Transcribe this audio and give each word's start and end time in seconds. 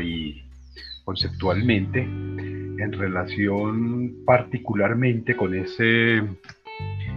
y 0.00 0.42
conceptualmente 1.04 2.00
en 2.02 2.92
relación 2.92 4.24
particularmente 4.24 5.36
con 5.36 5.54
ese 5.54 6.22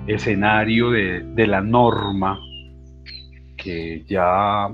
escenario 0.08 0.92
de, 0.92 1.48
la 1.48 1.62
norma 1.62 2.40
que 3.58 4.04
ya 4.08 4.70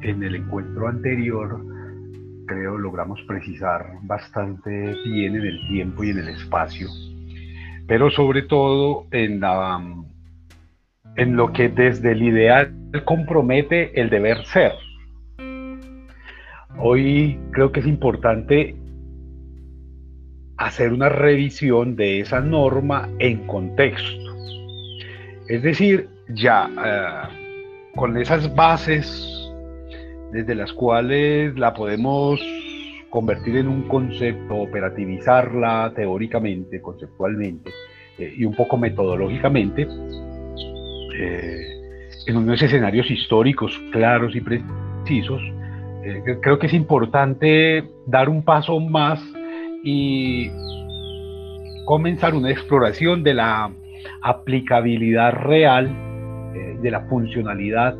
en 0.00 0.22
el 0.22 0.36
encuentro 0.36 0.88
anterior 0.88 1.60
creo 2.46 2.76
logramos 2.78 3.20
precisar 3.26 3.86
bastante 4.02 4.94
bien 5.04 5.36
en 5.36 5.46
el 5.46 5.68
tiempo 5.68 6.04
y 6.04 6.10
en 6.10 6.18
el 6.18 6.28
espacio, 6.28 6.88
pero 7.86 8.10
sobre 8.10 8.42
todo 8.42 9.06
en, 9.10 9.40
la, 9.40 9.80
en 11.16 11.36
lo 11.36 11.52
que 11.52 11.68
desde 11.68 12.12
el 12.12 12.22
ideal 12.22 12.74
compromete 13.04 13.98
el 14.00 14.10
deber 14.10 14.44
ser. 14.46 14.72
Hoy 16.78 17.38
creo 17.52 17.70
que 17.72 17.80
es 17.80 17.86
importante 17.86 18.74
hacer 20.56 20.92
una 20.92 21.08
revisión 21.08 21.96
de 21.96 22.20
esa 22.20 22.40
norma 22.40 23.08
en 23.18 23.46
contexto. 23.46 24.36
Es 25.48 25.62
decir, 25.62 26.08
ya 26.28 26.70
eh, 26.84 27.90
con 27.94 28.16
esas 28.16 28.54
bases 28.54 29.28
desde 30.32 30.54
las 30.54 30.72
cuales 30.72 31.58
la 31.58 31.74
podemos 31.74 32.40
convertir 33.10 33.56
en 33.56 33.68
un 33.68 33.82
concepto, 33.82 34.56
operativizarla 34.56 35.92
teóricamente, 35.94 36.80
conceptualmente 36.80 37.70
eh, 38.18 38.32
y 38.38 38.46
un 38.46 38.54
poco 38.54 38.78
metodológicamente, 38.78 39.86
eh, 41.18 41.66
en 42.26 42.36
unos 42.36 42.62
escenarios 42.62 43.10
históricos 43.10 43.78
claros 43.90 44.34
y 44.34 44.40
precisos, 44.40 45.42
creo 46.40 46.58
que 46.58 46.66
es 46.66 46.74
importante 46.74 47.84
dar 48.06 48.28
un 48.28 48.42
paso 48.44 48.78
más 48.80 49.22
y 49.84 50.50
comenzar 51.84 52.34
una 52.34 52.50
exploración 52.50 53.22
de 53.22 53.34
la 53.34 53.70
aplicabilidad 54.22 55.32
real, 55.32 55.90
eh, 56.54 56.76
de 56.80 56.90
la 56.90 57.00
funcionalidad 57.02 57.96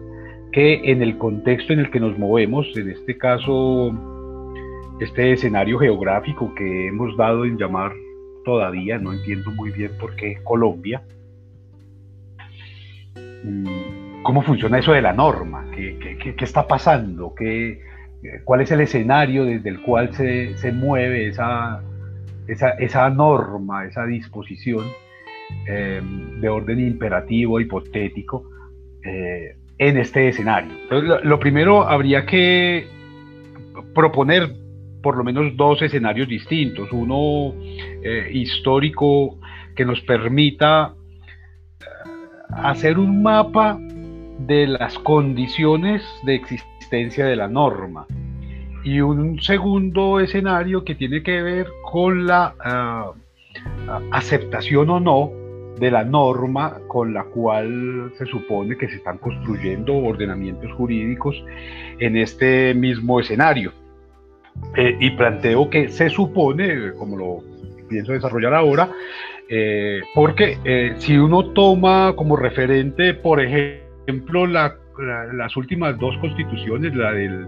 que 0.52 0.90
en 0.90 1.02
el 1.02 1.16
contexto 1.16 1.72
en 1.72 1.80
el 1.80 1.90
que 1.90 2.00
nos 2.00 2.18
movemos, 2.18 2.66
en 2.76 2.90
este 2.90 3.16
caso, 3.16 3.92
este 5.00 5.32
escenario 5.32 5.78
geográfico 5.78 6.54
que 6.54 6.88
hemos 6.88 7.16
dado 7.16 7.44
en 7.44 7.56
llamar 7.56 7.92
todavía, 8.44 8.98
no 8.98 9.12
entiendo 9.12 9.50
muy 9.52 9.70
bien 9.70 9.92
por 9.98 10.14
qué 10.16 10.38
Colombia, 10.44 11.02
mm, 13.44 14.22
¿cómo 14.22 14.42
funciona 14.42 14.78
eso 14.78 14.92
de 14.92 15.00
la 15.00 15.14
norma? 15.14 15.64
¿Qué, 15.74 15.96
qué 16.36 16.44
está 16.44 16.66
pasando? 16.66 17.34
¿Qué, 17.34 17.80
cuál 18.44 18.60
es 18.60 18.70
el 18.70 18.80
escenario 18.80 19.44
desde 19.44 19.68
el 19.68 19.80
cual 19.82 20.14
se, 20.14 20.56
se 20.58 20.72
mueve 20.72 21.28
esa, 21.28 21.82
esa, 22.46 22.70
esa, 22.70 23.10
norma, 23.10 23.86
esa 23.86 24.06
disposición 24.06 24.86
em, 25.66 26.40
de 26.40 26.48
orden 26.48 26.80
imperativo, 26.80 27.60
hipotético, 27.60 28.44
eh, 29.04 29.56
en 29.78 29.96
este 29.96 30.28
escenario. 30.28 30.72
Entonces, 30.82 31.24
lo, 31.24 31.40
primero 31.40 31.88
habría 31.88 32.24
que 32.24 32.86
proponer 33.94 34.54
por 35.02 35.16
lo 35.16 35.24
menos 35.24 35.56
dos 35.56 35.82
escenarios 35.82 36.28
distintos, 36.28 36.92
uno 36.92 37.54
eh, 38.04 38.30
histórico 38.32 39.40
que 39.74 39.84
nos 39.84 40.00
permita 40.02 40.94
eh, 41.80 41.84
hacer 42.50 42.98
un 42.98 43.22
mapa 43.22 43.78
de 44.38 44.68
las 44.68 44.96
condiciones 45.00 46.02
de 46.24 46.36
existencia 46.36 46.71
de 46.96 47.36
la 47.36 47.48
norma. 47.48 48.06
Y 48.84 49.00
un 49.00 49.40
segundo 49.40 50.20
escenario 50.20 50.84
que 50.84 50.94
tiene 50.94 51.22
que 51.22 51.40
ver 51.42 51.66
con 51.90 52.26
la 52.26 52.54
ah, 52.60 53.12
aceptación 54.10 54.90
o 54.90 55.00
no 55.00 55.30
de 55.78 55.90
la 55.90 56.04
norma 56.04 56.78
con 56.88 57.14
la 57.14 57.24
cual 57.24 58.12
se 58.18 58.26
supone 58.26 58.76
que 58.76 58.88
se 58.88 58.96
están 58.96 59.18
construyendo 59.18 59.96
ordenamientos 59.96 60.70
jurídicos 60.72 61.42
en 61.98 62.16
este 62.16 62.74
mismo 62.74 63.20
escenario. 63.20 63.72
Eh, 64.76 64.96
y 65.00 65.10
planteo 65.10 65.70
que 65.70 65.88
se 65.88 66.10
supone, 66.10 66.92
como 66.92 67.16
lo 67.16 67.38
pienso 67.88 68.12
desarrollar 68.12 68.52
ahora, 68.52 68.90
eh, 69.48 70.02
porque 70.14 70.58
eh, 70.64 70.94
si 70.98 71.16
uno 71.16 71.52
toma 71.52 72.14
como 72.16 72.36
referente, 72.36 73.14
por 73.14 73.40
ejemplo, 73.40 74.46
la 74.46 74.76
las 74.98 75.56
últimas 75.56 75.98
dos 75.98 76.16
constituciones, 76.18 76.94
la 76.94 77.12
del 77.12 77.46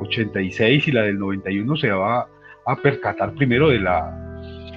86 0.00 0.88
y 0.88 0.92
la 0.92 1.02
del 1.02 1.18
91, 1.18 1.76
se 1.76 1.90
va 1.90 2.28
a 2.66 2.76
percatar 2.76 3.34
primero 3.34 3.68
de 3.68 3.80
la 3.80 4.28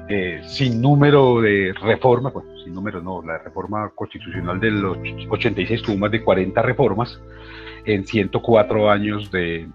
eh, 0.09 0.41
sin 0.43 0.81
número 0.81 1.39
de 1.39 1.73
reformas, 1.81 2.33
bueno, 2.33 2.49
sin 2.63 2.73
número 2.73 3.01
no, 3.01 3.21
la 3.21 3.37
reforma 3.37 3.89
constitucional 3.95 4.59
del 4.59 4.83
86 4.83 5.81
tuvo 5.83 5.97
más 5.97 6.11
de 6.11 6.21
40 6.21 6.61
reformas 6.61 7.21
en 7.85 8.05
104 8.05 8.89
años 8.89 9.31
de 9.31 9.67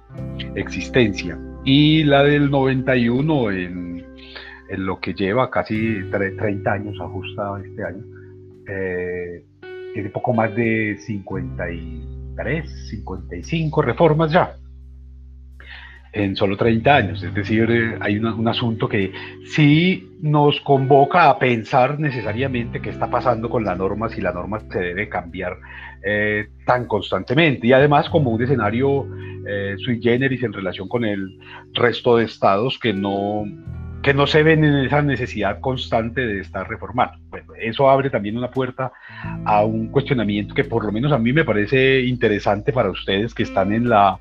existencia. 0.54 1.38
Y 1.64 2.04
la 2.04 2.22
del 2.22 2.50
91 2.50 3.50
en, 3.50 4.06
en 4.68 4.86
lo 4.86 5.00
que 5.00 5.14
lleva 5.14 5.50
casi 5.50 6.03
30 6.10 6.70
años 6.70 7.00
ajustada 7.00 7.60
este 7.62 7.84
año, 7.84 8.04
eh, 8.68 9.44
tiene 9.94 10.10
poco 10.10 10.34
más 10.34 10.54
de 10.54 10.98
50 10.98 11.70
y 11.70 12.16
55 12.88 13.82
reformas 13.82 14.32
ya 14.32 14.56
en 16.16 16.34
solo 16.34 16.56
30 16.56 16.97
años. 16.97 17.22
Es 17.22 17.34
decir, 17.34 17.70
eh, 17.70 17.98
hay 18.00 18.19
un 18.19 18.48
asunto 18.48 18.88
que 18.88 19.12
sí 19.44 20.08
nos 20.20 20.60
convoca 20.62 21.28
a 21.28 21.38
pensar 21.38 22.00
necesariamente 22.00 22.80
qué 22.80 22.91
está 22.91 23.10
pasando 23.10 23.50
con 23.50 23.64
la 23.64 23.74
norma, 23.74 24.08
si 24.08 24.20
la 24.20 24.32
norma 24.32 24.60
se 24.70 24.78
debe 24.78 25.08
cambiar 25.08 25.58
eh, 26.02 26.48
tan 26.64 26.86
constantemente. 26.86 27.66
Y 27.66 27.72
además 27.72 28.08
como 28.08 28.30
un 28.30 28.42
escenario 28.42 29.06
eh, 29.47 29.76
sui 29.78 30.00
generis 30.00 30.42
en 30.42 30.53
relación 30.53 30.88
con 30.88 31.04
el 31.04 31.38
resto 31.74 32.16
de 32.16 32.24
estados 32.24 32.78
que 32.78 32.94
no 32.94 33.44
que 34.03 34.15
no 34.15 34.27
se 34.27 34.43
ven 34.43 34.65
en 34.65 34.87
esa 34.87 35.03
necesidad 35.03 35.61
constante 35.61 36.21
de 36.21 36.41
estar 36.41 36.69
reformando. 36.69 37.19
Bueno, 37.29 37.55
eso 37.61 37.91
abre 37.91 38.11
también 38.11 38.37
una 38.37 38.51
puerta 38.51 38.93
a 39.45 39.65
un 39.65 39.89
cuestionamiento 39.89 40.55
que 40.55 40.65
por 40.65 40.84
lo 40.84 40.93
menos 40.93 41.12
a 41.12 41.19
mí 41.19 41.33
me 41.33 41.45
parece 41.45 42.01
interesante 42.03 42.73
para 42.73 42.91
ustedes 42.91 43.34
que 43.34 43.43
están 43.43 43.73
en, 43.73 43.89
la, 43.89 44.19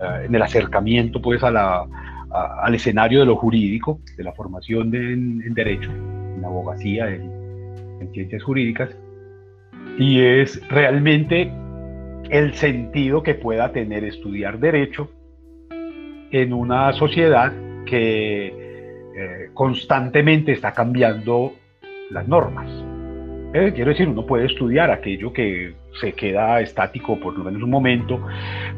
eh, 0.00 0.26
en 0.26 0.34
el 0.34 0.42
acercamiento 0.42 1.22
pues 1.22 1.42
al 1.42 2.74
escenario 2.74 3.20
de 3.20 3.26
lo 3.26 3.36
jurídico, 3.36 4.00
de 4.16 4.24
la 4.24 4.32
formación 4.32 4.90
de, 4.90 5.12
en, 5.12 5.54
derecho, 5.54 5.90
en 5.90 6.44
abogacía, 6.44 7.08
en 7.08 8.10
ciencias 8.12 8.42
jurídicas, 8.42 8.90
y 9.98 10.20
es 10.20 10.60
realmente 10.68 11.52
el 12.30 12.54
sentido 12.54 13.22
que 13.22 13.34
pueda 13.34 13.72
tener 13.72 14.04
estudiar 14.04 14.58
derecho 14.58 15.10
en 16.30 16.52
una 16.52 16.92
sociedad 16.94 17.52
que 17.86 18.61
eh, 19.14 19.50
constantemente 19.52 20.52
está 20.52 20.72
cambiando 20.72 21.52
las 22.10 22.26
normas. 22.26 22.66
Eh, 23.54 23.72
quiero 23.74 23.90
decir, 23.90 24.08
uno 24.08 24.24
puede 24.24 24.46
estudiar 24.46 24.90
aquello 24.90 25.32
que 25.32 25.74
se 26.00 26.12
queda 26.14 26.60
estático 26.60 27.20
por 27.20 27.36
lo 27.36 27.44
menos 27.44 27.62
un 27.62 27.70
momento 27.70 28.26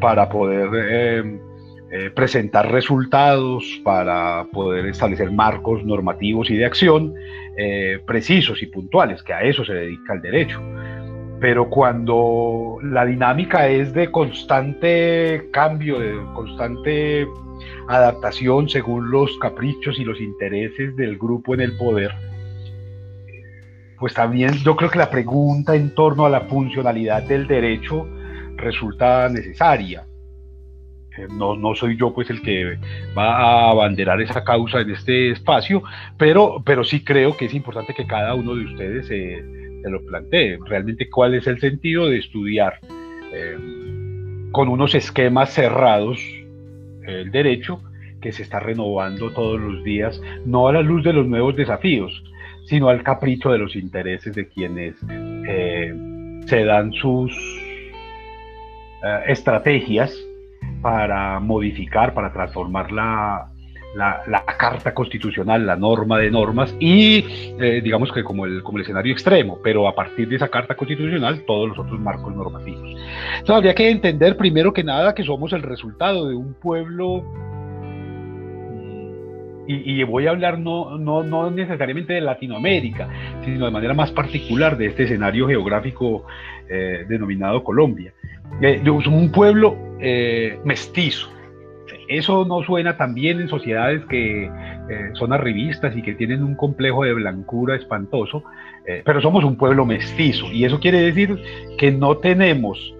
para 0.01 0.29
poder 0.29 0.69
eh, 0.73 2.11
presentar 2.13 2.73
resultados, 2.73 3.81
para 3.85 4.47
poder 4.53 4.87
establecer 4.87 5.31
marcos 5.31 5.85
normativos 5.85 6.51
y 6.51 6.57
de 6.57 6.65
acción 6.65 7.15
precisos 8.05 8.61
y 8.65 8.67
puntuales, 8.67 9.23
que 9.23 9.33
a 9.33 9.43
eso 9.43 9.65
se 9.65 9.75
dedica 9.75 10.15
el 10.15 10.21
derecho. 10.21 10.61
Pero 11.39 11.71
cuando 11.71 12.79
la 12.83 13.07
dinámica 13.07 13.69
es 13.69 13.95
de 13.95 14.11
constante 14.11 15.51
cambio, 15.53 16.01
de 16.01 16.17
constante 16.35 17.29
adaptación 17.89 18.69
según 18.69 19.11
los 19.11 19.37
caprichos 19.39 19.99
y 19.99 20.05
los 20.05 20.21
intereses 20.21 20.97
del 20.97 21.19
grupo 21.19 21.55
en 21.55 21.61
el 21.61 21.77
poder, 21.77 22.13
pues 23.99 24.15
también 24.15 24.53
yo 24.55 24.77
creo 24.77 24.91
que 24.91 24.99
la 24.99 25.11
pregunta 25.11 25.75
en 25.75 25.95
torno 25.95 26.27
a 26.27 26.31
la 26.31 26.43
funcionalidad 26.43 27.23
del 27.23 27.47
derecho 27.47 28.07
resulta 28.57 29.29
necesaria. 29.29 30.05
Eh, 31.17 31.29
no, 31.31 31.55
no, 31.57 31.75
soy 31.75 31.97
yo 31.97 32.13
pues 32.13 32.29
el 32.31 32.43
que 32.43 32.77
va 33.17 33.37
a 33.37 33.71
abanderar 33.71 34.21
esa 34.21 34.43
causa 34.43 34.81
en 34.81 34.91
este 34.91 35.31
espacio, 35.31 35.83
pero, 36.19 36.63
pero 36.65 36.83
sí 36.83 37.05
creo 37.05 37.37
que 37.37 37.47
es 37.47 37.55
importante 37.55 37.95
que 37.95 38.07
cada 38.07 38.35
uno 38.35 38.57
de 38.57 38.65
ustedes 38.65 39.07
se, 39.07 39.43
lo 39.89 40.05
plantee. 40.07 40.59
Realmente 40.67 41.09
cuál 41.09 41.35
es 41.35 41.47
el 41.47 41.61
sentido 41.61 42.09
de 42.09 42.19
estudiar 42.19 42.81
eh, 43.33 44.51
con 44.51 44.69
unos 44.69 44.95
esquemas 44.95 45.53
cerrados 45.53 46.19
el 47.07 47.31
derecho 47.31 47.81
que 48.21 48.33
se 48.33 48.43
está 48.43 48.61
renovando 48.61 49.31
todos 49.33 49.61
los 49.61 49.85
días, 49.85 50.21
no 50.47 50.69
a 50.69 50.73
la 50.73 50.83
luz 50.83 51.05
de 51.05 51.13
los 51.13 51.27
nuevos 51.27 51.57
desafíos, 51.57 52.25
sino 52.67 52.89
al 52.89 53.03
capricho 53.03 53.51
de 53.51 53.59
los 53.59 53.77
intereses 53.77 54.35
de 54.35 54.49
quienes 54.49 54.97
eh, 55.49 55.95
se 56.47 56.65
dan 56.65 56.93
sus 56.93 57.33
eh, 59.05 59.21
estrategias 59.27 60.17
para 60.81 61.39
modificar, 61.41 62.15
para 62.15 62.33
transformar 62.33 62.91
la, 62.93 63.54
la, 63.95 64.45
carta 64.59 64.93
constitucional, 64.93 65.67
la 65.67 65.77
norma 65.77 66.19
de 66.19 66.31
normas 66.31 66.75
y 66.79 67.25
eh, 67.61 67.81
digamos 67.83 68.13
que 68.13 68.23
como 68.25 68.47
el, 68.47 68.63
como 68.63 68.79
el 68.79 68.83
escenario 68.83 69.13
extremo, 69.13 69.59
pero 69.63 69.89
a 69.89 69.95
partir 69.95 70.29
de 70.29 70.37
esa 70.37 70.49
carta 70.49 70.75
constitucional 70.75 71.45
todos 71.47 71.69
los 71.69 71.79
otros 71.79 72.01
marcos 72.01 72.35
normativos. 72.35 72.91
Entonces 73.39 73.57
habría 73.57 73.75
que 73.75 73.91
entender 73.91 74.37
primero 74.37 74.73
que 74.73 74.85
nada 74.85 75.15
que 75.15 75.23
somos 75.23 75.53
el 75.53 75.63
resultado 75.63 76.29
de 76.29 76.35
un 76.35 76.55
pueblo 76.55 77.23
mm, 78.73 79.65
y, 79.67 80.03
voy 80.05 80.27
a 80.27 80.31
hablar 80.31 80.59
no, 80.59 80.99
no, 80.99 81.23
no, 81.23 81.51
necesariamente 81.51 82.15
de 82.15 82.21
Latinoamérica, 82.21 83.09
sino 83.45 83.65
de 83.65 83.71
manera 83.71 83.95
más 83.95 84.11
particular 84.11 84.77
de 84.77 84.87
este 84.87 85.05
escenario 85.05 85.47
geográfico 85.47 86.27
eh, 86.69 87.05
denominado 87.09 87.63
Colombia. 87.63 88.13
Eh, 88.61 88.83
un 88.89 89.33
pueblo 89.33 89.77
mestizo, 90.65 91.31
eso 92.09 92.45
no 92.45 92.63
suena 92.63 92.97
tan 92.97 93.15
bien 93.15 93.41
en 93.41 93.49
sociedades 93.49 94.05
que 94.07 94.45
eh, 94.45 94.51
son 95.15 95.33
arribistas 95.33 95.97
y 95.97 96.03
que 96.03 96.15
tienen 96.15 96.43
un 96.43 96.55
complejo 96.55 97.05
de 97.05 97.15
blancura 97.15 97.77
espantoso, 97.77 98.45
eh, 98.87 99.03
pero 99.05 99.21
somos 99.21 99.45
un 99.45 99.57
pueblo 99.57 99.87
mestizo 99.87 100.47
y 100.53 100.65
eso 100.65 100.81
quiere 100.81 101.01
decir 101.01 101.39
que 101.79 101.91
no 101.93 102.19
tenemos 102.19 102.95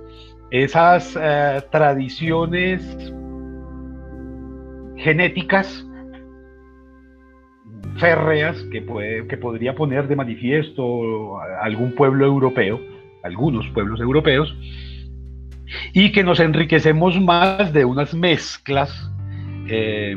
esas 0.51 1.19
eh, 1.21 1.61
tradiciones 1.71 2.83
genéticas 4.97 5.87
férreas 7.97 8.57
que, 8.73 8.85
que 9.29 9.37
podría 9.37 9.75
poner 9.75 10.09
de 10.09 10.17
manifiesto 10.17 11.39
algún 11.61 11.95
pueblo 11.95 12.25
europeo, 12.27 12.81
algunos 13.23 13.69
pueblos 13.71 14.01
europeos, 14.01 14.55
y 15.93 16.13
que 16.13 16.25
nos 16.25 16.41
enriquecemos 16.41 17.21
más 17.21 17.73
de 17.73 17.85
unas 17.85 18.15
mezclas 18.15 19.11
eh, 19.69 20.17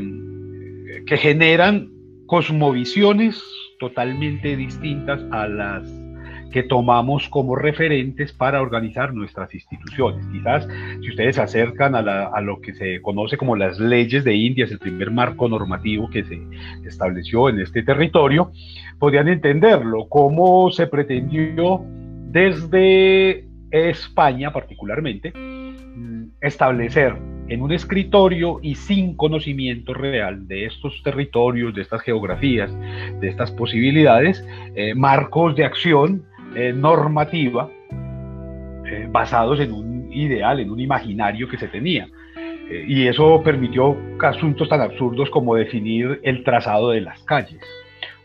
que 1.05 1.17
generan 1.17 1.89
cosmovisiones 2.25 3.41
totalmente 3.79 4.55
distintas 4.57 5.21
a 5.31 5.47
las 5.47 6.07
que 6.51 6.63
tomamos 6.63 7.27
como 7.29 7.55
referentes 7.55 8.33
para 8.33 8.61
organizar 8.61 9.13
nuestras 9.13 9.53
instituciones. 9.53 10.25
Quizás 10.31 10.67
si 11.01 11.09
ustedes 11.09 11.35
se 11.35 11.41
acercan 11.41 11.95
a, 11.95 12.41
lo 12.41 12.61
que 12.61 12.73
se 12.73 13.01
conoce 13.01 13.37
como 13.37 13.55
las 13.55 13.79
leyes 13.79 14.23
de 14.23 14.35
Indias, 14.35 14.71
el 14.71 14.79
primer 14.79 15.11
marco 15.11 15.47
normativo 15.49 16.09
que 16.09 16.23
se 16.23 16.41
estableció 16.85 17.49
en 17.49 17.59
este 17.59 17.83
territorio, 17.83 18.51
podrían 18.99 19.27
entenderlo, 19.27 20.07
cómo 20.09 20.71
se 20.71 20.87
pretendió 20.87 21.81
desde 22.29 23.46
España 23.71 24.51
particularmente, 24.51 25.31
mm, 25.35 26.29
establecer 26.41 27.15
en 27.49 27.61
un 27.61 27.71
escritorio 27.71 28.59
y 28.61 28.75
sin 28.75 29.15
conocimiento 29.15 29.93
real 29.93 30.47
de 30.47 30.65
estos 30.65 31.01
territorios, 31.03 31.73
de 31.73 31.81
estas 31.81 32.01
geografías, 32.01 32.71
de 33.19 33.27
estas 33.27 33.51
posibilidades, 33.51 34.45
eh, 34.75 34.93
marcos 34.95 35.55
de 35.55 35.65
acción 35.65 36.23
eh, 36.55 36.73
normativa 36.73 37.69
eh, 38.85 39.07
basados 39.09 39.59
en 39.59 39.73
un 39.73 40.11
ideal, 40.11 40.59
en 40.59 40.71
un 40.71 40.79
imaginario 40.79 41.47
que 41.47 41.57
se 41.57 41.67
tenía. 41.67 42.07
y 42.69 43.07
eso 43.07 43.41
permitió 43.45 43.95
asuntos 44.21 44.67
tan 44.67 44.81
absurdos 44.81 45.29
como 45.29 45.55
definir 45.55 46.19
el 46.23 46.43
trazado 46.43 46.89
de 46.89 46.99
las 46.99 47.23
calles, 47.23 47.61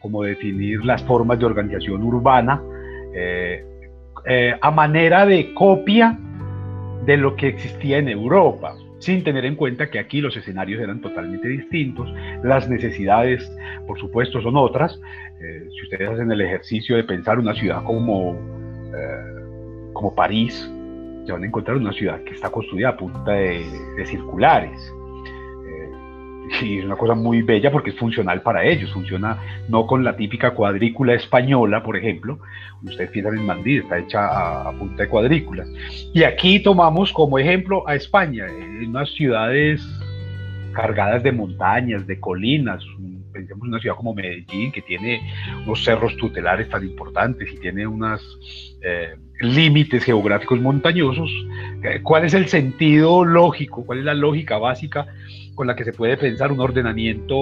como 0.00 0.24
definir 0.24 0.84
las 0.84 1.00
formas 1.04 1.38
de 1.38 1.46
organización 1.46 2.02
urbana, 2.02 2.60
a 4.24 4.70
manera 4.70 5.26
de 5.26 5.52
copia 5.52 6.18
de 7.04 7.16
lo 7.16 7.34
que 7.36 7.48
existía 7.48 7.98
en 7.98 8.08
Europa, 8.08 8.76
sin 8.98 9.24
tener 9.24 9.44
en 9.44 9.56
cuenta 9.56 9.90
que 9.90 9.98
aquí 9.98 10.20
los 10.20 10.36
escenarios 10.36 10.80
eran 10.80 11.00
totalmente 11.00 11.48
distintos, 11.48 12.08
las 12.44 12.68
necesidades, 12.68 13.50
por 13.86 13.98
supuesto, 13.98 14.40
son 14.40 14.56
otras. 14.56 15.00
Eh, 15.40 15.68
si 15.74 15.82
ustedes 15.82 16.08
hacen 16.08 16.30
el 16.30 16.40
ejercicio 16.40 16.96
de 16.96 17.02
pensar 17.02 17.38
una 17.38 17.54
ciudad 17.54 17.82
como, 17.82 18.38
eh, 18.94 19.90
como 19.92 20.14
París, 20.14 20.70
se 21.26 21.32
van 21.32 21.42
a 21.42 21.46
encontrar 21.46 21.76
una 21.76 21.92
ciudad 21.92 22.22
que 22.22 22.34
está 22.34 22.50
construida 22.50 22.90
a 22.90 22.96
punta 22.96 23.32
de 23.32 23.64
circulares, 24.06 24.92
y 26.60 26.78
es 26.78 26.84
una 26.84 26.96
cosa 26.96 27.14
muy 27.14 27.42
bella 27.42 27.70
porque 27.70 27.90
es 27.90 27.96
funcional 27.96 28.42
para 28.42 28.64
ellos, 28.64 28.92
funciona 28.92 29.38
no 29.68 29.86
con 29.86 30.04
la 30.04 30.16
típica 30.16 30.52
cuadrícula 30.52 31.14
española, 31.14 31.82
por 31.82 31.96
ejemplo, 31.96 32.38
ustedes 32.82 33.10
piensan 33.10 33.38
en 33.38 33.46
Madrid, 33.46 33.80
está 33.80 33.98
hecha 33.98 34.68
a, 34.68 34.72
punta 34.72 35.04
de 35.04 35.08
cuadrículas. 35.08 35.68
Y 36.12 36.24
aquí 36.24 36.60
tomamos 36.60 37.12
como 37.12 37.38
ejemplo 37.38 37.88
a 37.88 37.94
España, 37.94 38.46
en 38.46 38.88
unas 38.88 39.10
ciudades 39.12 39.82
cargadas 40.72 41.22
de 41.22 41.32
montañas, 41.32 42.06
de 42.06 42.18
colinas, 42.18 42.82
pensemos 43.32 43.64
en 43.64 43.68
una 43.70 43.80
ciudad 43.80 43.96
como 43.96 44.14
Medellín, 44.14 44.72
que 44.72 44.82
tiene 44.82 45.20
unos 45.64 45.84
cerros 45.84 46.16
tutelares 46.16 46.68
tan 46.68 46.84
importantes 46.84 47.50
y 47.52 47.56
tiene 47.58 47.86
unos 47.86 48.20
eh, 48.82 49.16
límites 49.42 50.04
geográficos 50.04 50.60
montañosos, 50.60 51.30
eh, 51.82 52.00
¿cuál 52.02 52.24
es 52.24 52.34
el 52.34 52.48
sentido 52.48 53.24
lógico, 53.24 53.84
cuál 53.84 54.00
es 54.00 54.04
la 54.04 54.14
lógica 54.14 54.58
básica 54.58 55.06
con 55.54 55.66
la 55.66 55.76
que 55.76 55.84
se 55.84 55.92
puede 55.92 56.16
pensar 56.16 56.52
un 56.52 56.60
ordenamiento 56.60 57.36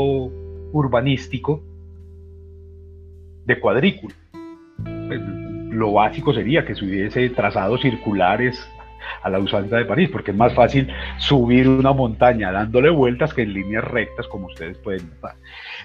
urbanístico 0.73 1.63
de 3.45 3.59
cuadrícula. 3.59 4.15
Pues, 4.83 5.21
lo 5.71 5.93
básico 5.93 6.35
sería 6.35 6.65
que 6.65 6.75
se 6.75 6.85
hubiese 6.85 7.31
trazados 7.31 7.81
circulares 7.81 8.69
a 9.23 9.31
la 9.31 9.39
usanza 9.39 9.77
de 9.77 9.85
París, 9.85 10.09
porque 10.11 10.31
es 10.31 10.37
más 10.37 10.55
fácil 10.55 10.89
subir 11.19 11.69
una 11.69 11.93
montaña 11.93 12.53
dándole 12.53 12.91
vueltas 12.91 13.33
que 13.33 13.43
en 13.43 13.55
líneas 13.55 13.85
rectas, 13.85 14.27
como 14.29 14.47
ustedes 14.47 14.77
pueden 14.79 15.09
notar. 15.09 15.37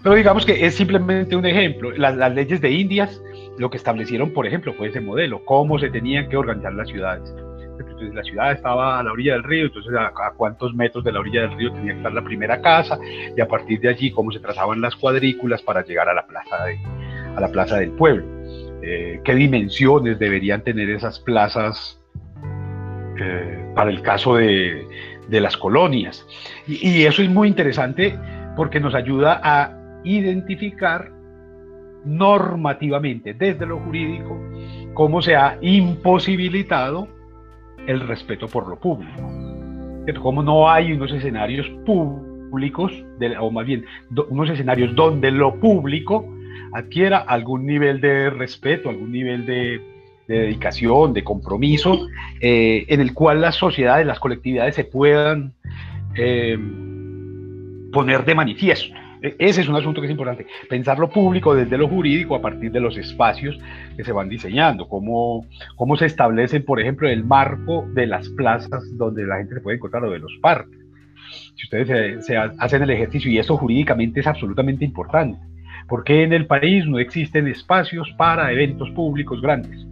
Pero 0.04 0.16
digamos 0.16 0.46
que 0.46 0.66
es 0.66 0.76
simplemente 0.76 1.36
un 1.36 1.46
ejemplo. 1.46 1.92
Las, 1.92 2.16
las 2.18 2.34
leyes 2.34 2.62
de 2.62 2.72
Indias 2.72 3.22
lo 3.58 3.70
que 3.70 3.78
establecieron, 3.78 4.32
por 4.32 4.46
ejemplo, 4.46 4.74
fue 4.74 4.90
ese 4.90 5.02
modelo, 5.02 5.44
cómo 5.46 5.80
se 5.80 5.90
tenían 5.90 6.30
que 6.30 6.38
organizar 6.38 6.74
las 6.74 6.88
ciudades. 6.88 7.34
Entonces 7.80 8.14
la 8.14 8.24
ciudad 8.24 8.52
estaba 8.52 9.00
a 9.00 9.04
la 9.04 9.12
orilla 9.12 9.34
del 9.34 9.44
río, 9.44 9.66
entonces 9.66 9.94
a, 9.98 10.12
cuántos 10.36 10.74
metros 10.74 11.04
de 11.04 11.12
la 11.12 11.20
orilla 11.20 11.42
del 11.42 11.58
río 11.58 11.72
tenía 11.72 11.92
que 11.94 11.98
estar 11.98 12.14
la 12.14 12.24
primera 12.24 12.62
casa 12.62 12.98
y 13.36 13.40
a 13.40 13.48
partir 13.48 13.80
de 13.82 13.90
allí 13.90 14.12
cómo 14.12 14.32
se 14.32 14.40
trazaban 14.40 14.82
las 14.82 14.96
cuadrículas 14.96 15.62
para 15.62 15.84
llegar 15.84 16.10
a 16.10 16.14
la 16.14 16.26
plaza, 16.26 16.66
de, 16.66 16.80
a 17.36 17.42
la 17.42 17.50
plaza 17.50 17.78
del 17.78 17.92
pueblo. 17.92 18.26
Eh, 18.82 19.20
qué 19.24 19.36
dimensiones 19.36 20.20
deberían 20.20 20.62
tener 20.62 20.90
esas 20.90 21.20
plazas 21.20 22.00
eh, 23.20 23.72
para 23.76 23.90
el 23.90 24.02
caso 24.02 24.36
de, 24.36 24.86
de 25.28 25.42
las 25.42 25.58
colonias. 25.58 26.26
Y, 26.68 26.88
y 26.88 27.06
eso 27.06 27.22
es 27.22 27.30
muy 27.30 27.48
interesante 27.48 28.18
porque 28.56 28.80
nos 28.80 28.94
ayuda 28.94 29.40
a 29.44 30.02
identificar 30.04 31.15
normativamente 32.06 33.34
desde 33.34 33.66
lo 33.66 33.80
jurídico 33.80 34.40
cómo 34.94 35.22
se 35.22 35.36
ha 35.36 35.58
imposibilitado 35.62 37.08
el 37.88 38.00
respeto 38.08 38.48
por 38.48 38.68
lo 38.68 38.80
público. 38.80 39.22
Como 40.22 40.44
no 40.44 40.70
hay 40.70 40.94
unos 40.94 41.12
escenarios 41.12 41.68
públicos, 41.86 42.92
o 43.40 43.52
más 43.52 43.66
bien 43.66 43.86
unos 44.30 44.50
escenarios 44.50 44.96
donde 44.96 45.32
lo 45.32 45.60
público 45.60 46.26
adquiera 46.74 47.18
algún 47.18 47.66
nivel 47.66 48.02
de 48.02 48.30
respeto, 48.30 48.90
algún 48.90 49.12
nivel 49.12 49.46
de, 49.46 49.82
dedicación, 50.28 51.14
de 51.14 51.24
compromiso, 51.24 52.08
eh, 52.42 52.86
en 52.88 53.00
el 53.00 53.14
cual 53.14 53.42
las 53.42 53.56
sociedades, 53.56 54.08
las 54.08 54.20
colectividades 54.20 54.76
se 54.76 54.84
puedan 54.84 55.54
eh, 56.16 56.58
poner 57.92 58.26
de 58.26 58.36
manifiesto. 58.36 58.96
E, 59.26 59.36
ese 59.40 59.62
es 59.62 59.68
un 59.68 59.76
asunto 59.76 60.02
que 60.02 60.08
es 60.08 60.12
importante. 60.12 60.46
Pensar 60.70 61.00
lo 61.00 61.10
público 61.10 61.56
desde 61.56 61.78
lo 61.78 61.88
jurídico 61.88 62.36
a 62.36 62.42
partir 62.42 62.72
de 62.72 62.80
los 62.80 62.98
espacios 62.98 63.58
que 63.98 64.04
se 64.04 64.12
van 64.12 64.30
diseñando. 64.30 64.88
Cómo, 64.88 65.46
cómo 65.76 65.98
se 65.98 66.06
establecen, 66.06 66.64
por 66.64 66.80
ejemplo, 66.80 67.08
el 67.08 67.24
marco 67.24 67.88
de 67.94 68.08
las 68.08 68.30
plazas 68.30 68.84
donde 68.98 69.26
la 69.26 69.38
gente 69.38 69.56
se 69.56 69.62
puede 69.62 69.78
encontrar 69.78 70.04
o 70.04 70.12
de 70.12 70.20
los 70.20 70.32
parques. 70.42 70.80
Si 71.56 71.64
ustedes 71.64 72.26
se, 72.26 72.38
hacen 72.38 72.84
el 72.84 72.90
ejercicio, 72.92 73.32
y 73.32 73.40
eso 73.40 73.58
jurídicamente 73.58 74.20
es 74.20 74.28
absolutamente 74.28 74.86
importante, 74.86 75.40
porque 75.88 76.24
en 76.24 76.34
el 76.34 76.46
país 76.46 76.86
no 76.86 77.00
existen 77.00 77.48
espacios 77.48 78.10
para 78.18 78.52
eventos 78.52 78.90
públicos 78.92 79.42
grandes 79.42 79.86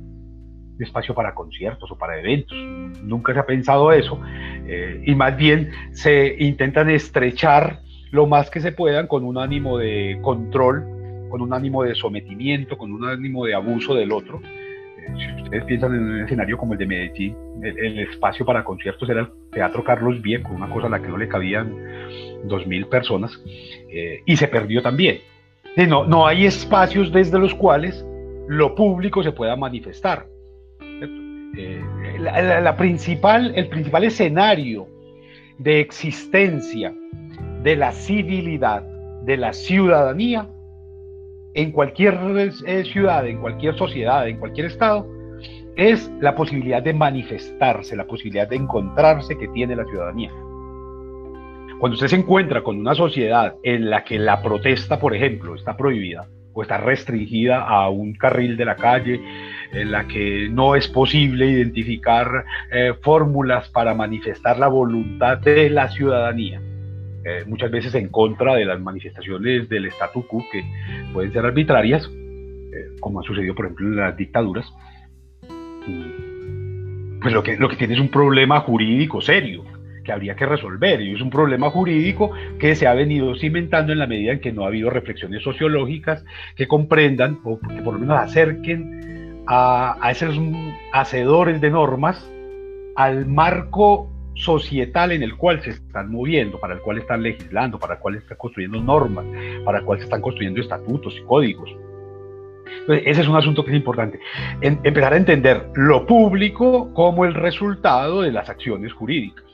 espacio 0.80 1.14
para 1.14 1.34
conciertos 1.34 1.92
o 1.92 1.98
para 1.98 2.20
eventos. 2.20 2.58
Nunca 3.04 3.34
se 3.34 3.40
ha 3.40 3.46
pensado 3.46 3.92
eso. 3.92 4.20
Eh, 4.68 5.04
y 5.06 5.16
más 5.16 5.36
bien 5.36 5.72
se 5.92 6.36
intentan 6.40 6.90
estrechar 6.90 7.80
lo 8.14 8.28
más 8.28 8.52
que 8.52 8.62
se 8.62 8.72
puedan 8.72 9.08
con 9.08 9.24
un 9.24 9.40
ánimo 9.40 9.80
de 9.80 10.20
control, 10.22 10.86
con 11.30 11.42
un 11.42 11.52
ánimo 11.52 11.84
de 11.84 11.96
sometimiento, 11.96 12.78
con 12.78 12.94
un 12.94 13.06
ánimo 13.06 13.44
de 13.44 13.56
abuso 13.56 13.96
del 13.96 14.12
otro. 14.12 14.40
Eh, 14.40 15.14
si 15.18 15.42
ustedes 15.42 15.66
piensan 15.66 15.96
en 15.96 16.04
un 16.04 16.22
escenario 16.22 16.56
como 16.56 16.74
el 16.74 16.80
de 16.80 16.86
Medellín, 16.86 17.36
el, 17.64 17.98
espacio 17.98 18.46
para 18.46 18.64
conciertos 18.64 19.10
era 19.10 19.22
el 19.22 19.30
Teatro 19.52 19.84
Carlos 19.84 20.22
Vieco, 20.22 20.54
una 20.54 20.70
cosa 20.70 20.86
a 20.86 20.90
la 20.92 21.02
que 21.02 21.08
no 21.08 21.18
le 21.18 21.28
cabían 21.28 21.76
dos 22.44 22.68
mil 22.68 22.86
personas, 22.86 23.42
eh, 23.90 24.22
y 24.28 24.38
se 24.38 24.48
perdió 24.48 24.84
también. 24.84 25.18
No, 25.76 26.06
no 26.06 26.28
hay 26.28 26.46
espacios 26.46 27.12
desde 27.12 27.40
los 27.40 27.56
cuales 27.56 28.06
lo 28.48 28.76
público 28.76 29.24
se 29.24 29.32
pueda 29.32 29.56
manifestar. 29.56 30.28
Eh, 31.58 31.82
la, 32.20 32.76
principal, 32.76 33.54
el 33.56 33.70
principal 33.70 34.04
escenario 34.04 34.88
de 35.58 35.80
existencia 35.80 36.94
de 37.64 37.76
la 37.76 37.92
civilidad, 37.92 38.84
de 39.24 39.38
la 39.38 39.54
ciudadanía, 39.54 40.48
en 41.54 41.72
cualquier 41.72 42.20
eh, 42.66 42.84
ciudad, 42.84 43.28
en 43.28 43.40
cualquier 43.40 43.78
sociedad, 43.78 44.28
en 44.28 44.38
cualquier 44.38 44.68
estado, 44.68 45.08
es 45.76 46.12
la 46.20 46.36
posibilidad 46.36 46.84
de 46.84 46.94
manifestarse, 46.94 47.96
la 47.96 48.06
posibilidad 48.06 48.48
de 48.48 48.58
encontrarse 48.58 49.38
que 49.38 49.48
tiene 49.50 49.76
la 49.76 49.86
ciudadanía. 49.86 50.32
Cuando 51.80 51.96
usted 51.96 52.08
se 52.08 52.16
encuentra 52.16 52.64
con 52.64 52.78
una 52.78 52.96
sociedad 52.96 53.56
en 53.64 53.90
la 53.90 54.04
que 54.04 54.20
la 54.20 54.42
protesta, 54.42 55.00
por 55.00 55.16
ejemplo, 55.16 55.56
está 55.56 55.76
prohibida 55.76 56.28
o 56.54 56.62
está 56.62 56.78
restringida 56.78 57.62
a 57.62 57.90
un 57.90 58.14
carril 58.14 58.56
de 58.56 58.66
la 58.66 58.76
calle, 58.76 59.20
en 59.72 59.92
la 59.92 60.08
que 60.08 60.48
no 60.52 60.76
es 60.76 60.88
posible 60.88 61.48
identificar 61.48 62.46
eh, 62.72 62.94
fórmulas 63.02 63.70
para 63.70 63.96
manifestar 63.96 64.60
la 64.60 64.68
voluntad 64.68 65.40
de 65.40 65.70
la 65.72 65.90
ciudadanía, 65.90 66.62
eh, 67.26 67.44
muchas 67.48 67.72
veces 67.72 67.96
en 67.96 68.10
contra 68.10 68.56
de 68.56 68.66
las 68.66 68.80
manifestaciones 68.82 69.70
del 69.70 69.86
statu 69.88 70.28
quo 70.28 70.44
que 70.52 70.64
pueden 71.14 71.32
ser 71.32 71.46
arbitrarias, 71.46 72.06
eh, 72.06 72.96
como 73.00 73.22
ha 73.22 73.24
sucedido 73.24 73.56
por 73.56 73.66
ejemplo 73.66 73.88
en 73.88 73.96
las 73.96 74.18
dictaduras, 74.18 74.72
pues 77.22 77.34
lo 77.34 77.44
que, 77.44 77.58
lo 77.58 77.70
que 77.70 77.78
tiene 77.78 77.94
es 77.94 78.00
un 78.00 78.10
problema 78.10 78.60
jurídico 78.62 79.22
serio 79.22 79.64
que 80.04 80.12
habría 80.12 80.36
que 80.36 80.46
resolver 80.46 81.02
y 81.02 81.14
es 81.14 81.22
un 81.22 81.30
problema 81.30 81.70
jurídico 81.70 82.32
que 82.60 82.76
se 82.76 82.88
ha 82.88 82.94
venido 82.94 83.36
cimentando 83.36 83.94
en 83.94 84.00
la 84.00 84.08
medida 84.08 84.34
en 84.34 84.42
que 84.42 84.52
no 84.52 84.64
ha 84.66 84.68
habido 84.68 84.90
reflexiones 84.90 85.42
sociológicas 85.44 86.26
que 86.58 86.68
comprendan 86.68 87.40
o 87.46 87.58
que 87.60 87.82
por 87.82 87.94
lo 87.94 88.00
menos 88.02 88.20
acerquen 88.20 89.44
a, 89.48 89.98
a 90.02 90.12
esos 90.12 90.38
hacedores 90.92 91.62
de 91.62 91.70
normas 91.70 92.30
al 92.96 93.26
marco 93.26 94.13
societal 94.36 95.12
en 95.12 95.24
el 95.24 95.36
cual 95.36 95.62
se 95.62 95.72
están 95.72 96.12
moviendo, 96.12 96.60
para 96.60 96.74
el 96.74 96.82
cual 96.82 96.98
están 96.98 97.22
legislando, 97.24 97.80
para 97.80 97.96
el 97.96 98.00
cual 98.00 98.16
están 98.16 98.38
construyendo 98.38 98.82
normas, 98.82 99.26
para 99.64 99.80
el 99.80 99.86
cual 99.86 100.00
se 100.00 100.06
están 100.06 100.22
construyendo 100.22 100.62
estatutos 100.62 101.16
y 101.18 101.22
códigos. 101.24 101.70
ese 102.88 103.22
es 103.22 103.28
un 103.28 103.36
asunto 103.36 103.64
que 103.64 103.72
es 103.72 103.78
importante. 103.78 104.20
empezar 104.62 105.14
a 105.14 105.18
entender 105.18 105.70
lo 105.76 106.06
público 106.06 106.94
como 106.94 107.26
el 107.26 107.34
resultado 107.34 108.22
de 108.22 108.32
las 108.32 108.50
acciones 108.50 108.94
jurídicas. 108.94 109.46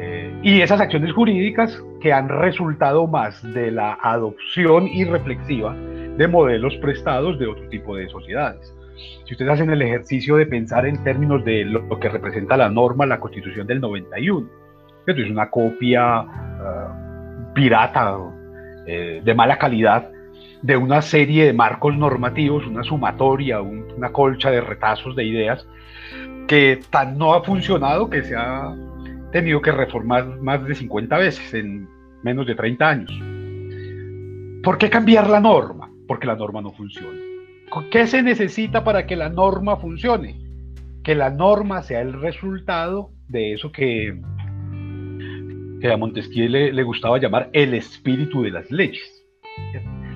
Eh, 0.00 0.32
y 0.44 0.60
esas 0.60 0.80
acciones 0.80 1.12
jurídicas 1.12 1.82
que 2.00 2.12
han 2.12 2.28
resultado 2.28 3.08
más 3.08 3.42
de 3.52 3.72
la 3.72 3.98
adopción 4.00 4.86
irreflexiva 4.86 5.74
de 5.74 6.28
modelos 6.28 6.76
prestados 6.76 7.38
de 7.40 7.48
otro 7.48 7.68
tipo 7.68 7.96
de 7.96 8.08
sociedades 8.08 8.77
si 9.24 9.34
ustedes 9.34 9.52
hacen 9.52 9.70
el 9.70 9.82
ejercicio 9.82 10.36
de 10.36 10.46
pensar 10.46 10.86
en 10.86 11.02
términos 11.04 11.44
de 11.44 11.64
lo, 11.64 11.98
que 11.98 12.08
representa 12.08 12.56
la 12.56 12.68
norma, 12.68 13.06
la 13.06 13.20
constitución 13.20 13.66
del 13.66 13.80
91, 13.80 14.48
esto 15.06 15.22
es 15.22 15.30
una 15.30 15.50
copia 15.50 16.18
ah, 16.20 17.50
pirata 17.54 18.18
eh, 18.86 19.20
de 19.24 19.34
mala 19.34 19.58
calidad 19.58 20.10
de 20.62 20.76
una 20.76 21.02
serie 21.02 21.46
de 21.46 21.52
marcos 21.52 21.96
normativos, 21.96 22.66
una 22.66 22.82
sumatoria, 22.82 23.60
una 23.60 24.10
colcha 24.10 24.50
de 24.50 24.60
retazos 24.60 25.14
de 25.14 25.24
ideas 25.24 25.66
que 26.46 26.80
tan 26.90 27.18
no 27.18 27.34
ha 27.34 27.44
funcionado 27.44 28.10
que 28.10 28.22
se 28.22 28.34
ha 28.34 28.74
tenido 29.30 29.60
que 29.60 29.70
reformar 29.70 30.40
más 30.40 30.64
de 30.64 30.74
50 30.74 31.18
veces 31.18 31.54
en 31.54 31.88
menos 32.22 32.46
de 32.46 32.54
30 32.54 32.88
años. 32.88 33.12
¿Por 34.62 34.78
qué 34.78 34.90
cambiar 34.90 35.28
la 35.28 35.40
norma? 35.40 35.90
Porque 36.06 36.26
la 36.26 36.34
norma 36.34 36.60
no 36.60 36.72
funciona. 36.72 37.27
¿Qué 37.90 38.06
se 38.06 38.22
necesita 38.22 38.84
para 38.84 39.06
que 39.06 39.16
la 39.16 39.28
norma 39.28 39.76
funcione? 39.76 40.40
Que 41.02 41.14
la 41.14 41.30
norma 41.30 41.82
sea 41.82 42.00
el 42.00 42.12
resultado 42.20 43.10
de 43.28 43.52
eso 43.54 43.72
que, 43.72 44.20
que 45.80 45.92
a 45.92 45.96
Montesquieu 45.96 46.48
le, 46.48 46.82
gustaba 46.82 47.18
llamar 47.18 47.50
el 47.52 47.74
espíritu 47.74 48.42
de 48.42 48.50
las 48.50 48.70
leyes. 48.70 49.14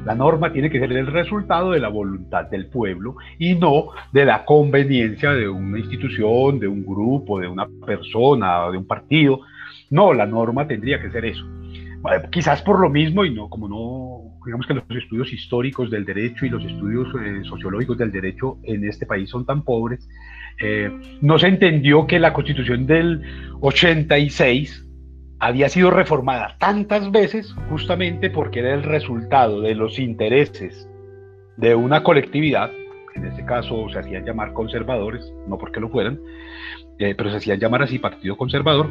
La 0.05 0.15
norma 0.15 0.53
tiene 0.53 0.69
que 0.69 0.81
ser 0.81 0.93
el 0.93 1.07
resultado 1.07 1.71
de 1.71 1.79
la 1.79 1.89
voluntad 1.89 2.47
del 2.47 2.67
pueblo 2.67 3.17
y 3.39 3.55
no 3.55 3.91
de 4.13 4.25
la 4.25 4.45
conveniencia 4.45 5.31
de 5.31 5.49
una 5.49 5.79
institución, 5.79 6.59
de 6.59 6.67
un 6.67 6.85
grupo, 6.85 7.39
de 7.39 7.47
una 7.47 7.69
persona, 7.87 8.69
de 8.71 8.79
un 8.79 8.87
partido. 8.87 9.41
No, 9.91 10.13
la 10.13 10.27
norma 10.27 10.67
tendría 10.67 11.01
que 11.01 11.11
ser 11.11 11.25
eso. 11.27 11.47
Quizás 12.31 12.63
por 12.63 12.81
lo 12.81 12.91
mismo, 12.91 13.25
y 13.25 13.33
no, 13.33 13.49
como 13.49 13.69
no 13.69 14.22
digamos 14.45 14.67
que 14.67 14.75
los 14.75 14.85
estudios 14.91 15.33
históricos 15.33 15.91
del 15.91 16.05
derecho 16.05 16.47
y 16.47 16.51
los 16.51 16.65
estudios 16.65 17.09
eh, 17.21 17.43
sociológicos 17.45 17.99
del 17.99 18.11
derecho 18.11 18.59
en 18.65 18.85
este 18.89 19.07
país 19.07 19.31
son 19.31 19.47
tan 19.47 19.63
pobres, 19.63 20.09
eh, 20.61 20.91
no 21.21 21.39
se 21.39 21.49
entendió 21.49 22.07
que 22.07 22.19
la 22.19 22.33
constitución 22.33 22.87
del 22.87 23.23
86 23.61 24.89
había 25.39 25.69
sido 25.69 25.91
reformada 25.91 26.57
tantas 26.59 27.11
veces 27.11 27.53
justamente 27.69 28.31
porque 28.31 28.61
era 28.61 28.75
el 28.75 28.83
resultado 28.83 29.61
de 29.61 29.75
los 29.75 29.99
intereses 29.99 30.89
de 31.57 31.75
una 31.75 32.03
colectividad, 32.03 32.71
en 33.15 33.27
este 33.27 33.45
caso 33.45 33.89
se 33.91 33.99
hacían 33.99 34.25
llamar 34.25 34.53
conservadores, 34.53 35.33
no 35.49 35.59
porque 35.59 35.81
lo 35.81 35.89
fueran, 35.89 36.21
eh, 36.99 37.15
pero 37.17 37.31
se 37.31 37.37
hacían 37.39 37.59
llamar 37.59 37.83
así 37.83 37.99
Partido 37.99 38.37
Conservador, 38.37 38.89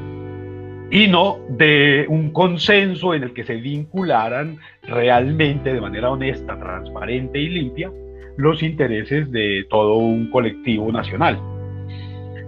y 0.92 1.08
no 1.08 1.40
de 1.48 2.06
un 2.10 2.32
consenso 2.32 3.14
en 3.14 3.24
el 3.24 3.34
que 3.34 3.46
se 3.46 3.56
vincularan 3.56 4.58
realmente 4.84 5.74
de 5.74 5.80
manera 5.80 6.12
honesta, 6.12 6.60
transparente 6.60 7.40
y 7.40 7.48
limpia 7.48 7.90
los 8.36 8.62
intereses 8.62 9.32
de 9.32 9.66
todo 9.70 9.96
un 9.96 10.30
colectivo 10.30 10.92
nacional. 10.92 11.40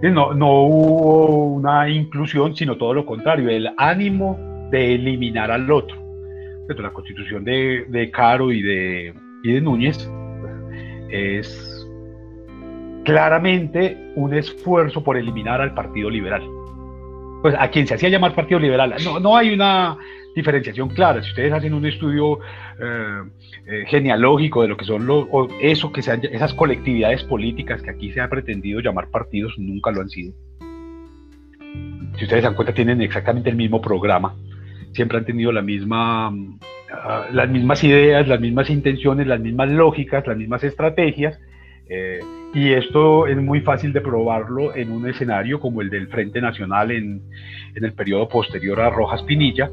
No, 0.02 0.34
no 0.34 0.62
hubo 0.64 1.46
una 1.54 1.88
inclusión, 1.88 2.54
sino 2.54 2.76
todo 2.76 2.92
lo 2.92 3.06
contrario, 3.06 3.48
el 3.48 3.70
ánimo 3.78 4.38
de 4.70 4.96
eliminar 4.96 5.50
al 5.50 5.70
otro. 5.72 5.96
La 6.68 6.90
constitución 6.90 7.44
de, 7.44 7.86
de 7.88 8.10
Caro 8.10 8.52
y 8.52 8.60
de, 8.60 9.14
y 9.42 9.52
de 9.52 9.60
Núñez 9.62 10.10
es 11.08 11.88
claramente 13.04 13.96
un 14.16 14.34
esfuerzo 14.34 15.02
por 15.02 15.16
eliminar 15.16 15.62
al 15.62 15.72
Partido 15.72 16.10
Liberal 16.10 16.42
pues 17.44 17.54
a 17.58 17.68
quien 17.68 17.86
se 17.86 17.92
hacía 17.92 18.08
llamar 18.08 18.34
Partido 18.34 18.58
Liberal. 18.58 18.94
No, 19.04 19.20
no 19.20 19.36
hay 19.36 19.50
una 19.50 19.98
diferenciación 20.34 20.88
clara. 20.88 21.22
Si 21.22 21.28
ustedes 21.28 21.52
hacen 21.52 21.74
un 21.74 21.84
estudio 21.84 22.38
eh, 22.80 23.20
eh, 23.66 23.84
genealógico 23.86 24.62
de 24.62 24.68
lo 24.68 24.78
que 24.78 24.86
son 24.86 25.06
los, 25.06 25.26
eso 25.60 25.92
que 25.92 26.00
sean, 26.00 26.22
esas 26.24 26.54
colectividades 26.54 27.22
políticas 27.24 27.82
que 27.82 27.90
aquí 27.90 28.10
se 28.14 28.22
ha 28.22 28.30
pretendido 28.30 28.80
llamar 28.80 29.10
partidos, 29.10 29.52
nunca 29.58 29.90
lo 29.90 30.00
han 30.00 30.08
sido. 30.08 30.32
Si 32.16 32.24
ustedes 32.24 32.40
se 32.40 32.48
dan 32.48 32.54
cuenta, 32.54 32.72
tienen 32.72 33.02
exactamente 33.02 33.50
el 33.50 33.56
mismo 33.56 33.82
programa. 33.82 34.34
Siempre 34.94 35.18
han 35.18 35.26
tenido 35.26 35.52
misma, 35.60 36.32
ah, 36.94 37.26
las 37.30 37.50
mismas 37.50 37.84
ideas, 37.84 38.26
las 38.26 38.40
mismas 38.40 38.70
intenciones, 38.70 39.26
las 39.26 39.40
mismas 39.40 39.68
lógicas, 39.68 40.26
las 40.26 40.38
mismas 40.38 40.64
estrategias. 40.64 41.38
Eh, 41.90 42.20
y 42.54 42.72
esto 42.72 43.26
es 43.26 43.36
muy 43.36 43.60
fácil 43.60 43.92
de 43.92 44.00
probarlo 44.00 44.74
en 44.74 44.92
un 44.92 45.08
escenario 45.08 45.58
como 45.58 45.82
el 45.82 45.90
del 45.90 46.06
Frente 46.08 46.40
Nacional 46.40 46.92
en, 46.92 47.22
el 47.74 47.92
periodo 47.92 48.28
posterior 48.28 48.80
a 48.80 48.90
Rojas 48.90 49.22
Pinilla, 49.24 49.68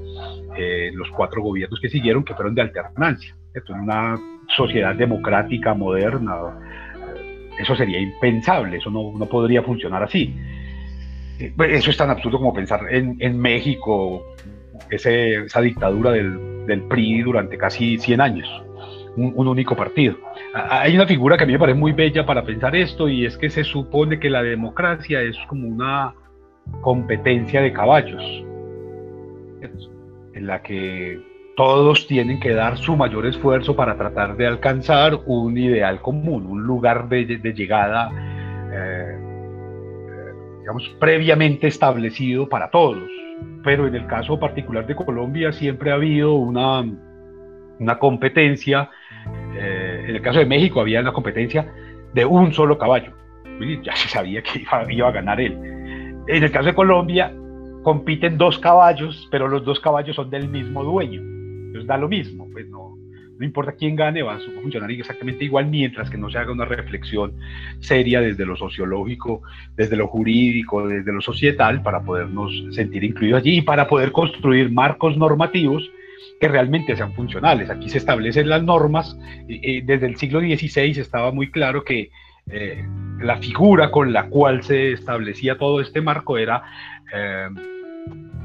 eh, 0.58 0.90
los 0.94 1.10
cuatro 1.12 1.44
gobiernos 1.44 1.80
que 1.80 1.90
siguieron, 1.90 2.24
que 2.24 2.34
fueron 2.34 2.56
de 2.56 2.64
alternancia. 2.64 3.36
En 3.54 3.80
una 3.80 4.20
sociedad 4.56 4.96
democrática, 4.96 5.76
moderna, 5.76 6.36
eh, 7.16 7.50
eso 7.60 7.76
sería 7.76 8.00
impensable, 8.00 8.78
eso 8.78 8.90
no, 8.90 9.14
no 9.16 9.28
podría 9.28 9.62
funcionar 9.62 10.02
así. 10.02 10.36
Eh, 11.40 11.54
pues, 11.56 11.74
eso 11.74 11.92
es 11.92 11.98
tan 11.98 12.10
absurdo 12.10 12.40
como 12.40 12.54
pensar 12.54 12.82
en, 12.90 13.40
México, 13.40 14.26
ese, 14.90 15.46
esa 15.46 15.62
dictadura 15.62 16.12
del, 16.12 16.66
del 16.66 16.82
PRI 16.84 17.22
durante 17.22 17.58
casi 17.60 18.00
100 18.00 18.22
años 18.22 18.64
un, 19.16 19.48
único 19.48 19.76
partido. 19.76 20.16
Hay 20.54 20.96
una 20.96 21.08
figura 21.08 21.38
que 21.38 21.46
a 21.46 21.48
mí 21.48 21.54
me 21.54 21.60
parece 21.60 21.80
muy 21.80 21.94
bella 21.94 22.26
para 22.26 22.44
pensar 22.44 22.76
esto 22.76 23.08
y 23.08 23.26
es 23.26 23.38
que 23.38 23.50
se 23.50 23.64
supone 23.64 24.20
que 24.20 24.30
la 24.30 24.44
democracia 24.44 25.22
es 25.22 25.38
como 25.48 25.68
una 25.68 26.14
competencia 26.82 27.62
de 27.62 27.72
caballos, 27.72 28.24
en 30.34 30.48
la 30.48 30.62
que 30.62 31.22
todos 31.56 32.06
tienen 32.08 32.40
que 32.40 32.54
dar 32.54 32.78
su 32.78 32.98
mayor 32.98 33.26
esfuerzo 33.28 33.76
para 33.76 33.96
tratar 33.98 34.36
de 34.36 34.48
alcanzar 34.48 35.20
un 35.26 35.58
ideal 35.58 36.02
común, 36.02 36.46
un 36.46 36.64
lugar 36.64 37.08
de, 37.08 37.26
llegada, 37.54 38.10
eh, 38.74 39.18
digamos, 40.60 40.90
previamente 41.00 41.68
establecido 41.68 42.50
para 42.50 42.70
todos. 42.70 43.10
Pero 43.64 43.88
en 43.88 43.96
el 43.96 44.06
caso 44.08 44.40
particular 44.40 44.86
de 44.86 44.96
Colombia 44.96 45.54
siempre 45.54 45.92
ha 45.92 45.96
habido 45.96 46.34
una, 46.34 46.84
una 47.80 48.00
competencia 48.00 48.90
eh, 49.56 50.06
en 50.08 50.16
el 50.16 50.22
caso 50.22 50.40
de 50.40 50.46
México 50.46 50.82
había 50.82 51.02
una 51.02 51.14
competencia 51.14 51.72
de 52.14 52.26
un 52.26 52.54
solo 52.54 52.78
caballo. 52.78 53.14
Ya 53.84 53.96
se 53.96 54.08
sabía 54.08 54.42
que 54.42 54.66
iba, 54.90 55.08
a 55.08 55.12
ganar 55.12 55.40
él. 55.40 55.54
En 56.28 56.44
el 56.44 56.52
caso 56.52 56.68
de 56.68 56.74
Colombia 56.74 57.34
compiten 57.84 58.38
dos 58.38 58.58
caballos, 58.60 59.28
pero 59.32 59.48
los 59.48 59.64
dos 59.64 59.80
caballos 59.80 60.16
son 60.16 60.30
del 60.30 60.48
mismo 60.50 60.84
dueño. 60.84 61.22
Entonces 61.22 61.88
da 61.88 61.98
lo 61.98 62.10
mismo, 62.10 62.48
pues 62.52 62.68
no, 62.70 62.98
no 63.38 63.46
importa 63.46 63.74
quién 63.74 63.96
gane, 63.96 64.22
va 64.24 64.36
a 64.36 64.40
funcionar 64.62 64.92
exactamente 64.92 65.46
igual 65.46 65.68
mientras 65.68 66.10
que 66.10 66.18
no 66.18 66.30
se 66.30 66.38
haga 66.38 66.52
una 66.52 66.66
reflexión 66.66 67.34
seria 67.80 68.22
desde 68.22 68.46
lo 68.46 68.56
sociológico, 68.56 69.42
desde 69.76 69.96
lo 69.96 70.08
jurídico, 70.08 70.88
desde 70.88 71.12
lo 71.12 71.22
societal, 71.22 71.82
para 71.82 72.02
podernos 72.02 72.52
sentir 72.72 73.04
incluidos 73.04 73.42
allí 73.42 73.58
y 73.58 73.62
para 73.62 73.88
poder 73.88 74.12
construir 74.12 74.72
marcos 74.72 75.18
normativos 75.18 75.90
que 76.40 76.48
realmente 76.48 76.96
sean 76.96 77.14
funcionales. 77.14 77.70
Aquí 77.70 77.90
se 77.90 77.98
establecen 77.98 78.50
las 78.50 78.64
normas. 78.64 79.18
desde 79.48 80.06
el 80.06 80.18
siglo 80.18 80.40
XVI 80.40 81.00
estaba 81.00 81.32
muy 81.32 81.52
claro 81.52 81.84
que 81.84 82.10
eh, 82.50 82.84
la 83.20 83.38
figura 83.38 83.92
con 83.92 84.12
la 84.12 84.28
cual 84.28 84.64
se 84.64 84.94
establecía 84.94 85.58
todo 85.58 85.80
este 85.80 86.02
marco 86.02 86.38
era 86.38 86.64
eh, 87.14 87.48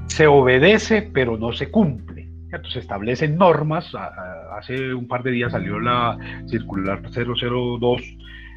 se 0.06 0.26
obedece 0.26 1.02
pero 1.02 1.36
no 1.36 1.52
se 1.52 1.70
cumple. 1.70 2.28
Se 2.70 2.78
establecen 2.78 3.36
normas. 3.36 3.92
Hace 4.56 4.94
un 4.94 5.08
par 5.08 5.22
de 5.22 5.30
días 5.30 5.52
salió 5.52 5.78
la 5.78 6.16
circular 6.46 7.02
002 7.10 8.02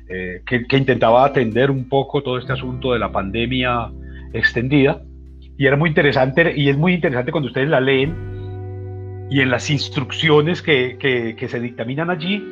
eh, 0.08 0.42
que, 0.46 0.66
que 0.66 0.78
intentaba 0.78 1.26
atender 1.26 1.70
un 1.70 1.90
poco 1.90 2.24
todo 2.24 2.38
este 2.38 2.54
asunto 2.54 2.94
de 2.94 3.00
la 3.00 3.12
pandemia 3.12 3.92
extendida. 4.34 5.02
Y 5.58 5.66
era 5.66 5.76
muy 5.76 5.90
interesante, 5.90 6.54
y 6.56 6.70
es 6.70 6.78
muy 6.78 6.94
interesante 6.94 7.32
cuando 7.32 7.48
ustedes 7.48 7.68
la 7.68 7.82
leen, 7.82 8.16
y 9.30 9.42
en 9.42 9.52
las 9.52 9.70
instrucciones 9.70 10.62
que, 10.62 10.98
que, 11.38 11.48
se 11.48 11.60
dictaminan 11.60 12.10
allí 12.10 12.44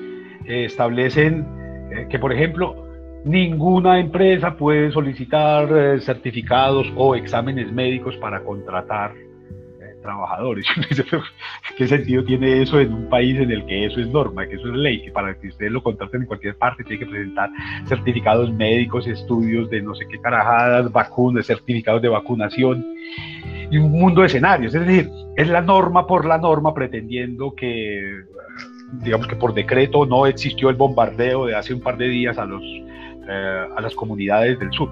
eh, 0.45 0.65
establecen 0.65 1.45
eh, 1.91 2.07
que, 2.09 2.19
por 2.19 2.31
ejemplo, 2.31 2.87
ninguna 3.25 3.99
empresa 3.99 4.55
puede 4.55 4.91
solicitar 4.91 5.69
eh, 5.75 5.99
certificados 5.99 6.87
o 6.95 7.15
exámenes 7.15 7.71
médicos 7.71 8.15
para 8.17 8.43
contratar 8.43 9.13
trabajadores. 10.01 10.65
¿Qué 11.77 11.87
sentido 11.87 12.23
tiene 12.23 12.61
eso 12.61 12.79
en 12.79 12.93
un 12.93 13.09
país 13.09 13.37
en 13.39 13.51
el 13.51 13.65
que 13.65 13.85
eso 13.85 13.99
es 13.99 14.07
norma, 14.07 14.47
que 14.47 14.55
eso 14.55 14.67
es 14.69 14.75
ley, 14.75 15.03
que 15.03 15.11
para 15.11 15.37
que 15.37 15.47
ustedes 15.49 15.71
lo 15.71 15.83
contraten 15.83 16.21
en 16.21 16.27
cualquier 16.27 16.55
parte 16.55 16.83
tiene 16.83 16.99
que 16.99 17.09
presentar 17.09 17.49
certificados 17.87 18.53
médicos, 18.53 19.05
estudios 19.05 19.69
de 19.69 19.81
no 19.81 19.93
sé 19.95 20.07
qué 20.07 20.19
carajadas, 20.19 20.91
vacunas, 20.91 21.47
certificados 21.47 22.01
de 22.01 22.07
vacunación? 22.07 22.85
Y 23.69 23.77
un 23.77 23.91
mundo 23.91 24.21
de 24.21 24.27
escenarios. 24.27 24.73
Es 24.73 24.85
decir, 24.85 25.09
es 25.35 25.47
la 25.47 25.61
norma 25.61 26.07
por 26.07 26.25
la 26.25 26.37
norma 26.37 26.73
pretendiendo 26.73 27.53
que, 27.53 28.23
digamos 29.03 29.27
que 29.27 29.35
por 29.35 29.53
decreto 29.53 30.05
no 30.05 30.25
existió 30.25 30.69
el 30.69 30.75
bombardeo 30.75 31.45
de 31.45 31.55
hace 31.55 31.73
un 31.73 31.81
par 31.81 31.97
de 31.97 32.07
días 32.07 32.37
a, 32.37 32.45
los, 32.45 32.63
eh, 32.63 33.67
a 33.75 33.81
las 33.81 33.93
comunidades 33.95 34.59
del 34.59 34.71
sur. 34.71 34.89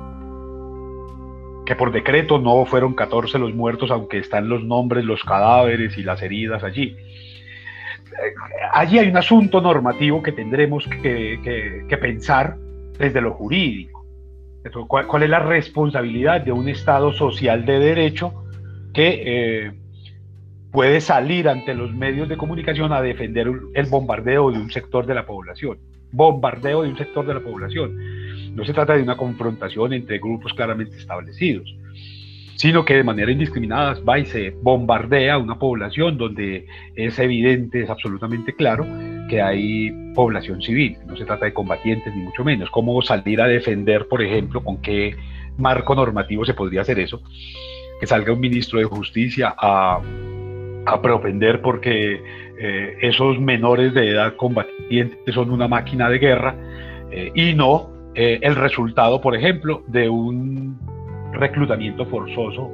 Que 1.66 1.76
por 1.76 1.92
decreto 1.92 2.38
no 2.38 2.66
fueron 2.66 2.94
14 2.94 3.40
los 3.40 3.54
muertos, 3.56 3.90
aunque 3.90 4.20
están 4.20 4.50
los 4.50 4.64
nombres, 4.64 5.04
los 5.04 5.24
cadáveres 5.24 5.98
y 5.98 6.04
las 6.04 6.22
heridas 6.22 6.64
allí. 6.64 6.96
Allí 8.72 9.00
hay 9.00 9.10
un 9.10 9.18
asunto 9.18 9.60
normativo 9.62 10.22
que 10.22 10.32
tendremos 10.32 10.88
que, 10.88 11.84
que, 11.90 11.98
pensar 11.98 12.56
desde 12.98 13.20
lo 13.20 13.34
jurídico. 13.34 14.06
¿Cuál, 14.88 15.08
¿Cuál, 15.08 15.24
es 15.24 15.30
la 15.30 15.40
responsabilidad 15.40 16.42
de 16.42 16.52
un 16.52 16.70
Estado 16.70 17.12
social 17.14 17.66
de 17.66 17.80
derecho 17.80 18.45
que 18.96 19.24
eh, 19.26 19.72
puede 20.72 21.02
salir 21.02 21.50
ante 21.50 21.76
los 21.76 21.94
medios 21.94 22.30
de 22.30 22.38
comunicación 22.38 22.94
a 22.94 23.02
defender 23.02 23.52
el 23.74 23.86
bombardeo 23.88 24.52
de 24.52 24.58
un 24.58 24.72
sector 24.72 25.06
de 25.06 25.14
la 25.14 25.26
población. 25.26 25.78
Bombardeo 26.12 26.84
de 26.84 26.90
un 26.90 26.98
sector 26.98 27.28
de 27.28 27.34
la 27.34 27.42
población. 27.42 27.98
No 28.56 28.64
se 28.64 28.74
trata 28.74 28.96
de 28.96 29.04
una 29.04 29.18
confrontación 29.18 29.92
entre 29.92 30.18
grupos 30.18 30.54
claramente 30.54 30.96
establecidos, 30.98 31.76
sino 32.56 32.86
que 32.86 32.96
de 32.96 33.04
manera 33.04 33.32
indiscriminada 33.32 34.00
va 34.08 34.18
y 34.18 34.26
se 34.26 34.52
bombardea 34.52 35.38
una 35.38 35.60
población 35.60 36.18
donde 36.18 36.66
es 36.96 37.20
evidente, 37.20 37.82
es 37.82 37.90
absolutamente 37.90 38.56
claro 38.56 38.88
que 39.30 39.42
hay 39.42 39.92
población 40.14 40.62
civil. 40.62 40.98
No 41.06 41.18
se 41.18 41.26
trata 41.26 41.46
de 41.46 41.54
combatientes 41.54 42.16
ni 42.16 42.24
mucho 42.24 42.46
menos. 42.46 42.70
¿Cómo 42.70 43.02
salir 43.02 43.42
a 43.42 43.48
defender, 43.48 44.08
por 44.08 44.22
ejemplo, 44.22 44.64
con 44.64 44.82
qué 44.82 45.18
marco 45.58 45.96
normativo 45.96 46.46
se 46.46 46.54
podría 46.54 46.82
hacer 46.82 47.00
eso? 47.00 47.22
Que 48.00 48.08
salga 48.08 48.34
un 48.34 48.40
ministro 48.40 48.80
de 48.80 48.86
justicia 48.86 49.56
a, 49.58 50.02
a 50.86 51.02
propender 51.02 51.62
porque 51.62 52.22
eh, 52.58 52.98
esos 53.02 53.40
menores 53.40 53.94
de 53.94 54.12
edad 54.12 54.36
combatientes 54.36 55.34
son 55.34 55.52
una 55.52 55.68
máquina 55.68 56.10
de 56.10 56.20
guerra 56.20 56.56
eh, 57.12 57.32
y 57.36 57.54
no 57.54 57.90
eh, 58.14 58.40
el 58.42 58.56
resultado, 58.56 59.20
por 59.20 59.36
ejemplo, 59.36 59.84
de 59.88 60.08
un 60.08 60.80
reclutamiento 61.34 62.06
forzoso 62.06 62.72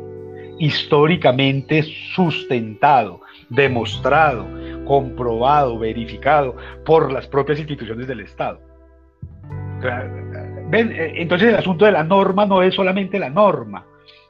históricamente 0.60 1.81
sustentado, 2.13 3.21
demostrado, 3.49 4.45
comprobado, 4.86 5.79
verificado 5.79 6.55
por 6.86 7.12
las 7.12 7.25
propias 7.25 7.57
instituciones 7.57 8.07
del 8.07 8.19
Estado. 8.19 8.60
Entonces 10.71 11.49
el 11.49 11.55
asunto 11.55 11.86
de 11.86 11.91
la 11.91 12.03
norma 12.03 12.45
no 12.45 12.62
es 12.62 12.75
solamente 12.75 13.17
la 13.17 13.31
norma, 13.31 13.84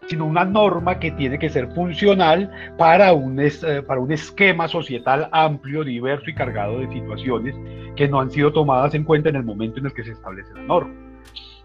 sino 0.08 0.26
una 0.26 0.46
norma 0.46 1.00
que 1.00 1.12
tiene 1.12 1.40
que 1.40 1.50
ser 1.50 1.68
funcional 1.74 2.52
para 2.78 3.14
un, 3.14 3.40
eh, 3.40 3.52
para 3.86 4.00
un 4.00 4.12
esquema 4.12 4.68
societal 4.68 5.30
amplio, 5.32 5.84
diverso 5.84 6.30
y 6.30 6.34
cargado 6.34 6.80
de 6.80 6.88
situaciones 6.90 7.56
que 7.96 8.08
no 8.08 8.20
han 8.20 8.32
sido 8.32 8.52
tomadas 8.52 8.94
en 8.96 9.04
cuenta 9.04 9.30
en 9.30 9.38
el 9.38 9.44
momento 9.44 9.80
en 9.80 9.86
el 9.86 9.94
que 9.94 10.04
se 10.04 10.12
establece 10.12 10.54
la 10.54 10.64
norma. 10.64 10.94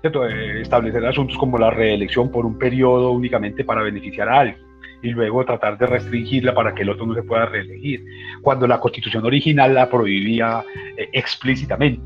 Eh, 0.02 0.60
establecer 0.60 1.04
asuntos 1.04 1.36
como 1.36 1.58
la 1.58 1.70
reelección 1.70 2.30
por 2.30 2.46
un 2.46 2.58
periodo 2.58 3.10
únicamente 3.10 3.64
para 3.64 3.82
beneficiar 3.82 4.28
a 4.28 4.40
alguien 4.40 4.58
y 5.02 5.10
luego 5.10 5.44
tratar 5.44 5.78
de 5.78 5.86
restringirla 5.86 6.54
para 6.54 6.74
que 6.74 6.82
el 6.82 6.90
otro 6.90 7.06
no 7.06 7.14
se 7.14 7.22
pueda 7.22 7.46
reelegir, 7.46 8.04
cuando 8.40 8.66
la 8.66 8.80
constitución 8.80 9.24
original 9.24 9.74
la 9.74 9.88
prohibía 9.88 10.64
eh, 10.96 11.08
explícitamente. 11.12 12.02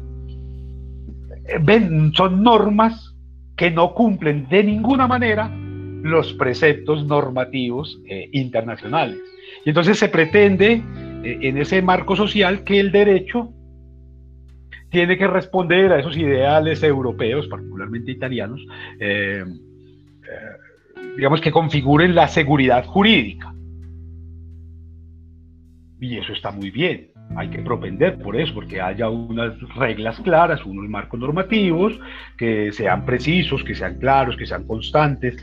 Ven, 1.62 2.12
son 2.14 2.42
normas 2.42 3.14
que 3.56 3.70
no 3.70 3.92
cumplen 3.92 4.48
de 4.48 4.64
ninguna 4.64 5.06
manera 5.06 5.50
los 6.02 6.32
preceptos 6.34 7.04
normativos 7.06 8.00
eh, 8.06 8.28
internacionales. 8.32 9.18
Y 9.64 9.70
entonces 9.70 9.98
se 9.98 10.08
pretende 10.08 10.82
eh, 11.24 11.38
en 11.42 11.58
ese 11.58 11.82
marco 11.82 12.16
social 12.16 12.64
que 12.64 12.80
el 12.80 12.92
derecho 12.92 13.52
tiene 14.90 15.16
que 15.16 15.26
responder 15.26 15.92
a 15.92 16.00
esos 16.00 16.16
ideales 16.16 16.82
europeos, 16.82 17.46
particularmente 17.46 18.10
italianos, 18.10 18.60
eh, 18.98 19.44
digamos 21.16 21.40
que 21.40 21.52
configuren 21.52 22.14
la 22.14 22.28
seguridad 22.28 22.84
jurídica. 22.86 23.54
Y 26.00 26.16
eso 26.16 26.32
está 26.32 26.50
muy 26.50 26.70
bien 26.70 27.09
hay 27.36 27.48
que 27.48 27.60
propender 27.60 28.18
por 28.18 28.36
eso, 28.36 28.54
porque 28.54 28.80
haya 28.80 29.08
unas 29.08 29.54
reglas 29.76 30.18
claras, 30.20 30.64
unos 30.64 30.88
marcos 30.88 31.20
normativos 31.20 31.98
que 32.36 32.72
sean 32.72 33.04
precisos, 33.04 33.62
que 33.62 33.74
sean 33.74 33.98
claros, 33.98 34.36
que 34.36 34.46
sean 34.46 34.66
constantes, 34.66 35.36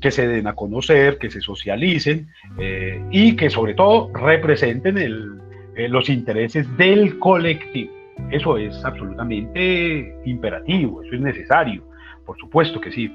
que 0.00 0.10
se 0.10 0.28
den 0.28 0.46
a 0.46 0.54
conocer, 0.54 1.18
que 1.18 1.30
se 1.30 1.40
socialicen 1.40 2.28
eh, 2.58 3.02
y 3.10 3.34
que 3.34 3.50
sobre 3.50 3.74
todo 3.74 4.10
representen 4.14 4.98
eh, 4.98 5.88
los 5.88 6.08
intereses 6.08 6.66
del 6.76 7.18
colectivo. 7.18 7.92
Eso 8.30 8.56
es 8.56 8.84
absolutamente 8.84 10.14
imperativo, 10.24 11.02
eso 11.02 11.14
es 11.14 11.20
necesario, 11.20 11.82
por 12.24 12.38
supuesto 12.38 12.80
que 12.80 12.92
sí. 12.92 13.12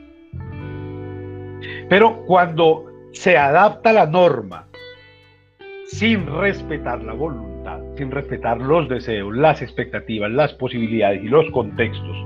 Pero 1.89 2.23
cuando 2.25 2.85
se 3.13 3.37
adapta 3.37 3.93
la 3.93 4.05
norma 4.05 4.66
sin 5.87 6.25
respetar 6.27 7.01
la 7.03 7.13
voluntad, 7.13 7.79
sin 7.95 8.11
respetar 8.11 8.59
los 8.59 8.89
deseos, 8.89 9.35
las 9.35 9.61
expectativas, 9.61 10.29
las 10.31 10.53
posibilidades 10.53 11.23
y 11.23 11.27
los 11.27 11.49
contextos 11.51 12.17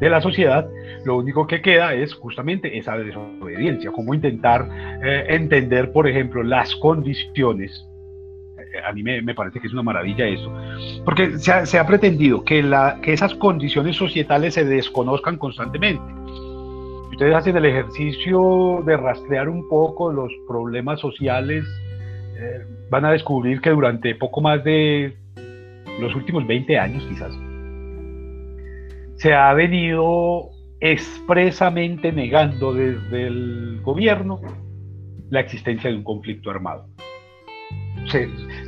de 0.00 0.10
la 0.10 0.20
sociedad, 0.20 0.68
lo 1.04 1.16
único 1.16 1.46
que 1.46 1.62
queda 1.62 1.94
es 1.94 2.14
justamente 2.14 2.76
esa 2.78 2.96
desobediencia, 2.96 3.90
como 3.90 4.14
intentar 4.14 4.68
eh, 5.02 5.26
entender, 5.28 5.92
por 5.92 6.08
ejemplo, 6.08 6.42
las 6.42 6.74
condiciones. 6.76 7.86
Eh, 8.58 8.80
a 8.86 8.92
mí 8.92 9.02
me, 9.02 9.34
parece 9.34 9.60
que 9.60 9.66
es 9.66 9.72
una 9.72 9.82
maravilla 9.82 10.26
eso, 10.26 10.52
porque 11.04 11.38
se 11.38 11.78
ha, 11.78 11.86
pretendido 11.86 12.44
que, 12.44 12.62
la, 12.62 12.98
que 13.02 13.12
esas 13.12 13.34
condiciones 13.34 13.96
societales 13.96 14.54
se 14.54 14.64
desconozcan 14.64 15.36
constantemente. 15.36 16.02
Ustedes 17.12 17.34
hacen 17.34 17.56
el 17.56 17.66
ejercicio 17.66 18.82
de 18.86 18.96
rastrear 18.96 19.48
un 19.48 19.68
poco 19.68 20.12
los 20.12 20.32
problemas 20.46 21.00
sociales 21.00 21.64
van 22.90 23.04
a 23.04 23.12
descubrir 23.12 23.60
que 23.60 23.70
durante 23.70 24.14
poco 24.14 24.40
más 24.40 24.62
de 24.64 25.16
los 26.00 26.14
últimos 26.14 26.46
20 26.46 26.78
años 26.78 27.04
quizás, 27.08 27.32
se 29.16 29.34
ha 29.34 29.52
venido 29.52 30.50
expresamente 30.80 32.10
negando 32.12 32.72
desde 32.72 33.26
el 33.26 33.80
gobierno 33.82 34.40
la 35.28 35.40
existencia 35.40 35.90
de 35.90 35.96
un 35.96 36.04
conflicto 36.04 36.50
armado. 36.50 36.86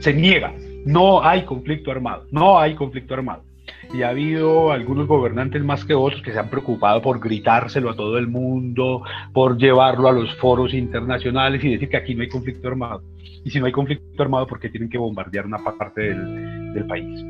Se 0.00 0.12
niega, 0.12 0.52
no 0.85 1.24
hay 1.24 1.44
conflicto 1.44 1.90
armado, 1.90 2.26
no 2.30 2.58
hay 2.58 2.74
conflicto 2.74 3.14
armado 3.14 3.52
y 3.92 4.02
ha 4.02 4.09
habido 4.09 4.72
algunos 4.72 5.07
gobernantes 5.07 5.62
más 5.62 5.85
que 5.85 5.94
otros 5.94 6.22
que 6.22 6.33
se 6.33 6.38
han 6.38 6.48
preocupado 6.48 7.02
por 7.02 7.20
gritárselo 7.20 7.90
a 7.90 7.96
todo 7.96 8.16
el 8.18 8.26
mundo, 8.26 9.02
por 9.33 9.59
llevarlo 9.59 10.09
a 10.09 10.12
los 10.12 10.35
foros 10.37 10.72
internacionales 10.72 11.62
y 11.62 11.72
decir 11.72 11.88
que 11.88 11.96
aquí 11.96 12.14
no 12.14 12.22
hay 12.22 12.28
conflicto 12.28 12.68
armado. 12.68 13.02
Y 13.44 13.50
si 13.50 13.61
no 13.61 13.66
hay 13.66 13.72
conflicto 13.72 14.22
armado, 14.22 14.46
¿por 14.46 14.61
qué 14.61 14.70
tienen 14.70 14.88
que 14.88 14.98
bombardear 14.98 15.46
una 15.46 15.59
parte 15.59 16.00
del, 16.00 16.72
del 16.72 16.87
país? 16.87 17.24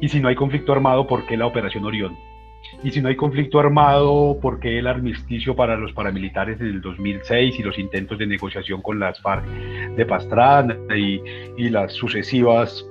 Y 0.00 0.08
si 0.08 0.20
no 0.20 0.28
hay 0.28 0.34
conflicto 0.34 0.72
armado, 0.72 1.06
¿por 1.06 1.26
qué 1.26 1.36
la 1.36 1.46
Operación 1.46 1.84
Orión? 1.84 2.16
Y 2.82 2.90
si 2.90 3.00
no 3.02 3.08
hay 3.08 3.16
conflicto 3.16 3.58
armado, 3.58 4.38
¿por 4.40 4.60
qué 4.60 4.78
el 4.78 4.86
armisticio 4.86 5.54
para 5.56 5.76
los 5.76 5.92
paramilitares 5.92 6.58
del 6.58 6.80
2006 6.80 7.58
y 7.58 7.62
los 7.62 7.78
intentos 7.78 8.18
de 8.18 8.26
negociación 8.26 8.82
con 8.82 8.98
las 8.98 9.20
FARC 9.20 9.44
de 9.96 10.06
Pastrana 10.06 10.76
y, 10.96 11.20
y 11.56 11.70
las 11.70 11.92
sucesivas 11.92 12.86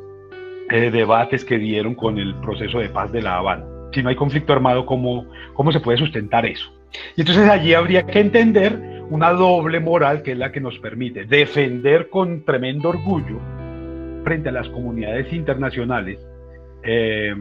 eh, 0.69 0.91
debates 0.91 1.45
que 1.45 1.57
dieron 1.57 1.95
con 1.95 2.17
el 2.17 2.35
proceso 2.35 2.79
de 2.79 2.89
paz 2.89 3.11
de 3.11 3.21
La 3.21 3.37
Habana? 3.37 3.65
Si 3.93 4.03
no 4.03 4.09
hay 4.09 4.15
conflicto 4.15 4.53
armado, 4.53 4.85
¿cómo, 4.85 5.25
cómo 5.53 5.71
se 5.71 5.79
puede 5.79 5.97
sustentar 5.97 6.45
eso? 6.45 6.71
Y 7.15 7.21
entonces 7.21 7.49
allí 7.49 7.73
habría 7.73 8.05
que 8.05 8.19
entender 8.19 8.79
una 9.09 9.31
doble 9.31 9.79
moral 9.79 10.21
que 10.21 10.33
es 10.33 10.37
la 10.37 10.51
que 10.51 10.59
nos 10.59 10.77
permite 10.79 11.25
defender 11.25 12.09
con 12.09 12.43
tremendo 12.43 12.89
orgullo 12.89 13.39
frente 14.23 14.49
a 14.49 14.51
las 14.51 14.67
comunidades 14.69 15.31
internacionales 15.31 16.19
eh, 16.83 17.33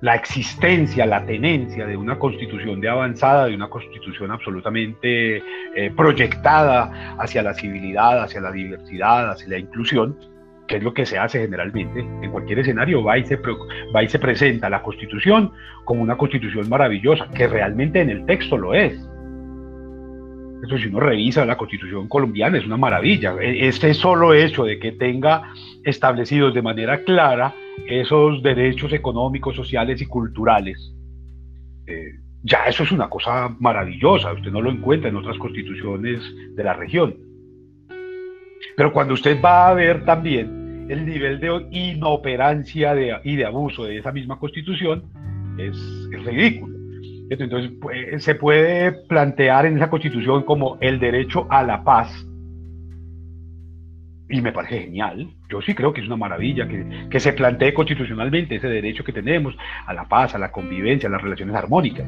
la 0.00 0.14
existencia, 0.14 1.06
la 1.06 1.26
tenencia 1.26 1.84
de 1.84 1.96
una 1.96 2.18
constitución 2.18 2.80
de 2.80 2.88
avanzada, 2.88 3.46
de 3.46 3.54
una 3.54 3.68
constitución 3.68 4.30
absolutamente 4.30 5.42
eh, 5.74 5.90
proyectada 5.96 7.16
hacia 7.18 7.42
la 7.42 7.52
civilidad, 7.52 8.22
hacia 8.22 8.40
la 8.40 8.52
diversidad, 8.52 9.30
hacia 9.30 9.48
la 9.48 9.58
inclusión, 9.58 10.16
que 10.68 10.76
es 10.76 10.82
lo 10.82 10.94
que 10.94 11.06
se 11.06 11.18
hace 11.18 11.40
generalmente. 11.40 12.00
En 12.00 12.30
cualquier 12.30 12.60
escenario 12.60 13.02
va 13.02 13.18
y, 13.18 13.24
se, 13.24 13.40
va 13.94 14.02
y 14.02 14.08
se 14.08 14.18
presenta 14.18 14.70
la 14.70 14.82
constitución 14.82 15.50
como 15.84 16.02
una 16.02 16.16
constitución 16.16 16.68
maravillosa, 16.68 17.28
que 17.30 17.48
realmente 17.48 18.00
en 18.00 18.10
el 18.10 18.26
texto 18.26 18.56
lo 18.56 18.74
es. 18.74 18.92
Eso 20.62 20.76
si 20.76 20.88
uno 20.88 21.00
revisa 21.00 21.46
la 21.46 21.56
constitución 21.56 22.08
colombiana 22.08 22.58
es 22.58 22.66
una 22.66 22.76
maravilla. 22.76 23.34
E, 23.40 23.66
este 23.66 23.94
solo 23.94 24.34
hecho 24.34 24.64
de 24.64 24.78
que 24.78 24.92
tenga 24.92 25.52
establecidos 25.84 26.52
de 26.54 26.62
manera 26.62 27.02
clara 27.04 27.54
esos 27.86 28.42
derechos 28.42 28.92
económicos, 28.92 29.56
sociales 29.56 30.02
y 30.02 30.06
culturales, 30.06 30.92
eh, 31.86 32.12
ya 32.42 32.64
eso 32.66 32.82
es 32.82 32.92
una 32.92 33.08
cosa 33.08 33.54
maravillosa. 33.58 34.32
Usted 34.32 34.50
no 34.50 34.60
lo 34.60 34.70
encuentra 34.70 35.08
en 35.08 35.16
otras 35.16 35.38
constituciones 35.38 36.20
de 36.54 36.64
la 36.64 36.74
región. 36.74 37.16
Pero 38.76 38.92
cuando 38.92 39.14
usted 39.14 39.40
va 39.40 39.68
a 39.68 39.74
ver 39.74 40.04
también 40.04 40.57
el 40.88 41.06
nivel 41.06 41.40
de 41.40 41.66
inoperancia 41.70 42.94
y 43.22 43.36
de 43.36 43.44
abuso 43.44 43.84
de 43.84 43.98
esa 43.98 44.12
misma 44.12 44.38
constitución, 44.38 45.04
es, 45.58 45.76
ridículo. 46.24 46.76
Entonces 47.30 47.72
pues, 47.80 48.24
se 48.24 48.34
puede 48.34 48.92
plantear 49.06 49.66
en 49.66 49.76
esa 49.76 49.90
constitución 49.90 50.44
como 50.44 50.78
el 50.80 50.98
derecho 50.98 51.46
a 51.50 51.62
la 51.62 51.84
paz. 51.84 52.26
Y 54.30 54.40
me 54.40 54.52
parece 54.52 54.80
genial. 54.80 55.28
Yo 55.50 55.62
sí 55.62 55.74
creo 55.74 55.92
que 55.92 56.00
es 56.00 56.06
una 56.06 56.16
maravilla 56.16 56.68
que, 56.68 57.08
que 57.10 57.20
se 57.20 57.32
plantee 57.32 57.72
constitucionalmente 57.72 58.56
ese 58.56 58.68
derecho 58.68 59.04
que 59.04 59.12
tenemos 59.12 59.54
a 59.86 59.94
la 59.94 60.06
paz, 60.06 60.34
a 60.34 60.38
la 60.38 60.52
convivencia, 60.52 61.08
a 61.08 61.12
las 61.12 61.22
relaciones 61.22 61.54
armónicas. 61.54 62.06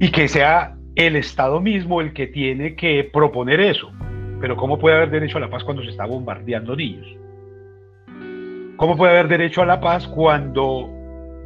Y 0.00 0.10
que 0.10 0.28
sea 0.28 0.76
el 0.96 1.16
Estado 1.16 1.60
mismo 1.60 2.00
el 2.00 2.12
que 2.12 2.26
tiene 2.26 2.74
que 2.74 3.08
proponer 3.12 3.60
eso. 3.60 3.92
Pero 4.40 4.56
¿cómo 4.56 4.78
puede 4.78 4.96
haber 4.96 5.10
derecho 5.10 5.38
a 5.38 5.40
la 5.40 5.50
paz 5.50 5.64
cuando 5.64 5.82
se 5.82 5.90
está 5.90 6.06
bombardeando 6.06 6.76
niños? 6.76 7.06
¿Cómo 8.84 8.98
puede 8.98 9.12
haber 9.12 9.28
derecho 9.28 9.62
a 9.62 9.64
la 9.64 9.80
paz 9.80 10.06
cuando, 10.06 10.90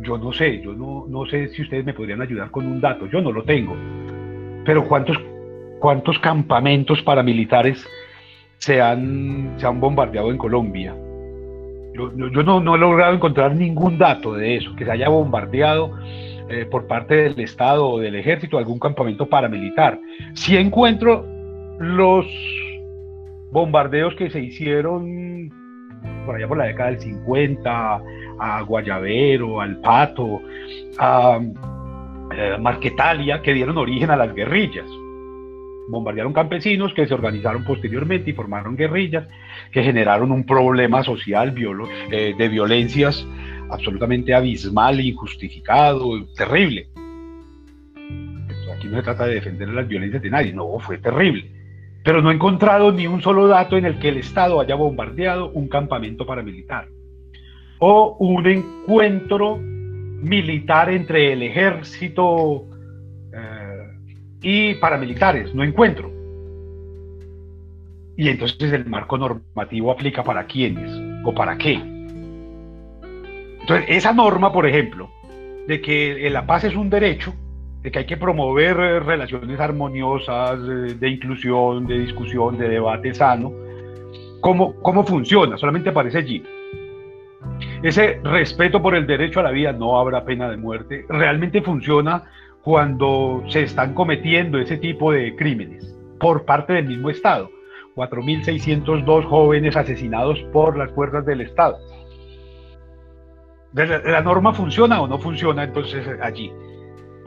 yo 0.00 0.18
no 0.18 0.32
sé, 0.32 0.60
yo 0.60 0.72
no, 0.72 1.04
no 1.08 1.24
sé 1.24 1.46
si 1.50 1.62
ustedes 1.62 1.84
me 1.84 1.94
podrían 1.94 2.20
ayudar 2.20 2.50
con 2.50 2.66
un 2.66 2.80
dato, 2.80 3.06
yo 3.06 3.22
no 3.22 3.30
lo 3.30 3.44
tengo, 3.44 3.76
pero 4.64 4.84
cuántos, 4.88 5.16
cuántos 5.78 6.18
campamentos 6.18 7.00
paramilitares 7.02 7.88
se 8.56 8.80
han, 8.80 9.54
se 9.56 9.64
han 9.68 9.78
bombardeado 9.78 10.32
en 10.32 10.36
Colombia? 10.36 10.96
Yo, 11.94 12.10
no, 12.10 12.58
no, 12.58 12.74
he 12.74 12.78
logrado 12.78 13.14
encontrar 13.14 13.54
ningún 13.54 13.98
dato 13.98 14.34
de 14.34 14.56
eso, 14.56 14.74
que 14.74 14.84
se 14.84 14.90
haya 14.90 15.08
bombardeado 15.08 15.96
eh, 16.48 16.66
por 16.68 16.88
parte 16.88 17.14
del 17.14 17.38
Estado 17.38 17.88
o 17.88 18.00
del 18.00 18.16
ejército 18.16 18.58
algún 18.58 18.80
campamento 18.80 19.26
paramilitar. 19.26 20.00
Si 20.32 20.56
encuentro 20.56 21.24
los 21.78 22.26
bombardeos 23.52 24.16
que 24.16 24.28
se 24.28 24.40
hicieron 24.40 25.52
por 26.28 26.36
allá 26.36 26.46
por 26.46 26.58
la 26.58 26.66
década 26.66 26.90
del 26.90 27.00
50 27.00 28.02
a 28.38 28.60
Guayavero, 28.60 29.62
al 29.62 29.78
Pato, 29.78 30.42
a, 30.98 31.40
eh, 32.36 32.56
Marquetalia, 32.60 33.40
que 33.40 33.54
dieron 33.54 33.78
origen 33.78 34.10
a 34.10 34.16
las 34.16 34.34
guerrillas. 34.34 34.84
Bombardearon 35.88 36.34
campesinos 36.34 36.92
que 36.92 37.06
se 37.06 37.14
organizaron 37.14 37.64
posteriormente 37.64 38.28
y 38.28 38.34
formaron 38.34 38.76
guerrillas 38.76 39.26
que 39.72 39.82
generaron 39.82 40.30
un 40.30 40.44
problema 40.44 41.02
social 41.02 41.54
eh, 42.10 42.34
de 42.36 42.48
violencias 42.50 43.26
absolutamente 43.70 44.34
abismal, 44.34 45.00
injustificado, 45.00 46.26
terrible. 46.36 46.88
Aquí 48.76 48.86
no 48.86 48.98
se 48.98 49.02
trata 49.02 49.24
de 49.24 49.36
defender 49.36 49.70
las 49.70 49.88
violencias 49.88 50.22
de 50.22 50.28
nadie, 50.28 50.52
no, 50.52 50.78
fue 50.78 50.98
terrible 50.98 51.57
pero 52.08 52.22
no 52.22 52.30
he 52.30 52.34
encontrado 52.34 52.90
ni 52.90 53.06
un 53.06 53.20
solo 53.20 53.48
dato 53.48 53.76
en 53.76 53.84
el 53.84 53.98
que 53.98 54.08
el 54.08 54.16
Estado 54.16 54.62
haya 54.62 54.74
bombardeado 54.74 55.50
un 55.50 55.68
campamento 55.68 56.24
paramilitar 56.24 56.88
o 57.80 58.16
un 58.18 58.46
encuentro 58.46 59.58
militar 59.58 60.88
entre 60.88 61.34
el 61.34 61.42
ejército 61.42 62.64
eh, 63.30 63.90
y 64.40 64.74
paramilitares. 64.76 65.54
No 65.54 65.62
encuentro. 65.62 66.10
Y 68.16 68.30
entonces 68.30 68.72
el 68.72 68.86
marco 68.86 69.18
normativo 69.18 69.90
aplica 69.90 70.24
para 70.24 70.46
quiénes 70.46 70.90
o 71.26 71.34
para 71.34 71.58
qué. 71.58 71.74
Entonces, 73.60 73.84
esa 73.86 74.14
norma, 74.14 74.50
por 74.50 74.66
ejemplo, 74.66 75.10
de 75.66 75.82
que 75.82 76.30
la 76.30 76.46
paz 76.46 76.64
es 76.64 76.74
un 76.74 76.88
derecho, 76.88 77.34
de 77.82 77.90
que 77.90 78.00
hay 78.00 78.06
que 78.06 78.16
promover 78.16 78.76
eh, 78.78 79.00
relaciones 79.00 79.58
armoniosas, 79.60 80.60
de, 80.62 81.08
inclusión, 81.08 81.86
de 81.86 81.98
discusión, 81.98 82.58
de 82.58 82.68
debate 82.68 83.14
sano. 83.14 83.52
¿Cómo, 84.40 84.74
¿Cómo 84.82 85.04
funciona? 85.04 85.56
Solamente 85.56 85.90
aparece 85.90 86.18
allí. 86.18 86.42
Ese 87.82 88.20
respeto 88.24 88.82
por 88.82 88.94
el 88.94 89.06
derecho 89.06 89.40
a 89.40 89.44
la 89.44 89.50
vida, 89.50 89.72
no 89.72 89.98
habrá 89.98 90.24
pena 90.24 90.50
de 90.50 90.56
muerte, 90.56 91.04
realmente 91.08 91.62
funciona 91.62 92.24
cuando 92.62 93.44
se 93.48 93.62
están 93.62 93.94
cometiendo 93.94 94.58
ese 94.58 94.76
tipo 94.76 95.12
de 95.12 95.34
crímenes 95.36 95.94
por 96.18 96.44
parte 96.44 96.72
del 96.72 96.86
mismo 96.86 97.10
Estado. 97.10 97.50
4.602 97.94 99.24
jóvenes 99.24 99.76
asesinados 99.76 100.40
por 100.52 100.76
las 100.76 100.90
fuerzas 100.92 101.26
del 101.26 101.40
Estado. 101.40 101.78
¿La 103.72 104.22
norma 104.22 104.52
funciona 104.52 105.00
o 105.00 105.08
no 105.08 105.18
funciona 105.18 105.64
entonces 105.64 106.06
allí? 106.22 106.52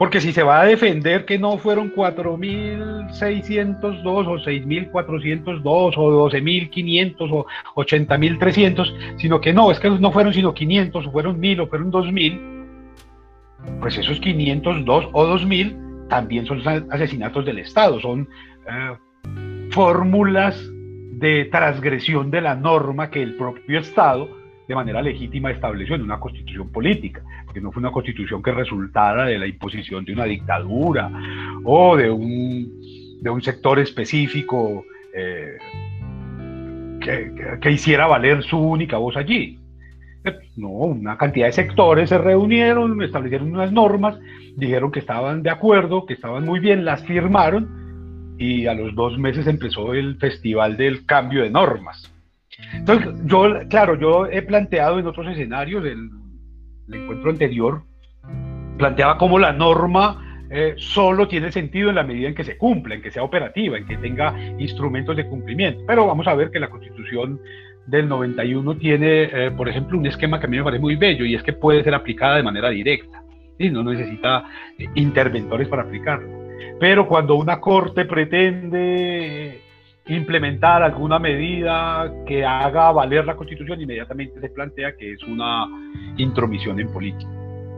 Porque 0.02 0.20
si 0.20 0.32
se 0.32 0.42
va 0.42 0.60
a 0.60 0.64
defender 0.64 1.24
que 1.24 1.38
no 1.38 1.58
fueron 1.58 1.94
4.602 1.94 4.04
o 4.04 4.36
6.402 4.36 5.94
o 5.96 6.28
12.500 6.28 7.30
o 7.30 7.46
80.300, 7.76 9.16
sino 9.16 9.40
que 9.40 9.52
no, 9.52 9.70
es 9.70 9.78
que 9.78 9.88
no 9.90 10.10
fueron 10.10 10.34
sino 10.34 10.54
500 10.54 11.06
o 11.06 11.12
fueron 11.12 11.40
1.000 11.40 11.60
o 11.60 11.68
fueron 11.68 11.92
2.000, 11.92 13.78
pues 13.80 13.96
esos 13.96 14.18
502 14.18 15.08
o 15.12 15.24
2.000 15.24 16.08
también 16.08 16.46
son 16.46 16.60
asesinatos 16.90 17.44
del 17.44 17.60
Estado, 17.60 18.00
son 18.00 18.28
eh, 18.68 18.96
fórmulas 19.70 20.60
de 21.12 21.44
transgresión 21.44 22.32
de 22.32 22.40
la 22.40 22.56
norma 22.56 23.08
que 23.08 23.22
el 23.22 23.36
propio 23.36 23.78
Estado 23.78 24.41
de 24.66 24.74
manera 24.74 25.02
legítima 25.02 25.50
estableció 25.50 25.94
en 25.94 26.02
una 26.02 26.20
constitución 26.20 26.70
política, 26.70 27.22
porque 27.44 27.60
no 27.60 27.72
fue 27.72 27.80
una 27.80 27.90
constitución 27.90 28.42
que 28.42 28.52
resultara 28.52 29.24
de 29.26 29.38
la 29.38 29.46
imposición 29.46 30.04
de 30.04 30.12
una 30.12 30.24
dictadura 30.24 31.10
o 31.64 31.96
de 31.96 32.10
un, 32.10 32.80
de 33.20 33.30
un 33.30 33.42
sector 33.42 33.78
específico 33.78 34.84
eh, 35.14 35.58
que, 37.00 37.58
que, 37.60 37.70
hiciera 37.70 38.06
valer 38.06 38.42
su 38.42 38.58
única 38.58 38.98
voz 38.98 39.16
allí. 39.16 39.58
No, 40.56 40.68
una 40.68 41.16
cantidad 41.18 41.46
de 41.46 41.52
sectores 41.52 42.08
se 42.08 42.18
reunieron, 42.18 43.02
establecieron 43.02 43.52
unas 43.52 43.72
normas, 43.72 44.18
dijeron 44.56 44.92
que 44.92 45.00
estaban 45.00 45.42
de 45.42 45.50
acuerdo, 45.50 46.06
que 46.06 46.14
estaban 46.14 46.44
muy 46.44 46.60
bien, 46.60 46.84
las 46.84 47.04
firmaron 47.04 48.36
y 48.38 48.66
a 48.66 48.74
los 48.74 48.94
dos 48.94 49.18
meses 49.18 49.46
empezó 49.46 49.94
el 49.94 50.16
festival 50.16 50.76
del 50.76 51.04
cambio 51.06 51.42
de 51.42 51.50
normas. 51.50 52.12
Entonces, 52.74 53.12
yo, 53.24 53.46
claro, 53.68 53.98
yo 53.98 54.26
he 54.26 54.42
planteado 54.42 54.98
en 54.98 55.06
otros 55.06 55.26
escenarios, 55.28 55.84
el, 55.84 56.10
encuentro 56.92 57.30
anterior, 57.30 57.82
planteaba 58.76 59.16
cómo 59.16 59.38
la 59.38 59.52
norma 59.52 60.46
eh, 60.50 60.74
solo 60.76 61.28
tiene 61.28 61.50
sentido 61.50 61.88
en 61.88 61.94
la 61.94 62.02
medida 62.02 62.28
en 62.28 62.34
que 62.34 62.44
se 62.44 62.58
cumpla, 62.58 62.94
en 62.94 63.02
que 63.02 63.10
sea 63.10 63.22
operativa, 63.22 63.78
en 63.78 63.86
que 63.86 63.96
tenga 63.96 64.34
instrumentos 64.58 65.16
de 65.16 65.26
cumplimiento. 65.26 65.82
Pero 65.86 66.06
vamos 66.06 66.26
a 66.26 66.34
ver 66.34 66.50
que 66.50 66.60
la 66.60 66.68
Constitución 66.68 67.40
del 67.86 68.08
91 68.08 68.76
tiene, 68.76 69.22
eh, 69.22 69.50
por 69.50 69.68
ejemplo, 69.68 69.98
un 69.98 70.06
esquema 70.06 70.38
que 70.38 70.46
a 70.46 70.48
mí 70.48 70.58
me 70.58 70.64
parece 70.64 70.80
muy 70.80 70.96
bello 70.96 71.24
y 71.24 71.34
es 71.34 71.42
que 71.42 71.52
puede 71.52 71.82
ser 71.82 71.94
aplicada 71.94 72.36
de 72.36 72.42
manera 72.42 72.68
directa. 72.68 73.22
y 73.58 73.70
No 73.70 73.82
necesita 73.82 74.44
eh, 74.78 74.86
interventores 74.94 75.68
para 75.68 75.82
aplicarlo. 75.82 76.28
Pero 76.78 77.06
cuando 77.06 77.36
una 77.36 77.60
corte 77.60 78.04
pretende 78.04 79.61
implementar 80.06 80.82
alguna 80.82 81.18
medida 81.18 82.12
que 82.26 82.44
haga 82.44 82.90
valer 82.92 83.24
la 83.24 83.36
constitución, 83.36 83.80
inmediatamente 83.80 84.40
se 84.40 84.48
plantea 84.48 84.96
que 84.96 85.12
es 85.12 85.22
una 85.22 85.66
intromisión 86.16 86.80
en 86.80 86.90
política, 86.92 87.30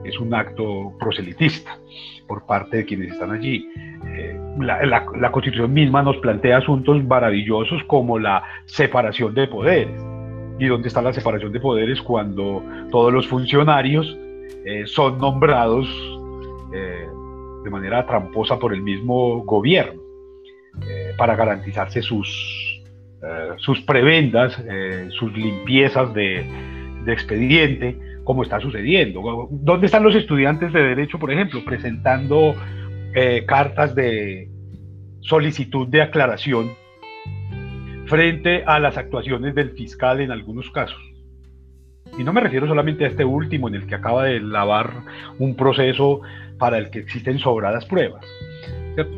es 0.04 0.18
un 0.18 0.32
acto 0.34 0.94
proselitista 0.98 1.78
por 2.26 2.46
parte 2.46 2.78
de 2.78 2.84
quienes 2.84 3.12
están 3.12 3.32
allí. 3.32 3.68
Eh, 4.06 4.40
la, 4.58 5.30
constitución 5.32 5.72
misma 5.72 6.02
nos 6.02 6.16
plantea 6.18 6.58
asuntos 6.58 7.02
maravillosos 7.04 7.82
como 7.84 8.18
la 8.18 8.42
separación 8.64 9.34
de 9.34 9.46
poderes. 9.46 10.02
¿Y 10.58 10.66
dónde 10.66 10.88
está 10.88 11.02
la 11.02 11.12
separación 11.12 11.52
de 11.52 11.60
poderes 11.60 12.00
cuando 12.00 12.62
todos 12.90 13.12
los 13.12 13.26
funcionarios 13.26 14.16
eh, 14.64 14.84
son 14.86 15.18
nombrados 15.18 15.88
eh, 16.72 17.06
de 17.64 17.70
manera 17.70 18.06
tramposa 18.06 18.58
por 18.58 18.72
el 18.72 18.80
mismo 18.80 19.42
gobierno? 19.44 20.03
Para 21.16 21.36
garantizarse 21.36 22.02
sus, 22.02 22.82
sus 23.58 23.80
prebendas, 23.82 24.62
sus 25.10 25.32
limpiezas 25.32 26.12
de, 26.14 26.44
de 27.04 27.12
expediente, 27.12 27.98
como 28.24 28.42
está 28.42 28.60
sucediendo. 28.60 29.48
¿Dónde 29.50 29.86
están 29.86 30.02
los 30.02 30.14
estudiantes 30.14 30.72
de 30.72 30.82
derecho, 30.82 31.18
por 31.18 31.30
ejemplo, 31.30 31.64
presentando 31.64 32.54
eh, 33.14 33.44
cartas 33.46 33.94
de 33.94 34.48
solicitud 35.20 35.86
de 35.88 36.02
aclaración 36.02 36.72
frente 38.06 38.64
a 38.66 38.78
las 38.78 38.96
actuaciones 38.96 39.54
del 39.54 39.70
fiscal 39.70 40.20
en 40.20 40.30
algunos 40.30 40.70
casos? 40.70 41.00
Y 42.18 42.24
no 42.24 42.32
me 42.32 42.40
refiero 42.40 42.66
solamente 42.66 43.04
a 43.04 43.08
este 43.08 43.24
último 43.24 43.68
en 43.68 43.74
el 43.74 43.86
que 43.86 43.94
acaba 43.94 44.24
de 44.24 44.40
lavar 44.40 44.92
un 45.38 45.56
proceso 45.56 46.20
para 46.58 46.78
el 46.78 46.90
que 46.90 47.00
existen 47.00 47.38
sobradas 47.38 47.84
pruebas, 47.86 48.24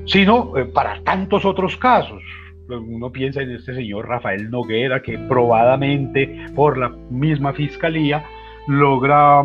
sino 0.07 0.57
eh, 0.57 0.65
para 0.67 1.03
tantos 1.03 1.45
otros 1.45 1.77
casos. 1.77 2.23
Uno 2.69 3.13
piensa 3.13 3.43
en 3.43 3.53
este 3.53 3.75
señor 3.75 4.09
Rafael 4.09 4.51
Noguera, 4.51 5.01
que 5.01 5.19
probadamente 5.19 6.47
por 6.55 6.77
la 6.79 6.89
misma 7.11 7.53
fiscalía 7.53 8.25
logra 8.67 9.45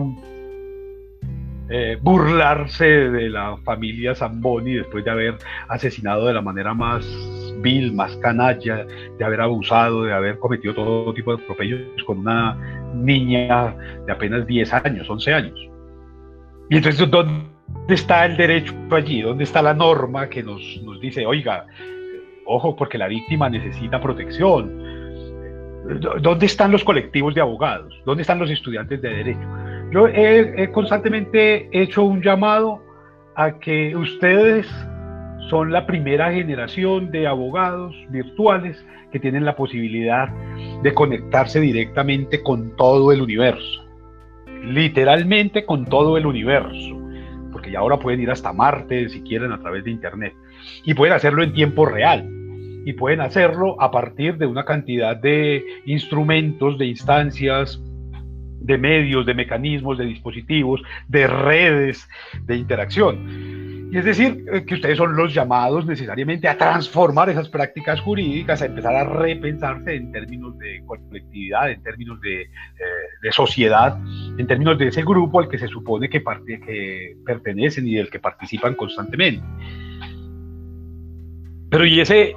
eh, 1.70 1.98
burlarse 2.02 2.86
de 2.86 3.30
la 3.30 3.58
familia 3.64 4.16
Zamboni 4.16 4.74
después 4.74 5.06
de 5.06 5.12
haber 5.12 5.38
asesinado 5.70 6.26
de 6.26 6.34
la 6.34 6.42
manera 6.42 6.74
más 6.74 7.06
vil, 7.62 7.94
más 7.94 8.16
canalla, 8.18 8.86
de 9.18 9.24
haber 9.24 9.42
abusado, 9.42 10.04
de 10.04 10.14
haber 10.14 10.38
cometido 10.40 10.74
todo 10.74 11.14
tipo 11.14 11.36
de 11.36 11.44
atropellos 11.44 12.04
con 12.06 12.20
una 12.20 12.58
niña 12.94 13.76
de 14.06 14.12
apenas 14.12 14.46
10 14.48 14.74
años, 14.74 15.10
11 15.10 15.34
años. 15.34 15.70
Y 16.70 16.78
entonces, 16.78 17.10
¿dónde 17.10 17.46
está 17.90 18.26
el 18.26 18.38
derecho 18.38 18.74
allí? 18.92 19.22
¿Dónde 19.22 19.44
está 19.44 19.62
la 19.62 19.74
norma 19.74 20.30
que 20.30 20.44
nos, 20.44 20.62
nos 20.84 21.00
dice, 21.00 21.26
oiga, 21.26 21.66
ojo, 22.46 22.76
porque 22.76 22.98
la 22.98 23.08
víctima 23.08 23.50
necesita 23.50 24.00
protección? 24.00 24.82
¿Dónde 26.22 26.46
están 26.46 26.72
los 26.72 26.84
colectivos 26.84 27.34
de 27.34 27.42
abogados? 27.42 27.94
¿Dónde 28.06 28.22
están 28.22 28.40
los 28.40 28.50
estudiantes 28.50 29.02
de 29.02 29.10
derecho? 29.10 29.48
Yo 29.92 30.08
he, 30.08 30.72
constantemente 30.72 31.68
hecho 31.72 32.04
un 32.04 32.22
llamado 32.22 32.82
a 33.36 33.60
que 33.60 33.96
ustedes 33.96 34.68
son 35.50 35.72
la 35.72 35.86
primera 35.86 36.32
generación 36.32 37.12
de 37.12 37.28
abogados 37.28 37.94
virtuales 38.10 38.86
que 39.12 39.20
tienen 39.20 39.44
la 39.44 39.56
posibilidad 39.56 40.30
de 40.82 40.94
conectarse 40.94 41.60
directamente 41.60 42.42
con 42.42 42.76
todo 42.78 43.12
el 43.12 43.22
universo, 43.22 43.86
literalmente 44.64 45.66
con 45.66 45.86
todo 45.86 46.18
el 46.18 46.26
universo, 46.26 47.01
porque 47.62 47.74
ya 47.74 47.80
ahora 47.80 48.00
pueden 48.00 48.20
ir 48.20 48.32
hasta 48.32 48.52
Marte 48.54 49.08
si 49.10 49.22
quieren 49.22 49.52
a 49.52 49.60
través 49.60 49.84
de 49.84 49.92
Internet. 49.92 50.34
Y 50.84 50.96
pueden 50.96 51.14
hacerlo 51.14 51.44
en 51.44 51.54
tiempo 51.54 51.86
real. 51.86 52.28
Y 52.86 52.94
pueden 52.94 53.22
hacerlo 53.22 53.80
a 53.80 53.92
partir 53.92 54.40
de 54.40 54.48
una 54.48 54.66
cantidad 54.66 55.16
de 55.16 55.64
instrumentos, 55.86 56.80
de 56.80 56.88
instancias, 56.88 57.80
de 58.62 58.78
medios, 58.78 59.26
de 59.26 59.34
mecanismos, 59.34 59.98
de 59.98 60.06
dispositivos, 60.06 60.82
de 61.08 61.28
redes 61.28 62.08
de 62.46 62.56
interacción. 62.56 63.90
Y 63.92 63.98
es 63.98 64.06
decir, 64.06 64.46
eh, 64.54 64.64
que 64.66 64.76
ustedes 64.76 64.98
son 64.98 65.18
los 65.18 65.34
llamados 65.34 65.86
necesariamente 65.86 66.48
a 66.48 66.58
transformar 66.58 67.30
esas 67.30 67.50
prácticas 67.50 68.00
jurídicas, 68.00 68.62
a 68.62 68.68
empezar 68.68 68.96
a 68.96 69.04
repensarse 69.04 69.96
en 69.96 70.14
términos 70.14 70.58
de 70.60 70.82
colectividad, 70.86 71.70
en 71.70 71.84
términos 71.84 72.22
de, 72.22 72.44
eh, 72.44 73.32
sociedad, 73.32 74.00
en 74.38 74.48
términos 74.48 74.78
de 74.78 74.88
ese 74.88 75.04
grupo 75.04 75.40
al 75.40 75.50
que 75.50 75.58
se 75.58 75.68
supone 75.68 76.10
que, 76.10 76.24
que 76.66 77.18
pertenecen 77.26 77.86
y 77.86 77.96
del 77.96 78.10
que 78.10 78.20
participan 78.20 78.76
constantemente. 78.76 79.46
Pero 81.70 81.86
y 81.86 82.00
ese 82.00 82.36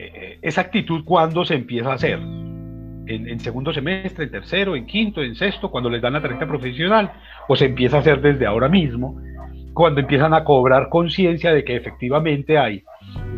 eh, 0.00 0.38
esa 0.42 0.60
actitud 0.60 1.04
cuando 1.04 1.44
se 1.44 1.54
empieza 1.54 1.90
a 1.90 1.94
hacer. 1.94 2.20
En, 3.08 3.40
segundo 3.40 3.72
semestre, 3.72 4.24
en 4.24 4.30
tercero, 4.30 4.76
en 4.76 4.86
quinto, 4.86 5.22
en 5.22 5.34
sexto, 5.34 5.70
cuando 5.70 5.88
les 5.88 6.02
dan 6.02 6.12
la 6.12 6.20
tarjeta 6.20 6.46
profesional, 6.46 7.10
o 7.48 7.56
se 7.56 7.66
empieza 7.66 7.96
a 7.96 8.00
hacer 8.00 8.20
desde 8.20 8.46
ahora 8.46 8.68
mismo, 8.68 9.20
cuando 9.72 10.00
empiezan 10.00 10.34
a 10.34 10.44
cobrar 10.44 10.88
conciencia 10.88 11.52
de 11.52 11.64
que 11.64 11.76
efectivamente 11.76 12.58
hay 12.58 12.82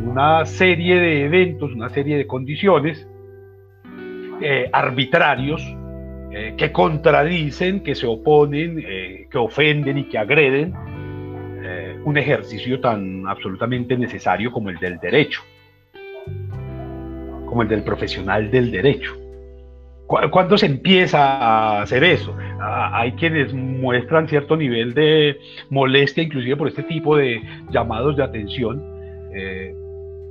una 0.04 0.44
serie 0.44 0.98
de 0.98 1.24
eventos, 1.24 1.72
una 1.72 1.88
serie 1.90 2.16
de 2.16 2.26
condiciones 2.26 3.06
eh, 4.42 4.68
arbitrarios 4.72 5.62
eh, 6.33 6.54
que 6.56 6.72
contradicen, 6.72 7.83
que 7.83 7.94
se 7.94 8.06
oponen, 8.06 8.76
que 9.30 9.38
ofenden 9.38 9.98
y 9.98 10.04
que 10.04 10.18
agreden 10.18 10.74
un 12.02 12.16
ejercicio 12.16 12.80
tan 12.80 13.26
absolutamente 13.28 13.96
necesario 13.96 14.50
como 14.50 14.70
el 14.70 14.78
del 14.78 14.98
derecho 14.98 15.42
como 17.50 17.62
el 17.62 17.68
del 17.68 17.83
profesional 17.83 18.48
del 18.48 18.70
derecho. 18.70 19.19
¿Cuándo 20.11 20.59
se 20.59 20.66
empieza 20.66 21.20
a 21.20 21.83
hacer 21.83 22.03
eso? 22.03 22.37
Hay 22.61 23.12
quienes 23.12 23.53
muestran 23.55 24.27
cierto 24.27 24.57
nivel 24.57 24.92
de 24.92 25.38
molestia, 25.70 26.25
inclusive 26.25 26.57
por 26.57 26.66
este 26.66 26.83
tipo 26.83 27.16
de 27.16 27.40
llamados 27.70 28.16
de 28.16 28.25
atención. 28.25 28.83
Eh, 29.33 29.73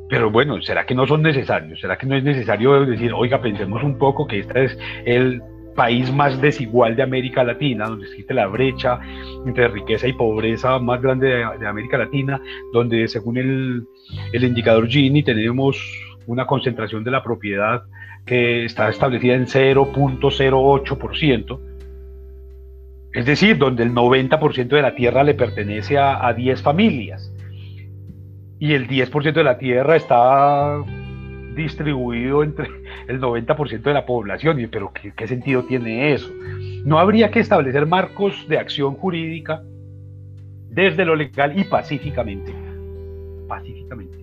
pero 0.10 0.30
bueno, 0.30 0.62
¿será 0.62 0.86
que 0.86 0.94
no 0.94 1.08
son 1.08 1.22
necesarios? 1.22 1.80
¿Será 1.80 1.98
que 1.98 2.08
no 2.08 2.16
es 2.18 2.26
necesario 2.26 2.86
decir, 2.86 3.14
oiga, 3.14 3.42
pensemos 3.42 3.82
un 3.82 3.98
poco 3.98 4.28
que 4.28 4.40
este 4.40 4.66
es 4.66 4.78
el 5.06 5.42
país 5.78 6.12
más 6.12 6.42
desigual 6.42 6.98
de 6.98 7.04
América 7.04 7.42
Latina, 7.46 7.88
donde 7.88 8.08
existe 8.08 8.34
la 8.34 8.48
brecha 8.48 9.00
entre 9.46 9.70
riqueza 9.70 10.10
y 10.10 10.14
pobreza 10.14 10.78
más 10.80 11.02
grande 11.02 11.28
de, 11.58 11.68
América 11.68 11.98
Latina, 11.98 12.42
donde 12.74 13.08
según 13.08 13.38
el, 13.38 13.88
el 14.34 14.44
indicador 14.44 14.90
Gini 14.90 15.24
tenemos 15.24 15.82
una 16.28 16.46
concentración 16.46 17.06
de 17.06 17.12
la 17.12 17.24
propiedad 17.24 17.84
que 18.30 18.66
está 18.66 18.90
establecida 18.90 19.34
en 19.34 19.48
0.08%, 19.48 21.60
es 23.12 23.26
decir, 23.26 23.58
donde 23.58 23.82
el 23.82 23.92
90% 23.92 24.68
de 24.68 24.84
la 24.84 24.94
tierra 24.94 25.24
le 25.24 25.34
pertenece 25.34 25.98
a, 25.98 26.32
10 26.32 26.62
familias 26.62 27.34
y 28.60 28.74
el 28.74 28.88
10% 28.88 29.34
de 29.34 29.44
la 29.44 29.58
tierra 29.58 29.96
está 29.96 30.78
distribuido 31.56 32.44
entre 32.44 32.68
el 33.08 33.20
90% 33.20 33.82
de 33.82 33.94
la 33.96 34.06
población. 34.06 34.60
Pero 34.72 34.94
¿qué, 34.94 35.12
¿qué, 35.12 35.28
sentido 35.28 35.64
tiene 35.64 36.14
eso? 36.14 36.32
No 36.86 37.00
habría 37.00 37.32
que 37.32 37.40
establecer 37.40 37.88
marcos 37.88 38.48
de 38.48 38.60
acción 38.60 38.94
jurídica 38.94 39.64
desde 40.70 41.04
lo 41.04 41.16
legal 41.16 41.58
y 41.58 41.64
pacíficamente. 41.64 42.54
Pacíficamente 43.48 44.19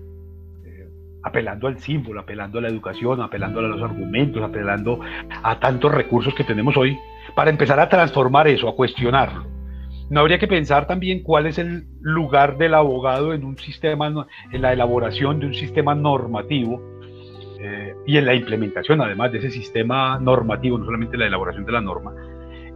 apelando 1.26 1.66
al 1.66 1.78
símbolo, 1.80 2.20
apelando 2.20 2.60
a 2.60 2.62
la 2.62 2.68
educación, 2.68 3.20
apelando 3.20 3.58
a 3.58 3.62
los 3.64 3.82
argumentos, 3.82 4.40
apelando 4.42 5.00
a 5.42 5.58
tantos 5.58 5.92
recursos 5.92 6.32
que 6.34 6.44
tenemos 6.44 6.76
hoy, 6.76 6.96
para 7.34 7.50
empezar 7.50 7.80
a 7.80 7.88
transformar 7.88 8.46
eso, 8.46 8.68
a 8.68 8.76
cuestionarlo. 8.76 9.44
No 10.08 10.20
habría 10.20 10.38
que 10.38 10.46
pensar 10.46 10.86
también 10.86 11.24
cuál 11.24 11.46
es 11.46 11.58
el 11.58 11.84
lugar 12.00 12.58
del 12.58 12.74
abogado 12.74 13.34
en 13.34 13.44
un 13.44 13.58
sistema, 13.58 14.28
en 14.52 14.62
la 14.62 14.72
elaboración 14.72 15.40
de 15.40 15.46
un 15.46 15.54
sistema 15.54 15.96
normativo 15.96 16.80
eh, 17.60 17.92
y 18.06 18.16
en 18.18 18.24
la 18.24 18.34
implementación, 18.36 19.00
además 19.00 19.32
de 19.32 19.38
ese 19.38 19.50
sistema 19.50 20.20
normativo, 20.20 20.78
no 20.78 20.84
solamente 20.84 21.16
la 21.16 21.26
elaboración 21.26 21.66
de 21.66 21.72
la 21.72 21.80
norma, 21.80 22.14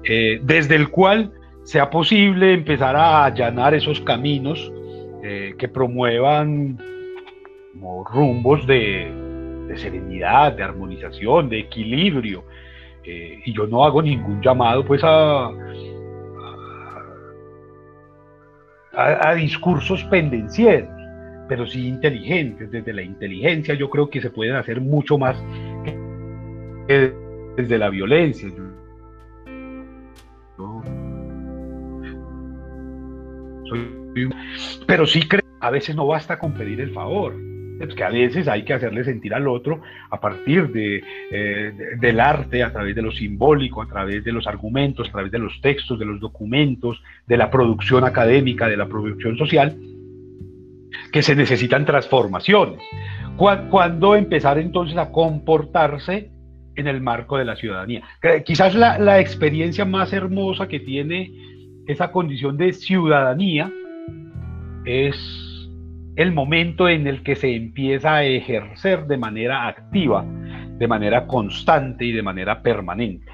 eh, 0.03 0.41
desde 0.43 0.75
el 0.75 0.89
cual 0.89 1.33
sea 1.63 1.89
posible 1.89 2.53
empezar 2.53 2.97
a 2.97 3.25
allanar 3.27 3.75
esos 3.75 4.01
caminos 4.01 4.73
eh, 5.23 5.55
que 5.57 5.69
promuevan 5.69 6.79
como 7.81 8.05
rumbos 8.05 8.67
de, 8.67 9.11
serenidad, 9.77 10.53
de 10.53 10.63
armonización, 10.63 11.49
de 11.49 11.61
equilibrio. 11.61 12.45
Eh, 13.03 13.41
y 13.47 13.53
yo 13.55 13.67
no 13.67 13.85
hago 13.85 14.03
ningún 14.03 14.43
llamado 14.43 14.85
pues 14.85 15.01
a, 15.03 15.51
a, 18.93 19.35
discursos 19.35 20.05
pendencieros, 20.05 20.91
pero 21.49 21.67
sí 21.67 21.89
inteligentes. 21.89 22.71
Desde 22.71 22.93
la 22.93 23.03
inteligencia 23.03 23.75
yo 23.75 23.89
creo 23.89 24.11
que 24.11 24.21
se 24.21 24.29
pueden 24.29 24.57
hacer 24.57 24.81
mucho 24.81 25.17
más 25.17 25.43
que 26.87 27.15
desde 27.57 27.79
la 27.79 27.89
violencia. 27.89 28.49
pero 34.87 35.07
sí 35.07 35.23
creo, 35.29 35.45
a 35.61 35.71
veces 35.71 35.95
no 35.95 36.05
basta 36.09 36.39
con 36.41 36.53
pedir 36.53 36.81
el 36.81 36.93
favor 36.93 37.37
Es 37.81 37.95
que 37.95 38.05
a 38.05 38.11
veces 38.11 38.47
hay 38.47 38.63
que 38.63 38.75
hacerle 38.75 39.05
sentir 39.05 39.33
al 39.33 39.49
otro 39.49 39.81
a 40.11 40.21
partir 40.21 40.71
de, 40.71 41.03
eh, 41.31 41.73
del 41.99 42.21
arte, 42.21 42.63
a 42.63 42.73
través 42.73 42.95
de 42.95 43.03
lo 43.03 43.11
simbólico, 43.11 43.81
a 43.83 43.87
través 43.87 44.23
de 44.23 44.33
los 44.33 44.47
argumentos, 44.47 45.09
a 45.09 45.13
través 45.13 45.33
de 45.33 45.39
los 45.39 45.61
textos, 45.63 45.99
de 45.99 46.05
los 46.05 46.21
documentos, 46.21 47.03
de 47.27 47.37
la 47.39 47.51
producción 47.51 48.05
académica, 48.05 48.69
de 48.69 48.77
la 48.77 48.87
producción 48.87 49.39
social, 49.39 49.77
que 51.11 51.23
se 51.23 51.35
necesitan 51.35 51.87
transformaciones. 51.87 52.81
¿Cuándo 53.37 54.15
empezar 54.15 54.59
entonces 54.59 54.99
a 54.99 55.11
comportarse 55.11 56.31
en 56.77 56.87
el 56.87 57.01
marco 57.01 57.39
de 57.39 57.47
la 57.47 57.57
ciudadanía? 57.57 58.03
Quizás 58.45 58.75
la, 58.75 58.99
la 58.99 59.21
experiencia 59.21 59.87
más 59.87 60.13
hermosa 60.13 60.69
que 60.69 60.81
tiene 60.81 61.33
esa 61.87 62.13
condición 62.13 62.59
de 62.59 62.75
ciudadanía 62.75 63.73
es 64.85 65.17
el 66.17 66.33
momento 66.33 66.89
en 66.89 67.07
el 67.07 67.23
que 67.23 67.37
se 67.37 67.55
empieza 67.55 68.17
a 68.17 68.25
ejercer 68.25 69.07
de 69.07 69.17
manera 69.17 69.67
activa, 69.67 70.25
de 70.79 70.89
manera 70.89 71.27
constante 71.27 72.05
y 72.05 72.13
de 72.13 72.23
manera 72.23 72.63
permanente. 72.63 73.33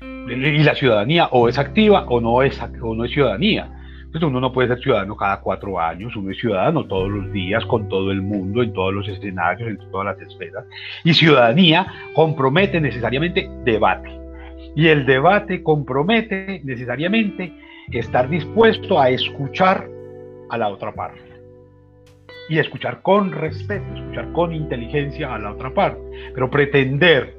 Y 0.00 0.62
la 0.62 0.74
ciudadanía 0.74 1.26
o 1.32 1.48
es 1.48 1.58
activa 1.58 2.04
o 2.08 2.20
no 2.20 2.42
es, 2.42 2.60
o 2.82 2.94
no 2.94 3.04
es 3.04 3.10
ciudadanía. 3.10 3.70
Entonces 4.06 4.28
uno 4.28 4.40
no 4.40 4.52
puede 4.52 4.68
ser 4.68 4.80
ciudadano 4.80 5.16
cada 5.16 5.40
cuatro 5.40 5.78
años, 5.78 6.16
uno 6.16 6.30
es 6.30 6.38
ciudadano 6.38 6.84
todos 6.86 7.08
los 7.08 7.32
días, 7.32 7.64
con 7.66 7.88
todo 7.88 8.10
el 8.10 8.22
mundo, 8.22 8.62
en 8.62 8.72
todos 8.72 8.92
los 8.92 9.06
escenarios, 9.08 9.68
en 9.68 9.78
todas 9.90 10.16
las 10.16 10.28
esferas. 10.28 10.64
Y 11.04 11.14
ciudadanía 11.14 11.86
compromete 12.14 12.80
necesariamente 12.80 13.48
debate. 13.64 14.10
Y 14.74 14.88
el 14.88 15.06
debate 15.06 15.62
compromete 15.62 16.60
necesariamente 16.64 17.52
estar 17.92 18.28
dispuesto 18.28 19.00
a 19.00 19.10
escuchar 19.10 19.86
a 20.48 20.58
la 20.58 20.68
otra 20.68 20.92
parte 20.92 21.29
y 22.50 22.58
escuchar 22.58 23.00
con 23.00 23.30
respeto, 23.30 23.84
escuchar 23.94 24.32
con 24.32 24.52
inteligencia 24.52 25.32
a 25.32 25.38
la 25.38 25.52
otra 25.52 25.72
parte, 25.72 26.00
pero 26.34 26.50
pretender 26.50 27.38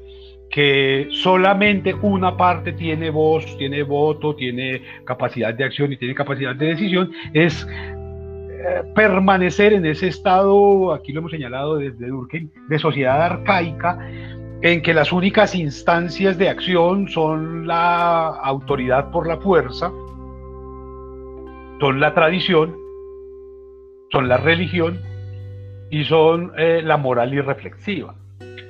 que 0.50 1.08
solamente 1.10 1.92
una 1.92 2.34
parte 2.34 2.72
tiene 2.72 3.10
voz, 3.10 3.56
tiene 3.58 3.82
voto, 3.82 4.34
tiene 4.34 4.80
capacidad 5.04 5.52
de 5.52 5.64
acción 5.64 5.92
y 5.92 5.98
tiene 5.98 6.14
capacidad 6.14 6.56
de 6.56 6.66
decisión, 6.66 7.12
es 7.34 7.66
eh, 7.68 8.82
permanecer 8.94 9.74
en 9.74 9.84
ese 9.84 10.08
estado, 10.08 10.94
aquí 10.94 11.12
lo 11.12 11.20
hemos 11.20 11.30
señalado 11.30 11.76
desde 11.76 12.06
Durkheim, 12.06 12.48
de 12.68 12.78
sociedad 12.78 13.20
arcaica, 13.20 13.98
en 14.62 14.80
que 14.80 14.94
las 14.94 15.12
únicas 15.12 15.54
instancias 15.54 16.38
de 16.38 16.48
acción 16.48 17.08
son 17.08 17.66
la 17.66 18.28
autoridad 18.28 19.10
por 19.10 19.26
la 19.26 19.36
fuerza, 19.36 19.92
son 21.80 22.00
la 22.00 22.14
tradición 22.14 22.81
son 24.12 24.28
la 24.28 24.36
religión 24.36 25.00
y 25.90 26.04
son 26.04 26.52
eh, 26.58 26.82
la 26.84 26.98
moral 26.98 27.32
irreflexiva. 27.32 28.14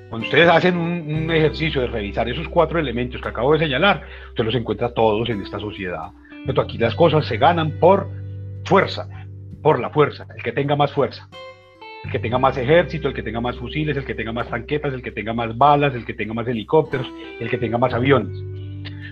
Cuando 0.09 0.27
ustedes 0.27 0.49
hacen 0.49 0.77
un, 0.77 1.31
ejercicio 1.31 1.81
de 1.81 1.89
revisar 1.89 2.29
esos 2.29 2.49
cuatro 2.49 2.79
elementos 2.79 3.21
que 3.21 3.29
acabo 3.29 3.53
de 3.55 3.59
señalar, 3.59 4.03
usted 4.29 4.45
los 4.45 4.55
encuentra 4.55 4.93
todos 4.93 5.29
en 5.31 5.41
esta 5.43 5.59
sociedad. 5.59 6.11
Pero 6.47 6.63
aquí 6.63 6.79
las 6.79 6.95
cosas 6.95 7.27
se 7.27 7.39
ganan 7.39 7.73
por 7.81 8.09
fuerza, 8.65 9.09
por 9.63 9.81
la 9.81 9.91
fuerza, 9.91 10.27
el 10.37 10.43
que 10.43 10.53
tenga 10.53 10.77
más 10.77 10.93
fuerza, 10.93 11.29
el 12.05 12.11
que 12.11 12.19
tenga 12.19 12.39
más 12.39 12.57
ejército, 12.57 13.09
el 13.09 13.15
que 13.15 13.23
tenga 13.23 13.41
más 13.41 13.57
fusiles, 13.57 13.97
el 13.97 14.05
que 14.05 14.15
tenga 14.15 14.33
más 14.33 14.49
tanquetas, 14.49 14.93
el 14.93 15.03
que 15.03 15.13
tenga 15.13 15.33
más 15.33 15.57
balas, 15.57 15.95
el 15.95 16.05
que 16.05 16.15
tenga 16.15 16.35
más 16.35 16.47
helicópteros, 16.47 17.09
el 17.41 17.49
que 17.49 17.59
tenga 17.59 17.79
más 17.79 17.95
aviones. 17.95 18.39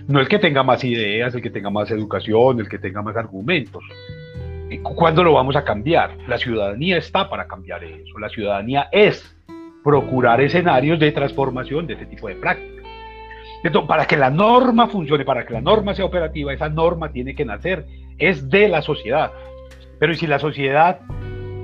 No 0.07 0.19
el 0.19 0.27
que 0.27 0.39
tenga 0.39 0.63
más 0.63 0.83
ideas, 0.83 1.33
el 1.33 1.41
que 1.41 1.49
tenga 1.49 1.69
más 1.69 1.89
educación, 1.91 2.59
el 2.59 2.69
que 2.69 2.77
tenga 2.77 3.01
más 3.01 3.15
argumentos. 3.15 3.83
¿Cuándo 4.79 5.23
lo 5.23 5.33
vamos 5.33 5.55
a 5.55 5.63
cambiar? 5.63 6.17
La 6.27 6.37
ciudadanía 6.37 6.97
está 6.97 7.29
para 7.29 7.47
cambiar 7.47 7.83
eso. 7.83 8.17
La 8.19 8.29
ciudadanía 8.29 8.87
es 8.91 9.35
procurar 9.83 10.41
escenarios 10.41 10.99
de 10.99 11.11
transformación 11.11 11.87
de 11.87 11.93
este 11.93 12.05
tipo 12.05 12.27
de 12.27 12.35
prácticas. 12.35 12.85
Entonces, 13.63 13.87
para 13.87 14.05
que 14.05 14.17
la 14.17 14.29
norma 14.29 14.87
funcione, 14.87 15.25
para 15.25 15.45
que 15.45 15.53
la 15.53 15.61
norma 15.61 15.93
sea 15.93 16.05
operativa, 16.05 16.53
esa 16.53 16.69
norma 16.69 17.11
tiene 17.11 17.35
que 17.35 17.45
nacer, 17.45 17.85
es 18.17 18.49
de 18.49 18.67
la 18.67 18.81
sociedad. 18.81 19.31
Pero 19.99 20.13
si 20.15 20.25
la 20.25 20.39
sociedad, 20.39 20.99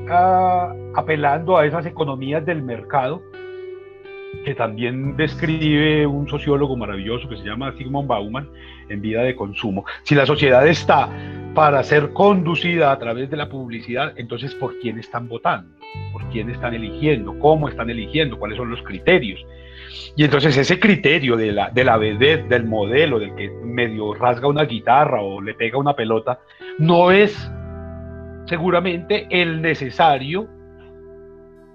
ah, 0.09 0.73
apelando 0.95 1.57
a 1.57 1.65
esas 1.65 1.85
economías 1.85 2.45
del 2.45 2.61
mercado, 2.61 3.21
que 4.45 4.53
también 4.53 5.17
describe 5.17 6.05
un 6.05 6.27
sociólogo 6.27 6.75
maravilloso 6.75 7.27
que 7.27 7.37
se 7.37 7.43
llama 7.43 7.73
Sigmund 7.77 8.07
Bauman 8.07 8.47
en 8.89 9.01
Vida 9.01 9.23
de 9.23 9.35
Consumo, 9.35 9.85
si 10.03 10.13
la 10.13 10.25
sociedad 10.25 10.67
está 10.67 11.09
para 11.57 11.81
ser 11.81 12.13
conducida 12.13 12.91
a 12.91 12.99
través 12.99 13.31
de 13.31 13.35
la 13.35 13.49
publicidad, 13.49 14.13
entonces 14.15 14.53
¿por 14.53 14.77
quién 14.77 14.99
están 14.99 15.27
votando? 15.27 15.75
¿Por 16.13 16.23
quién 16.29 16.51
están 16.51 16.75
eligiendo? 16.75 17.33
¿Cómo 17.39 17.67
están 17.67 17.89
eligiendo? 17.89 18.37
¿Cuáles 18.37 18.57
son 18.57 18.69
los 18.69 18.83
criterios? 18.83 19.43
Y 20.15 20.23
entonces 20.23 20.55
ese 20.55 20.79
criterio 20.79 21.35
de 21.35 21.51
la, 21.51 21.71
de 21.71 21.83
la 21.83 21.97
vedette, 21.97 22.47
del 22.47 22.65
modelo, 22.65 23.17
del 23.17 23.33
que 23.33 23.49
medio 23.49 24.13
rasga 24.13 24.47
una 24.47 24.65
guitarra 24.65 25.23
o 25.23 25.41
le 25.41 25.55
pega 25.55 25.79
una 25.79 25.95
pelota, 25.95 26.37
no 26.77 27.09
es 27.09 27.33
seguramente 28.45 29.25
el 29.31 29.59
necesario 29.59 30.47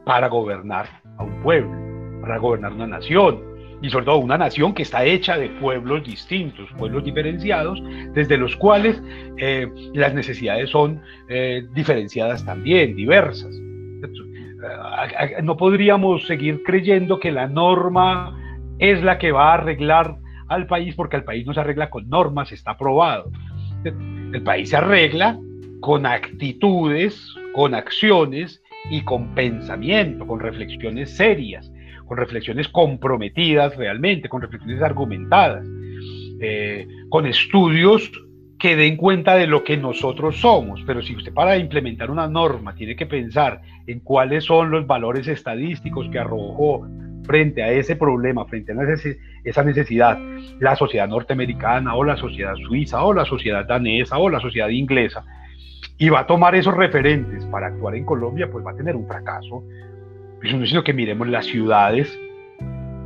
para 0.05 0.29
gobernar 0.29 0.87
a 1.19 1.25
un 1.25 1.43
pueblo, 1.43 2.21
para 2.21 2.39
gobernar 2.39 2.73
una 2.73 2.87
nación, 2.87 3.43
y 3.83 3.91
sobre 3.91 4.07
todo 4.07 4.19
una 4.19 4.39
nación 4.39 4.73
que 4.73 4.83
está 4.83 5.05
hecha 5.05 5.37
de 5.37 5.49
pueblos 5.49 6.05
distintos, 6.05 6.71
pueblos 6.79 7.05
diferenciados, 7.05 7.83
desde 8.15 8.39
los 8.39 8.55
cuales 8.57 9.03
eh, 9.39 9.67
las 9.93 10.15
necesidades 10.15 10.71
son 10.71 11.03
eh, 11.29 11.67
diferenciadas 11.75 12.45
también, 12.45 12.95
diversas. 12.95 13.53
Eh, 13.53 15.43
no 15.43 15.57
podríamos 15.57 16.25
seguir 16.29 16.63
creyendo 16.63 17.19
que 17.19 17.33
la 17.33 17.49
norma 17.49 18.39
es 18.79 19.03
la 19.03 19.19
que 19.19 19.33
va 19.33 19.51
a 19.51 19.55
arreglar 19.55 20.17
al 20.47 20.69
país, 20.69 20.95
porque 20.95 21.17
el 21.17 21.25
país 21.25 21.45
no 21.45 21.53
se 21.53 21.61
arregla 21.61 21.91
con 21.91 22.09
normas, 22.09 22.53
está 22.53 22.73
aprobado. 22.73 23.33
El 23.85 24.43
país 24.45 24.71
se 24.71 24.77
arregla 24.77 25.41
con 25.81 26.07
actitudes, 26.07 27.35
con 27.53 27.75
acciones 27.75 28.63
y 28.91 29.03
con 29.03 29.35
pensamiento, 29.35 30.25
con 30.25 30.39
reflexiones 30.39 31.17
serias 31.17 31.72
con 32.13 32.19
reflexiones 32.19 32.69
comprometidas 32.69 33.75
realmente, 33.75 34.29
con 34.29 34.43
reflexiones 34.43 34.83
argumentadas, 34.83 35.67
eh, 36.43 36.87
con 37.09 37.25
estudios 37.25 38.13
que 38.59 38.77
den 38.77 38.99
cuenta 38.99 39.35
de 39.35 39.47
lo 39.47 39.65
que 39.65 39.79
nosotros 39.79 40.37
somos. 40.37 40.83
Pero 40.87 41.01
si 41.01 41.17
usted 41.17 41.33
para 41.33 41.57
implementar 41.57 42.11
una 42.11 42.29
norma 42.29 42.75
tiene 42.75 42.97
que 42.97 43.07
pensar 43.07 43.63
en 43.87 44.01
cuáles 44.01 44.45
son 44.45 44.71
los 44.71 44.87
valores 44.87 45.27
estadísticos 45.27 46.07
que 46.11 46.19
arrojó 46.19 46.87
frente 47.25 47.63
a 47.63 47.73
ese 47.73 47.97
problema, 47.97 48.45
frente 48.45 48.73
a 48.73 48.77
esa 49.43 49.65
necesidad, 49.65 50.19
la 50.61 50.77
sociedad 50.77 51.09
norteamericana 51.09 51.95
o 51.95 52.05
la 52.05 52.19
sociedad 52.19 52.57
suiza 52.57 53.03
o 53.03 53.15
la 53.15 53.25
sociedad 53.25 53.65
danesa 53.65 54.19
o 54.19 54.29
la 54.29 54.41
sociedad 54.41 54.69
inglesa, 54.69 55.25
y 55.97 56.11
va 56.11 56.21
a 56.21 56.27
tomar 56.27 56.55
esos 56.57 56.77
referentes 56.77 57.47
para 57.47 57.69
actuar 57.69 57.95
en 57.95 58.05
Colombia, 58.05 58.51
pues 58.53 58.67
va 58.67 58.73
a 58.73 58.77
tener 58.77 58.97
un 58.97 59.09
fracaso 59.09 59.65
un 60.53 60.83
que 60.85 60.93
miremos 60.93 61.29
las 61.29 61.47
ciudades, 61.47 62.19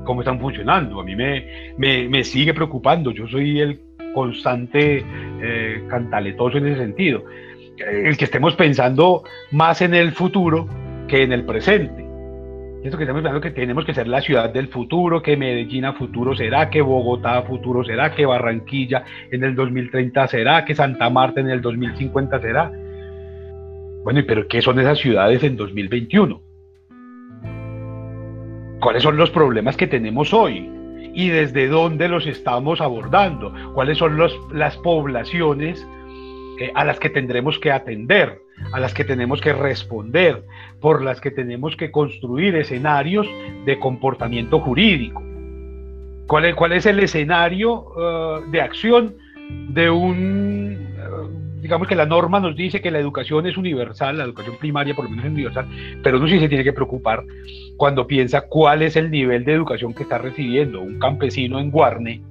cómo 0.04 0.22
están 0.22 0.40
funcionando. 0.40 1.00
A 1.00 1.04
mí 1.04 1.14
me, 1.14 1.46
me, 1.76 2.24
sigue 2.24 2.54
preocupando. 2.54 3.10
Yo 3.10 3.26
soy 3.26 3.60
el 3.60 3.80
constante 4.14 5.04
eh, 5.42 5.84
cantaletoso 5.88 6.58
en 6.58 6.66
ese 6.68 6.80
sentido. 6.80 7.24
El 7.78 8.16
que 8.16 8.24
estemos 8.24 8.54
pensando 8.56 9.24
más 9.50 9.82
en 9.82 9.92
el 9.92 10.12
futuro 10.12 10.66
que 11.08 11.22
en 11.22 11.32
el 11.32 11.44
presente. 11.44 12.06
Eso 12.82 12.96
que 12.96 13.02
estamos 13.02 13.22
pensando 13.22 13.40
que 13.40 13.50
tenemos 13.50 13.84
que 13.84 13.92
ser 13.92 14.06
la 14.06 14.20
ciudad 14.20 14.50
del 14.50 14.68
futuro, 14.68 15.20
que 15.20 15.36
Medellín 15.36 15.84
a 15.84 15.92
futuro 15.92 16.36
será, 16.36 16.70
que 16.70 16.80
Bogotá 16.80 17.38
a 17.38 17.42
futuro 17.42 17.84
será, 17.84 18.14
que 18.14 18.24
Barranquilla 18.24 19.04
en 19.30 19.42
el 19.42 19.56
2030 19.56 20.28
será, 20.28 20.64
que 20.64 20.74
Santa 20.74 21.10
Marta 21.10 21.40
en 21.40 21.50
el 21.50 21.60
2050 21.60 22.40
será. 22.40 22.72
Bueno, 24.04 24.20
pero 24.26 24.46
¿qué 24.46 24.62
son 24.62 24.78
esas 24.78 24.98
ciudades 24.98 25.42
en 25.42 25.56
2021? 25.56 26.45
Cuáles 28.86 29.02
son 29.02 29.16
los 29.16 29.30
problemas 29.30 29.76
que 29.76 29.88
tenemos 29.88 30.32
hoy 30.32 30.70
y 31.12 31.28
desde 31.28 31.66
dónde 31.66 32.06
los 32.06 32.24
estamos 32.24 32.80
abordando, 32.80 33.52
cuáles 33.74 33.98
son 33.98 34.16
las 34.52 34.76
poblaciones 34.76 35.84
eh, 36.60 36.70
a 36.72 36.84
las 36.84 37.00
que 37.00 37.10
tendremos 37.10 37.58
que 37.58 37.72
atender, 37.72 38.38
a 38.70 38.78
las 38.78 38.94
que 38.94 39.02
tenemos 39.02 39.40
que 39.40 39.52
responder, 39.52 40.44
por 40.80 41.02
las 41.02 41.20
que 41.20 41.32
tenemos 41.32 41.74
que 41.74 41.90
construir 41.90 42.54
escenarios 42.54 43.26
de 43.64 43.76
comportamiento 43.80 44.60
jurídico. 44.60 45.20
¿Cuál 46.28 46.72
es, 46.72 46.86
el 46.86 47.00
escenario 47.00 47.86
eh, 47.98 48.44
de 48.52 48.60
acción 48.60 49.16
de 49.70 49.90
un 49.90 51.45
digamos 51.60 51.88
que 51.88 51.94
la 51.94 52.06
norma 52.06 52.40
nos 52.40 52.56
dice 52.56 52.80
que 52.80 52.90
la 52.90 52.98
educación 52.98 53.46
es 53.46 53.56
universal, 53.56 54.18
la 54.18 54.24
educación 54.24 54.56
primaria 54.58 54.94
por 54.94 55.04
lo 55.04 55.10
menos 55.10 55.26
es 55.26 55.32
universal, 55.32 55.66
pero 56.02 56.18
uno 56.18 56.28
sí 56.28 56.38
se 56.38 56.48
tiene 56.48 56.64
que 56.64 56.72
preocupar 56.72 57.24
cuando 57.76 58.06
piensa 58.06 58.42
cuál 58.42 58.82
es 58.82 58.96
el 58.96 59.10
nivel 59.10 59.44
de 59.44 59.52
educación 59.52 59.94
que 59.94 60.02
está 60.02 60.18
recibiendo 60.18 60.80
un 60.80 60.98
campesino 60.98 61.58
en 61.58 61.70
Guarne, 61.70 62.22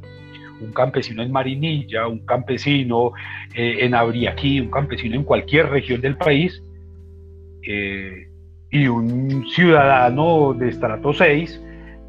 un 0.62 0.72
campesino 0.72 1.22
en 1.22 1.32
Marinilla, 1.32 2.08
un 2.08 2.26
campesino 2.26 3.12
eh, 3.54 3.80
en 3.82 3.94
Abriaquí, 3.94 4.60
un 4.60 4.72
campesino 4.72 5.16
en 5.16 5.24
cualquier 5.24 5.70
región 5.70 6.02
del 6.02 6.18
país, 6.18 6.62
eh, 7.68 8.28
y 8.72 8.88
un 8.88 9.46
ciudadano 9.48 10.54
de 10.54 10.70
estrato 10.70 11.14
6 11.14 11.62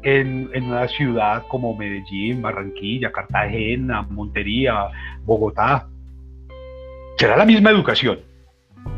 en, 0.03 0.49
en, 0.53 0.63
una 0.65 0.87
ciudad 0.87 1.43
como 1.47 1.75
Medellín, 1.75 2.41
Barranquilla, 2.41 3.11
Cartagena, 3.11 4.01
Montería, 4.03 4.87
Bogotá. 5.23 5.87
¿Será 7.17 7.35
la 7.35 7.45
misma 7.45 7.71
educación? 7.71 8.19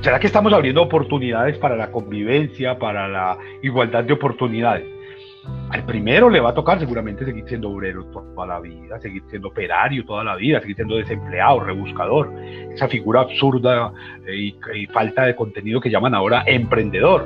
¿Será 0.01 0.20
que 0.20 0.28
estamos 0.28 0.51
abriendo 0.51 0.82
oportunidades 0.82 1.57
para 1.57 1.78
la 1.78 1.89
convivencia, 1.89 2.78
para 2.78 3.07
la 3.07 3.38
igualdad 3.63 4.03
de 4.03 4.11
oportunidades? 4.11 4.86
Al 5.70 5.86
primero 5.86 6.30
le 6.30 6.41
va 6.41 6.49
a 6.49 6.53
tocar 6.53 6.80
seguramente 6.80 7.24
seguir 7.24 7.45
siendo 7.47 7.70
obrero 7.70 8.03
toda 8.07 8.45
la 8.45 8.59
vida, 8.59 8.99
seguir 8.99 9.24
siendo 9.30 9.47
operario 9.47 10.03
toda 10.05 10.26
la 10.26 10.36
vida, 10.36 10.59
seguir 10.59 10.76
siendo 10.76 10.97
desempleado, 10.97 11.61
rebuscador, 11.61 12.34
esa 12.74 12.89
figura 12.89 13.22
absurda 13.22 13.93
y, 14.28 14.53
y 14.76 14.86
falta 14.88 15.24
de 15.24 15.38
contenido 15.38 15.80
que 15.80 15.89
llaman 15.89 16.13
ahora 16.13 16.43
emprendedor. 16.45 17.26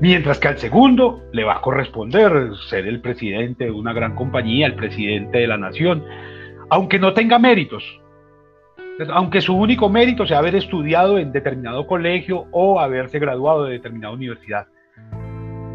Mientras 0.00 0.40
que 0.40 0.48
al 0.48 0.58
segundo 0.58 1.22
le 1.32 1.44
va 1.44 1.58
a 1.58 1.60
corresponder 1.60 2.50
ser 2.68 2.88
el 2.88 3.00
presidente 3.00 3.66
de 3.66 3.70
una 3.70 3.92
gran 3.92 4.16
compañía, 4.16 4.66
el 4.66 4.74
presidente 4.74 5.38
de 5.38 5.46
la 5.46 5.56
nación, 5.56 6.04
aunque 6.68 6.98
no 6.98 7.14
tenga 7.14 7.38
méritos, 7.38 7.84
aunque 9.12 9.40
su 9.40 9.54
único 9.56 9.88
mérito 9.88 10.26
sea 10.26 10.38
haber 10.38 10.54
estudiado 10.54 11.18
en 11.18 11.32
determinado 11.32 11.86
colegio 11.86 12.46
o 12.52 12.80
haberse 12.80 13.18
graduado 13.18 13.64
de 13.64 13.72
determinada 13.72 14.14
universidad. 14.14 14.66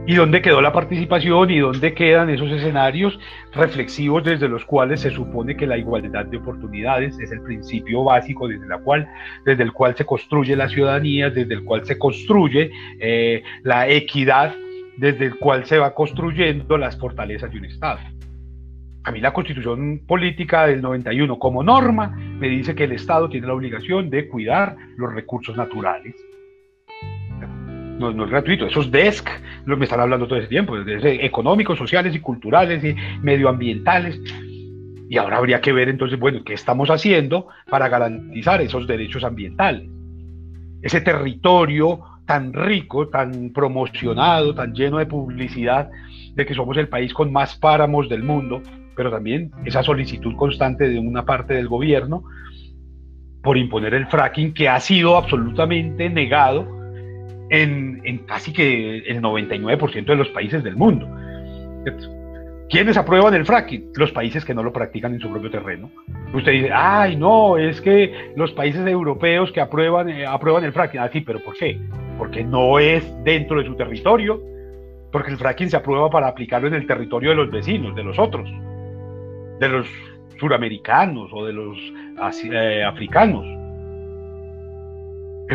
¿Y 0.07 0.15
dónde 0.15 0.41
quedó 0.41 0.59
la 0.59 0.73
participación 0.73 1.51
y 1.51 1.59
dónde 1.59 1.93
quedan 1.93 2.31
esos 2.31 2.49
escenarios 2.49 3.19
reflexivos 3.53 4.23
desde 4.23 4.47
los 4.47 4.65
cuales 4.65 5.01
se 5.01 5.11
supone 5.11 5.55
que 5.55 5.67
la 5.67 5.77
igualdad 5.77 6.25
de 6.25 6.37
oportunidades 6.37 7.19
es 7.19 7.31
el 7.31 7.41
principio 7.41 8.03
básico 8.03 8.47
desde, 8.47 8.65
cual, 8.83 9.07
desde 9.45 9.61
el 9.61 9.71
cual 9.71 9.95
se 9.95 10.05
construye 10.05 10.55
la 10.55 10.67
ciudadanía, 10.67 11.29
desde 11.29 11.53
el 11.53 11.63
cual 11.63 11.85
se 11.85 11.99
construye 11.99 12.71
eh, 12.99 13.43
la 13.61 13.87
equidad, 13.87 14.55
desde 14.97 15.25
el 15.25 15.37
cual 15.37 15.65
se 15.65 15.77
va 15.77 15.93
construyendo 15.93 16.75
las 16.79 16.97
fortalezas 16.97 17.51
de 17.51 17.59
un 17.59 17.65
Estado? 17.65 17.99
A 19.03 19.11
mí 19.11 19.21
la 19.21 19.33
constitución 19.33 20.01
política 20.05 20.67
del 20.67 20.81
91 20.81 21.39
como 21.39 21.63
norma 21.63 22.09
me 22.09 22.49
dice 22.49 22.75
que 22.75 22.83
el 22.83 22.91
Estado 22.91 23.29
tiene 23.29 23.47
la 23.47 23.53
obligación 23.53 24.09
de 24.09 24.27
cuidar 24.27 24.75
los 24.97 25.13
recursos 25.13 25.55
naturales 25.55 26.15
no, 27.99 28.23
es 28.23 28.31
gratuito, 28.31 28.65
esos 28.65 28.89
DESC, 28.91 29.29
lo 29.65 29.77
me 29.77 29.83
están 29.83 29.99
hablando 29.99 30.27
todo 30.27 30.39
ese 30.39 30.47
tiempo, 30.47 30.77
económicos, 30.77 31.77
sociales 31.77 32.15
y 32.15 32.19
culturales 32.19 32.83
y 32.83 32.95
medioambientales. 33.21 34.19
Y 35.09 35.17
ahora 35.17 35.37
habría 35.37 35.59
que 35.59 35.73
ver 35.73 35.89
entonces, 35.89 36.19
bueno, 36.19 36.43
qué 36.45 36.53
estamos 36.53 36.89
haciendo 36.89 37.47
para 37.69 37.89
garantizar 37.89 38.61
esos 38.61 38.87
derechos 38.87 39.23
ambientales. 39.23 39.89
Ese 40.81 41.01
territorio 41.01 41.99
tan 42.25 42.53
rico, 42.53 43.09
tan 43.09 43.49
promocionado, 43.49 44.53
tan 44.53 44.73
lleno 44.73 44.99
de 44.99 45.07
publicidad, 45.07 45.89
de 46.35 46.45
que 46.45 46.53
somos 46.53 46.77
el 46.77 46.87
país 46.87 47.13
con 47.13 47.33
más 47.33 47.55
páramos 47.55 48.07
del 48.07 48.23
mundo, 48.23 48.61
pero 48.99 49.11
también 49.11 49.49
esa 49.63 49.81
solicitud 49.81 50.35
constante 50.35 50.89
de 50.89 50.99
una 50.99 51.23
parte 51.23 51.53
del 51.53 51.69
gobierno 51.69 52.25
por 53.41 53.57
imponer 53.57 53.93
el 53.93 54.07
fracking 54.07 54.53
que 54.53 54.67
ha 54.67 54.77
sido 54.81 55.15
absolutamente 55.15 56.09
negado 56.09 56.67
en, 57.49 58.25
casi 58.27 58.51
que 58.51 58.97
el 58.97 59.21
99% 59.21 60.03
de 60.03 60.15
los 60.17 60.27
países 60.31 60.65
del 60.65 60.75
mundo. 60.75 61.07
¿Quiénes 62.69 62.97
aprueban 62.97 63.33
el 63.35 63.45
fracking? 63.45 63.89
Los 63.95 64.11
países 64.11 64.43
que 64.43 64.53
no 64.53 64.63
lo 64.63 64.73
practican 64.73 65.13
en 65.13 65.21
su 65.21 65.31
propio 65.31 65.49
terreno. 65.49 65.89
Usted 66.33 66.51
dice, 66.51 66.69
ay, 66.73 67.15
no, 67.15 67.55
es 67.55 67.79
que 67.79 68.33
los 68.35 68.51
países 68.51 68.85
europeos 68.85 69.49
que 69.53 69.61
aprueban, 69.61 70.09
eh, 70.09 70.25
aprueban 70.25 70.65
el 70.65 70.73
fracking. 70.73 70.99
Ah, 70.99 71.09
sí, 71.09 71.21
pero 71.21 71.41
¿por 71.41 71.55
qué? 71.55 71.79
Porque 72.17 72.43
no 72.43 72.79
es 72.79 73.09
dentro 73.23 73.59
de 73.61 73.65
su 73.65 73.75
territorio, 73.77 74.41
porque 75.09 75.31
el 75.31 75.37
fracking 75.37 75.69
se 75.69 75.77
aprueba 75.77 76.09
para 76.09 76.27
aplicarlo 76.27 76.67
en 76.67 76.73
el 76.73 76.85
territorio 76.85 77.29
de 77.29 77.37
los 77.37 77.49
vecinos, 77.49 77.95
de 77.95 78.03
los 78.03 78.19
otros, 78.19 78.49
de 79.59 79.69
los 79.69 79.87
suramericanos 80.39 81.29
o 81.33 81.45
de 81.45 81.53
los 81.53 81.77
eh, 82.51 82.83
africanos. 82.83 83.45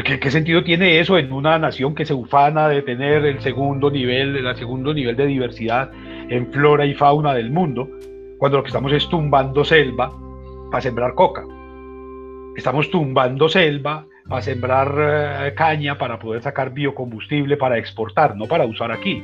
¿Qué, 0.05 0.19
¿Qué, 0.19 0.31
sentido 0.31 0.65
tiene 0.65 0.99
eso 0.99 1.17
en 1.19 1.33
una 1.33 1.59
nación 1.59 1.95
que 1.95 2.05
se 2.05 2.15
ufana 2.15 2.69
de 2.69 2.83
tener 2.83 3.25
el 3.25 3.41
segundo 3.41 3.91
nivel, 3.91 4.37
el 4.37 4.57
segundo 4.57 4.93
nivel 4.93 5.17
de 5.17 5.27
diversidad 5.27 5.91
en 6.29 6.53
flora 6.53 6.85
y 6.85 6.95
fauna 6.95 7.33
del 7.33 7.51
mundo, 7.51 7.89
cuando 8.39 8.59
lo 8.59 8.65
que 8.65 8.69
estamos 8.69 8.93
es 8.93 9.09
tumbando 9.09 9.65
selva 9.65 10.13
para 10.71 10.81
sembrar 10.81 11.15
coca? 11.15 11.45
Estamos 12.57 12.91
tumbando 12.91 13.49
selva 13.49 14.07
para 14.29 14.43
sembrar 14.43 14.95
eh, 14.99 15.55
caña 15.55 15.97
para 15.97 16.19
poder 16.19 16.43
sacar 16.43 16.73
biocombustible 16.73 17.57
para 17.57 17.79
exportar, 17.79 18.37
no 18.37 18.47
para 18.47 18.65
usar 18.65 18.91
aquí. 18.91 19.23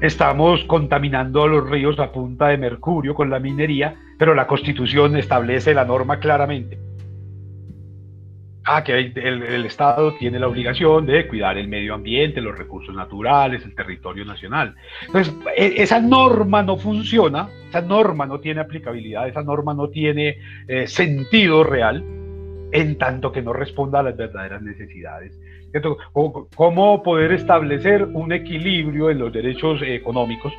Estamos 0.00 0.62
contaminando 0.64 1.48
los 1.48 1.68
ríos 1.68 1.98
a 1.98 2.12
punta 2.12 2.48
de 2.48 2.58
mercurio 2.58 3.14
con 3.14 3.30
la 3.30 3.40
minería, 3.40 3.96
pero 4.18 4.34
la 4.34 4.46
constitución 4.46 5.16
establece 5.16 5.74
la 5.74 5.84
norma 5.84 6.20
claramente 6.20 6.78
ah, 8.68 8.84
que 8.84 9.12
el, 9.14 9.64
Estado 9.64 10.14
tiene 10.14 10.38
la 10.38 10.48
obligación 10.48 11.06
de 11.06 11.26
cuidar 11.26 11.56
el 11.56 11.68
medio 11.68 11.94
ambiente, 11.94 12.40
los 12.40 12.56
recursos 12.56 12.94
naturales, 12.94 13.64
el 13.64 13.74
territorio 13.74 14.24
nacional. 14.24 14.74
Entonces, 15.06 15.34
e, 15.56 15.82
esa 15.82 16.00
norma 16.00 16.62
no 16.62 16.76
funciona, 16.76 17.48
esa 17.68 17.80
norma 17.80 18.26
no 18.26 18.40
tiene 18.40 18.60
aplicabilidad, 18.60 19.28
esa 19.28 19.42
norma 19.42 19.74
no 19.74 19.88
tiene 19.88 20.38
eh, 20.68 20.86
sentido 20.86 21.64
real 21.64 22.04
en 22.70 22.98
tanto 22.98 23.32
que 23.32 23.42
no 23.42 23.52
responda 23.52 24.00
a 24.00 24.02
las 24.02 24.16
verdaderas 24.16 24.62
necesidades. 24.62 25.38
¿Cómo 26.54 27.02
poder 27.02 27.32
establecer 27.32 28.04
un 28.04 28.32
equilibrio 28.32 29.10
en 29.10 29.18
los 29.18 29.32
derechos 29.32 29.80
económicos 29.82 30.52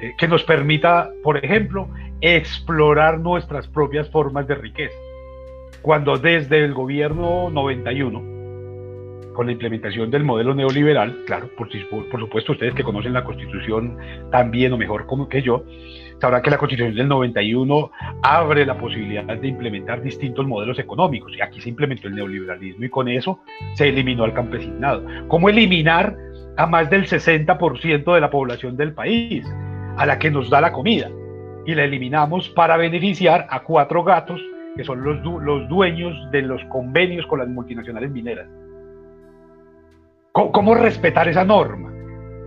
eh, 0.00 0.12
que 0.18 0.28
nos 0.28 0.42
permita, 0.42 1.10
por 1.22 1.42
ejemplo, 1.44 1.88
explorar 2.20 3.18
nuestras 3.20 3.68
propias 3.68 4.08
formas 4.10 4.46
de 4.48 4.54
riqueza? 4.56 4.96
cuando 5.82 6.16
desde 6.16 6.64
el 6.64 6.72
gobierno 6.72 7.50
91, 7.50 8.41
con 9.34 9.46
la 9.46 9.52
implementación 9.52 10.10
del 10.10 10.24
modelo 10.24 10.54
neoliberal, 10.54 11.24
claro, 11.26 11.48
por, 11.56 11.68
por, 12.10 12.20
supuesto 12.20 12.52
ustedes 12.52 12.74
que 12.74 12.82
conocen 12.82 13.12
la 13.12 13.24
constitución 13.24 13.96
tan 14.30 14.50
bien 14.50 14.72
o 14.72 14.78
mejor 14.78 15.06
como 15.06 15.28
que 15.28 15.42
yo, 15.42 15.64
sabrán 16.20 16.42
que 16.42 16.50
la 16.50 16.58
constitución 16.58 16.94
del 16.94 17.08
91 17.08 17.90
abre 18.22 18.66
la 18.66 18.76
posibilidad 18.76 19.24
de 19.24 19.48
implementar 19.48 20.02
distintos 20.02 20.46
modelos 20.46 20.78
económicos 20.78 21.32
y 21.36 21.40
aquí 21.40 21.60
se 21.60 21.70
implementó 21.70 22.08
el 22.08 22.14
neoliberalismo 22.14 22.84
y 22.84 22.88
con 22.90 23.08
eso 23.08 23.40
se 23.74 23.88
eliminó 23.88 24.24
al 24.24 24.34
campesinado. 24.34 25.04
¿Cómo 25.28 25.48
eliminar 25.48 26.16
a 26.56 26.66
más 26.66 26.90
del 26.90 27.06
60% 27.06 28.14
de 28.14 28.20
la 28.20 28.30
población 28.30 28.76
del 28.76 28.92
país, 28.92 29.46
a 29.96 30.06
la 30.06 30.18
que 30.18 30.30
nos 30.30 30.50
da 30.50 30.60
la 30.60 30.72
comida? 30.72 31.10
Y 31.64 31.74
la 31.74 31.84
eliminamos 31.84 32.48
para 32.50 32.76
beneficiar 32.76 33.46
a 33.48 33.62
cuatro 33.62 34.04
gatos 34.04 34.40
que 34.76 34.84
son 34.84 35.02
los, 35.04 35.22
los 35.42 35.68
dueños 35.68 36.14
de 36.30 36.42
los 36.42 36.62
convenios 36.66 37.26
con 37.26 37.38
las 37.38 37.48
multinacionales 37.48 38.10
mineras. 38.10 38.48
¿Cómo, 40.32 40.74
respetar 40.74 41.28
esa 41.28 41.44
norma? 41.44 41.92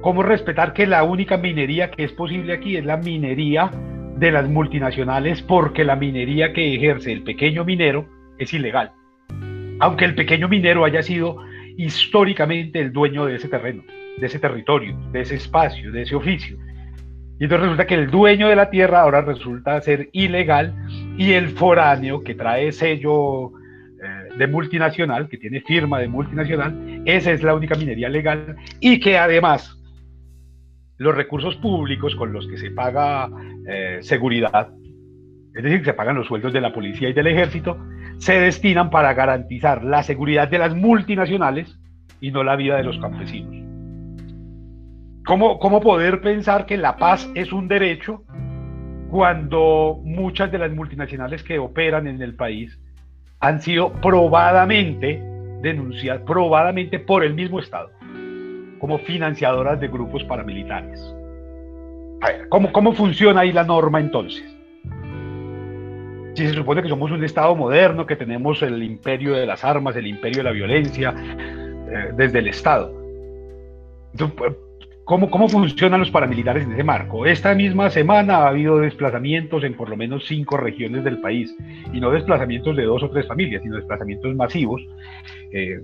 ¿Cómo 0.01 0.23
respetar 0.23 0.73
que 0.73 0.87
la 0.87 1.03
única 1.03 1.37
minería 1.37 1.91
que 1.91 2.05
es 2.05 2.11
posible 2.13 2.53
aquí 2.53 2.77
es 2.77 2.83
la 2.83 2.97
minería 2.97 3.69
de 4.17 4.31
las 4.31 4.49
multinacionales 4.49 5.43
porque 5.43 5.83
la 5.83 5.95
minería 5.95 6.51
que 6.51 6.73
ejerce 6.73 7.11
el 7.11 7.21
pequeño 7.21 7.63
minero 7.63 8.07
es 8.39 8.51
ilegal? 8.55 8.91
Aunque 9.79 10.05
el 10.05 10.15
pequeño 10.15 10.47
minero 10.47 10.83
haya 10.83 11.03
sido 11.03 11.37
históricamente 11.77 12.79
el 12.79 12.91
dueño 12.91 13.27
de 13.27 13.35
ese 13.35 13.49
terreno, 13.49 13.83
de 14.17 14.25
ese 14.25 14.39
territorio, 14.39 14.97
de 15.11 15.21
ese 15.21 15.35
espacio, 15.35 15.91
de 15.91 16.01
ese 16.01 16.15
oficio. 16.15 16.57
Y 17.39 17.43
entonces 17.43 17.65
resulta 17.65 17.85
que 17.85 17.95
el 17.95 18.09
dueño 18.09 18.47
de 18.47 18.55
la 18.55 18.71
tierra 18.71 19.01
ahora 19.01 19.21
resulta 19.21 19.79
ser 19.81 20.09
ilegal 20.11 20.73
y 21.19 21.33
el 21.33 21.49
foráneo 21.49 22.23
que 22.23 22.33
trae 22.33 22.71
sello 22.71 23.51
de 24.37 24.47
multinacional, 24.47 25.29
que 25.29 25.37
tiene 25.37 25.61
firma 25.61 25.99
de 25.99 26.07
multinacional, 26.07 27.01
esa 27.05 27.31
es 27.31 27.43
la 27.43 27.55
única 27.55 27.75
minería 27.75 28.09
legal 28.09 28.55
y 28.79 28.99
que 28.99 29.17
además 29.17 29.81
los 30.97 31.15
recursos 31.15 31.55
públicos 31.57 32.15
con 32.15 32.31
los 32.33 32.47
que 32.47 32.57
se 32.57 32.71
paga 32.71 33.29
eh, 33.67 33.99
seguridad, 34.01 34.69
es 35.53 35.63
decir, 35.63 35.79
que 35.79 35.85
se 35.85 35.93
pagan 35.93 36.15
los 36.15 36.27
sueldos 36.27 36.53
de 36.53 36.61
la 36.61 36.73
policía 36.73 37.09
y 37.09 37.13
del 37.13 37.27
ejército, 37.27 37.77
se 38.17 38.39
destinan 38.39 38.89
para 38.89 39.13
garantizar 39.13 39.83
la 39.83 40.03
seguridad 40.03 40.49
de 40.49 40.59
las 40.59 40.75
multinacionales 40.75 41.79
y 42.21 42.31
no 42.31 42.43
la 42.43 42.55
vida 42.55 42.77
de 42.77 42.83
los 42.83 42.97
campesinos. 42.99 43.55
¿Cómo, 45.25 45.59
¿Cómo 45.59 45.81
poder 45.81 46.21
pensar 46.21 46.65
que 46.65 46.77
la 46.77 46.97
paz 46.97 47.29
es 47.35 47.51
un 47.51 47.67
derecho 47.67 48.23
cuando 49.09 49.99
muchas 50.03 50.51
de 50.51 50.59
las 50.59 50.71
multinacionales 50.71 51.43
que 51.43 51.57
operan 51.57 52.07
en 52.07 52.21
el 52.21 52.35
país 52.35 52.79
han 53.45 53.61
sido 53.61 53.91
probadamente 54.01 55.21
denunciadas, 55.61 56.23
probadamente 56.23 56.99
por 56.99 57.23
el 57.23 57.35
mismo 57.35 57.59
Estado, 57.59 57.91
como 58.79 58.97
financiadoras 58.97 59.79
de 59.79 59.87
grupos 59.87 60.23
paramilitares? 60.23 60.99
A 62.21 62.27
ver, 62.27 62.49
¿cómo, 62.49 62.71
cómo 62.71 62.93
funciona 62.93 63.41
ahí 63.41 63.51
la 63.51 63.63
norma 63.63 63.99
entonces? 63.99 64.43
Si 66.33 66.47
se 66.47 66.53
supone 66.53 66.81
que 66.81 66.89
somos 66.89 67.11
un 67.11 67.23
Estado 67.23 67.55
moderno, 67.55 68.07
que 68.07 68.15
tenemos 68.15 68.63
el 68.63 68.81
imperio 68.81 69.35
de 69.35 69.45
las 69.45 69.63
armas, 69.63 69.95
el 69.95 70.07
imperio 70.07 70.37
de 70.39 70.43
la 70.43 70.51
violencia, 70.51 71.13
eh, 71.15 72.13
desde 72.15 72.39
el 72.39 72.47
Estado 72.47 72.91
¿Cómo, 75.05 75.29
¿Cómo 75.29 75.47
funcionan 75.47 75.99
los 75.99 76.09
paramilitares 76.09 76.63
en 76.63 76.73
ese 76.73 76.83
marco? 76.83 77.27
Esta 77.27 77.53
misma 77.53 77.91
semana 77.91 78.37
ha 78.37 78.47
habido 78.47 78.79
desplazamientos 78.79 79.63
en 79.63 79.75
por 79.75 79.87
lo 79.87 79.95
menos 79.95 80.25
cinco 80.25 80.57
regiones 80.57 81.03
del 81.03 81.19
país, 81.19 81.55
y 81.93 81.99
no 81.99 82.09
desplazamientos 82.09 82.75
de 82.75 82.85
dos 82.85 83.03
o 83.03 83.09
tres 83.11 83.27
familias, 83.27 83.61
sino 83.61 83.75
desplazamientos 83.75 84.35
masivos, 84.35 84.81
eh, 85.51 85.79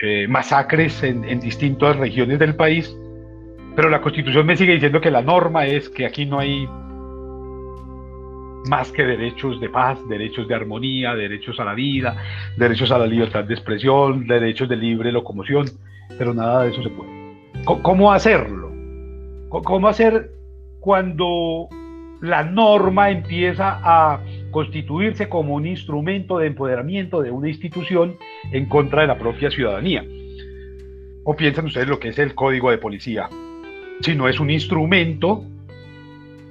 eh, 0.00 0.26
masacres 0.26 1.02
en, 1.02 1.24
en 1.24 1.40
distintas 1.40 1.96
regiones 1.96 2.38
del 2.38 2.56
país, 2.56 2.96
pero 3.76 3.90
la 3.90 4.00
constitución 4.00 4.46
me 4.46 4.56
sigue 4.56 4.72
diciendo 4.72 5.02
que 5.02 5.10
la 5.10 5.20
norma 5.20 5.66
es 5.66 5.90
que 5.90 6.06
aquí 6.06 6.24
no 6.24 6.38
hay 6.38 6.66
más 8.70 8.90
que 8.90 9.04
derechos 9.04 9.60
de 9.60 9.68
paz, 9.68 9.98
derechos 10.08 10.48
de 10.48 10.54
armonía, 10.54 11.14
derechos 11.14 11.60
a 11.60 11.64
la 11.64 11.74
vida, 11.74 12.16
derechos 12.56 12.90
a 12.90 12.98
la 12.98 13.06
libertad 13.06 13.44
de 13.44 13.52
expresión, 13.52 14.26
derechos 14.26 14.68
de 14.68 14.76
libre 14.76 15.12
locomoción, 15.12 15.66
pero 16.18 16.32
nada 16.32 16.64
de 16.64 16.70
eso 16.70 16.82
se 16.82 16.88
puede. 16.88 17.19
¿Cómo 17.64 18.12
hacerlo? 18.12 18.72
¿Cómo 19.48 19.88
hacer 19.88 20.30
cuando 20.80 21.68
la 22.20 22.42
norma 22.42 23.10
empieza 23.10 23.80
a 23.82 24.20
constituirse 24.50 25.28
como 25.28 25.54
un 25.54 25.66
instrumento 25.66 26.38
de 26.38 26.46
empoderamiento 26.46 27.20
de 27.20 27.30
una 27.30 27.48
institución 27.48 28.16
en 28.52 28.66
contra 28.66 29.02
de 29.02 29.08
la 29.08 29.18
propia 29.18 29.50
ciudadanía? 29.50 30.04
¿O 31.24 31.36
piensan 31.36 31.66
ustedes 31.66 31.88
lo 31.88 32.00
que 32.00 32.08
es 32.08 32.18
el 32.18 32.34
código 32.34 32.70
de 32.70 32.78
policía? 32.78 33.28
Si 34.00 34.14
no 34.14 34.28
es 34.28 34.40
un 34.40 34.50
instrumento 34.50 35.44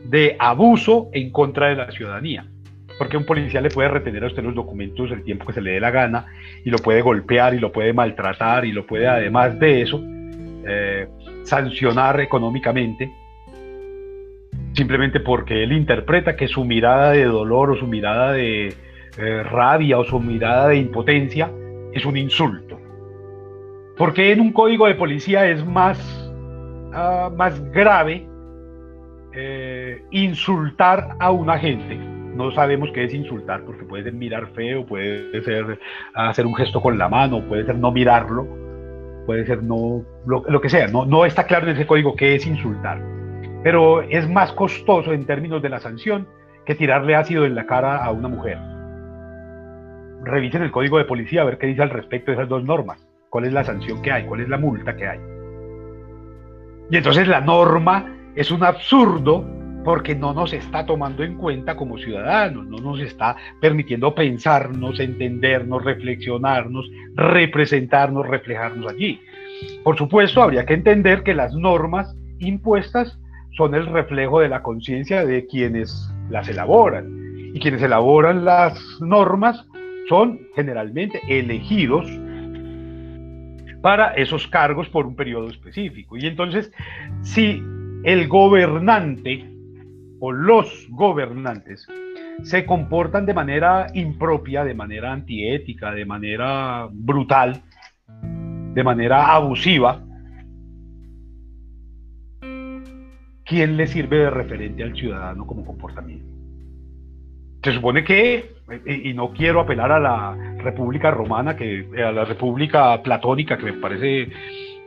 de 0.06 0.36
abuso 0.38 1.10
en 1.12 1.32
contra 1.32 1.70
de 1.70 1.76
la 1.76 1.92
ciudadanía. 1.92 2.46
Porque 3.00 3.18
un 3.18 3.26
policía 3.26 3.62
le 3.62 3.70
puede 3.70 3.90
retener 3.90 4.24
a 4.24 4.28
usted 4.28 4.44
los 4.44 4.56
documentos 4.56 5.12
el 5.12 5.24
tiempo 5.24 5.46
que 5.46 5.54
se 5.54 5.62
le 5.62 5.72
dé 5.72 5.80
la 5.80 5.92
gana 5.92 6.28
y 6.64 6.70
lo 6.70 6.78
puede 6.78 7.02
golpear 7.02 7.56
y 7.56 7.60
lo 7.60 7.72
puede 7.72 7.94
maltratar 7.94 8.66
y 8.66 8.72
lo 8.72 8.86
puede 8.86 9.08
además 9.08 9.58
de 9.60 9.82
eso 9.82 10.04
eh, 10.66 11.08
sancionar 11.44 12.20
económicamente, 12.20 13.12
simplemente 14.74 15.20
porque 15.20 15.64
él 15.64 15.72
interpreta 15.72 16.36
que 16.36 16.48
su 16.48 16.66
mirada 16.66 17.12
de 17.12 17.26
dolor 17.26 17.72
o 17.72 17.76
su 17.76 17.88
mirada 17.88 18.34
de 18.34 18.74
eh, 19.18 19.44
rabia 19.44 19.98
o 19.98 20.04
su 20.04 20.20
mirada 20.20 20.70
de 20.70 20.78
impotencia 20.78 21.52
es 21.94 22.06
un 22.06 22.18
insulto. 22.18 22.80
Porque 23.98 24.32
en 24.32 24.42
un 24.42 24.54
código 24.54 24.88
de 24.88 24.96
policía 24.96 25.48
es 25.48 25.66
más, 25.66 25.98
ah, 26.94 27.30
más 27.36 27.62
grave 27.72 28.28
eh, 29.34 30.04
insultar 30.12 31.16
a 31.20 31.32
un 31.32 31.50
agente. 31.50 31.98
No 31.98 32.52
sabemos 32.52 32.90
qué 32.94 33.06
es 33.06 33.14
insultar, 33.14 33.64
porque 33.66 33.84
puede 33.84 34.04
ser 34.04 34.14
mirar 34.14 34.48
feo, 34.54 34.86
puede 34.86 35.42
ser 35.42 35.80
hacer 36.14 36.46
un 36.46 36.56
gesto 36.56 36.82
con 36.82 36.98
la 36.98 37.10
mano, 37.10 37.42
puede 37.48 37.66
ser 37.66 37.76
no 37.76 37.92
mirarlo 37.92 38.69
puede 39.30 39.46
ser 39.46 39.62
no, 39.62 40.04
lo, 40.26 40.60
que 40.60 40.70
sea, 40.70 40.88
no, 40.88 41.06
no 41.06 41.24
está 41.24 41.44
claro 41.44 41.68
en 41.68 41.76
ese 41.76 41.86
código 41.86 42.16
qué 42.16 42.34
es 42.34 42.48
insultar, 42.48 43.00
pero 43.62 44.02
es 44.02 44.28
más 44.28 44.52
costoso 44.54 45.14
en 45.14 45.28
términos 45.28 45.62
de 45.62 45.70
la 45.70 45.80
sanción 45.80 46.28
que 46.66 46.74
tirarle 46.74 47.14
ácido 47.14 47.46
en 47.46 47.54
la 47.54 47.68
cara 47.68 48.04
a 48.04 48.12
una 48.12 48.28
mujer. 48.28 48.58
Revisen 50.24 50.64
el 50.64 50.72
código 50.72 50.98
de 50.98 51.06
policía 51.06 51.44
a 51.44 51.46
ver 51.46 51.60
qué 51.60 51.68
dice 51.68 51.84
al 51.84 51.92
respecto 51.92 52.32
de 52.32 52.38
esas 52.38 52.50
dos 52.50 52.64
normas, 52.64 53.08
cuál 53.30 53.46
es 53.46 53.54
la 53.54 53.64
sanción 53.64 54.02
que 54.02 54.12
hay, 54.12 54.26
cuál 54.26 54.42
es 54.42 54.50
la 54.50 54.58
multa 54.58 54.96
que 54.96 55.08
hay. 55.08 55.20
Y 56.90 56.98
entonces 56.98 57.28
la 57.28 57.42
norma 57.42 58.12
es 58.34 58.50
un 58.50 58.64
absurdo 58.64 59.46
porque 59.90 60.14
no 60.14 60.36
nos 60.36 60.54
está 60.54 60.86
tomando 60.86 61.24
en 61.24 61.34
cuenta 61.36 61.76
como 61.76 61.98
ciudadanos, 61.98 62.68
no 62.68 62.78
nos 62.78 63.00
está 63.00 63.36
permitiendo 63.60 64.14
pensarnos, 64.14 65.00
entendernos, 65.00 65.84
reflexionarnos, 65.84 66.88
representarnos, 67.16 68.28
reflejarnos 68.28 68.92
allí. 68.92 69.20
Por 69.84 69.98
supuesto, 69.98 70.44
habría 70.44 70.64
que 70.68 70.76
entender 70.76 71.24
que 71.24 71.34
las 71.34 71.56
normas 71.56 72.16
impuestas 72.38 73.18
son 73.58 73.74
el 73.74 73.88
reflejo 73.88 74.42
de 74.42 74.50
la 74.50 74.62
conciencia 74.62 75.26
de 75.26 75.48
quienes 75.48 76.08
las 76.30 76.48
elaboran. 76.48 77.10
Y 77.56 77.60
quienes 77.60 77.82
elaboran 77.82 78.46
las 78.46 78.80
normas 79.02 79.66
son 80.08 80.40
generalmente 80.56 81.20
elegidos 81.28 82.08
para 83.82 84.14
esos 84.14 84.48
cargos 84.50 84.88
por 84.88 85.08
un 85.08 85.16
periodo 85.16 85.48
específico. 85.48 86.16
Y 86.16 86.28
entonces, 86.28 86.72
si 87.24 87.64
el 88.04 88.28
gobernante 88.28 89.49
o 90.20 90.32
los 90.32 90.88
gobernantes 90.90 91.88
se 92.44 92.66
comportan 92.66 93.26
de 93.26 93.34
manera 93.34 93.88
impropia, 93.94 94.64
de 94.64 94.74
manera 94.74 95.12
antiética, 95.12 95.92
de 95.92 96.06
manera 96.06 96.88
brutal, 96.92 97.62
de 98.74 98.84
manera 98.84 99.34
abusiva, 99.34 100.02
¿quién 103.46 103.78
le 103.78 103.88
sirve 103.88 104.18
de 104.20 104.30
referente 104.30 104.84
al 104.84 104.96
ciudadano 104.96 105.46
como 105.46 105.66
comportamiento? 105.66 106.34
Se 107.64 107.74
supone 107.74 108.06
que, 108.06 108.56
y 108.86 109.14
no 109.14 109.34
quiero 109.34 109.60
apelar 109.60 109.92
a 109.92 110.00
la 110.00 110.56
República 110.60 111.12
Romana, 111.12 111.58
que, 111.58 111.90
a 111.98 112.12
la 112.12 112.24
República 112.24 113.02
Platónica, 113.04 113.58
que 113.58 113.66
me 113.66 113.74
parece 113.74 114.30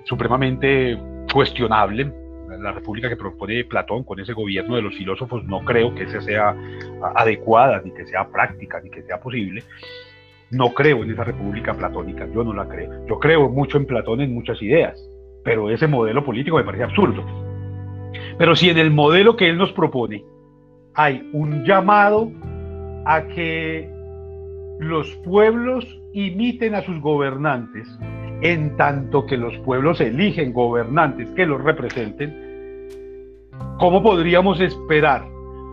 supremamente 0.05 0.99
cuestionable, 1.31 2.11
la 2.63 2.73
república 2.73 3.09
que 3.09 3.17
propone 3.17 3.65
Platón 3.65 4.05
con 4.05 4.21
ese 4.21 4.33
gobierno 4.33 4.77
de 4.77 4.83
los 4.83 4.97
filósofos, 4.97 5.45
no 5.45 5.65
creo 5.65 5.95
que 5.95 6.05
esa 6.05 6.21
sea 6.21 6.57
adecuada, 7.17 7.83
ni 7.85 7.93
que 7.93 8.07
sea 8.07 8.29
práctica, 8.29 8.81
ni 8.81 8.91
que 8.91 9.03
sea 9.03 9.21
posible. 9.21 9.63
No 10.51 10.73
creo 10.75 11.03
en 11.03 11.11
esa 11.11 11.25
república 11.25 11.75
platónica, 11.75 12.27
yo 12.33 12.45
no 12.45 12.53
la 12.53 12.69
creo. 12.69 13.07
Yo 13.07 13.19
creo 13.19 13.49
mucho 13.49 13.79
en 13.79 13.87
Platón 13.87 14.21
en 14.21 14.35
muchas 14.35 14.61
ideas, 14.63 15.03
pero 15.45 15.71
ese 15.71 15.87
modelo 15.87 16.25
político 16.25 16.57
me 16.57 16.65
parece 16.65 16.85
absurdo. 16.85 17.25
Pero 18.39 18.55
si 18.55 18.71
en 18.71 18.79
el 18.79 18.91
modelo 18.91 19.37
que 19.37 19.49
él 19.49 19.57
nos 19.57 19.73
propone 19.73 20.25
hay 20.95 21.29
un 21.33 21.65
llamado 21.65 22.31
a 23.07 23.27
que 23.29 23.91
los 24.79 25.09
pueblos 25.25 25.87
imiten 26.13 26.75
a 26.75 26.83
sus 26.83 27.01
gobernantes, 27.01 27.89
en 28.43 28.77
tanto 28.77 29.25
que 29.27 29.37
los 29.37 29.57
pueblos 29.59 30.01
eligen 30.01 30.53
gobernantes 30.53 31.31
que 31.31 31.47
los 31.47 31.63
representen, 31.63 32.52
¿cómo 33.79 34.03
podríamos 34.03 34.61
esperar 34.61 35.27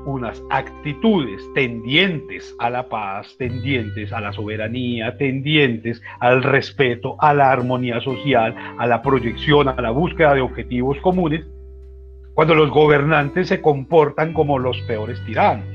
unas 0.05 0.41
actitudes 0.49 1.41
tendientes 1.53 2.55
a 2.59 2.69
la 2.69 2.89
paz, 2.89 3.35
tendientes 3.37 4.11
a 4.11 4.21
la 4.21 4.33
soberanía, 4.33 5.17
tendientes 5.17 6.01
al 6.19 6.41
respeto, 6.43 7.15
a 7.19 7.33
la 7.33 7.51
armonía 7.51 7.99
social, 8.01 8.55
a 8.77 8.87
la 8.87 9.01
proyección, 9.01 9.67
a 9.67 9.79
la 9.81 9.91
búsqueda 9.91 10.33
de 10.33 10.41
objetivos 10.41 10.97
comunes, 10.99 11.45
cuando 12.33 12.55
los 12.55 12.69
gobernantes 12.69 13.47
se 13.47 13.61
comportan 13.61 14.33
como 14.33 14.57
los 14.57 14.81
peores 14.81 15.23
tiranos? 15.25 15.67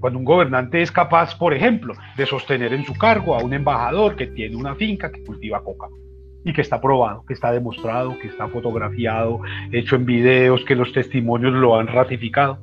Cuando 0.00 0.18
un 0.18 0.24
gobernante 0.24 0.82
es 0.82 0.92
capaz, 0.92 1.36
por 1.38 1.54
ejemplo, 1.54 1.94
de 2.16 2.26
sostener 2.26 2.72
en 2.72 2.84
su 2.84 2.94
cargo 2.94 3.34
a 3.34 3.42
un 3.42 3.52
embajador 3.54 4.16
que 4.16 4.26
tiene 4.26 4.56
una 4.56 4.74
finca 4.74 5.10
que 5.10 5.24
cultiva 5.24 5.62
coca 5.62 5.88
y 6.46 6.52
que 6.52 6.60
está 6.60 6.80
probado, 6.80 7.24
que 7.26 7.34
está 7.34 7.50
demostrado, 7.50 8.16
que 8.20 8.28
está 8.28 8.46
fotografiado, 8.46 9.40
hecho 9.72 9.96
en 9.96 10.06
videos, 10.06 10.64
que 10.64 10.76
los 10.76 10.92
testimonios 10.92 11.52
lo 11.52 11.76
han 11.76 11.88
ratificado. 11.88 12.60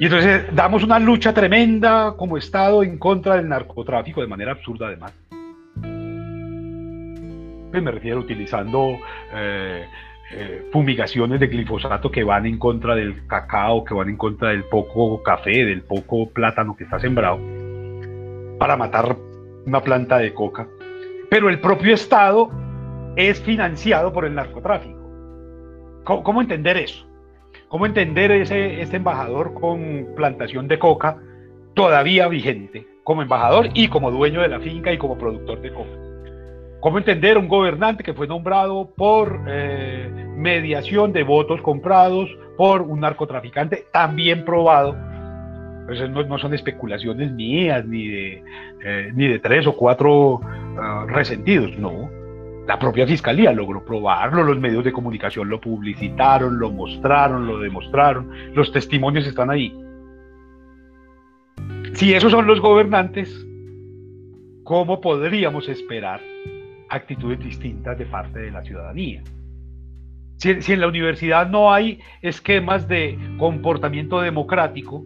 Y 0.00 0.06
entonces 0.06 0.44
damos 0.54 0.82
una 0.82 0.98
lucha 0.98 1.34
tremenda 1.34 2.14
como 2.16 2.38
Estado 2.38 2.82
en 2.82 2.96
contra 2.98 3.36
del 3.36 3.50
narcotráfico, 3.50 4.22
de 4.22 4.26
manera 4.28 4.52
absurda 4.52 4.86
además. 4.86 5.12
Pues 7.70 7.82
me 7.82 7.90
refiero 7.90 8.20
utilizando 8.20 8.96
eh, 9.34 9.84
eh, 10.32 10.68
fumigaciones 10.72 11.38
de 11.38 11.48
glifosato 11.48 12.10
que 12.10 12.24
van 12.24 12.46
en 12.46 12.58
contra 12.58 12.94
del 12.94 13.26
cacao, 13.26 13.84
que 13.84 13.92
van 13.92 14.08
en 14.08 14.16
contra 14.16 14.48
del 14.48 14.64
poco 14.64 15.22
café, 15.22 15.66
del 15.66 15.82
poco 15.82 16.30
plátano 16.30 16.74
que 16.78 16.84
está 16.84 16.98
sembrado, 16.98 17.38
para 18.58 18.78
matar 18.78 19.18
una 19.66 19.82
planta 19.82 20.16
de 20.16 20.32
coca. 20.32 20.66
Pero 21.32 21.48
el 21.48 21.60
propio 21.60 21.94
Estado 21.94 22.50
es 23.16 23.40
financiado 23.40 24.12
por 24.12 24.26
el 24.26 24.34
narcotráfico. 24.34 25.00
¿Cómo, 26.04 26.42
entender 26.42 26.76
eso? 26.76 27.06
¿Cómo 27.68 27.86
entender 27.86 28.30
ese, 28.32 28.82
embajador 28.94 29.54
con 29.54 30.08
plantación 30.14 30.68
de 30.68 30.78
coca 30.78 31.16
todavía 31.72 32.28
vigente, 32.28 32.86
como 33.02 33.22
embajador 33.22 33.70
y 33.72 33.88
como 33.88 34.10
dueño 34.10 34.42
de 34.42 34.48
la 34.48 34.60
finca 34.60 34.92
y 34.92 34.98
como 34.98 35.16
productor 35.16 35.62
de 35.62 35.72
coca? 35.72 35.96
¿Cómo 36.80 36.98
entender 36.98 37.38
un 37.38 37.48
gobernante 37.48 38.04
que 38.04 38.12
fue 38.12 38.26
nombrado 38.26 38.90
por 38.94 39.40
eh, 39.48 40.10
mediación 40.36 41.14
de 41.14 41.22
votos 41.22 41.62
comprados 41.62 42.28
por 42.58 42.82
un 42.82 43.00
narcotraficante 43.00 43.86
también 43.90 44.44
probado? 44.44 44.94
No, 46.10 46.38
son 46.38 46.54
especulaciones 46.54 47.32
mías 47.32 47.84
ni 47.86 48.08
de, 48.08 48.44
eh, 48.84 49.12
ni 49.14 49.28
de 49.28 49.38
tres 49.38 49.66
o 49.66 49.76
cuatro 49.76 50.40
ah, 50.42 51.06
resentidos, 51.08 51.76
no. 51.78 52.10
La 52.66 52.78
propia 52.78 53.06
fiscalía 53.06 53.52
logró 53.52 53.84
probarlo, 53.84 54.44
los 54.44 54.58
medios 54.58 54.84
de 54.84 54.92
comunicación 54.92 55.48
lo 55.48 55.60
publicitaron, 55.60 56.58
lo 56.58 56.70
mostraron, 56.70 57.46
lo 57.46 57.58
demostraron, 57.58 58.30
los 58.54 58.70
testimonios 58.72 59.26
están 59.26 59.50
ahí. 59.50 59.76
Si 61.94 62.14
esos 62.14 62.30
son 62.30 62.46
los 62.46 62.60
gobernantes, 62.60 63.46
¿cómo 64.64 65.00
podríamos 65.00 65.68
esperar 65.68 66.20
actitudes 66.92 67.40
distintas 67.40 67.98
de 67.98 68.06
parte 68.06 68.38
de 68.38 68.50
la 68.50 68.62
ciudadanía. 68.62 69.22
Si, 70.36 70.50
en 70.50 70.80
la 70.80 70.88
universidad 70.88 71.48
no 71.48 71.72
hay 71.72 72.00
esquemas 72.20 72.88
de 72.88 73.18
comportamiento 73.38 74.20
democrático, 74.20 75.04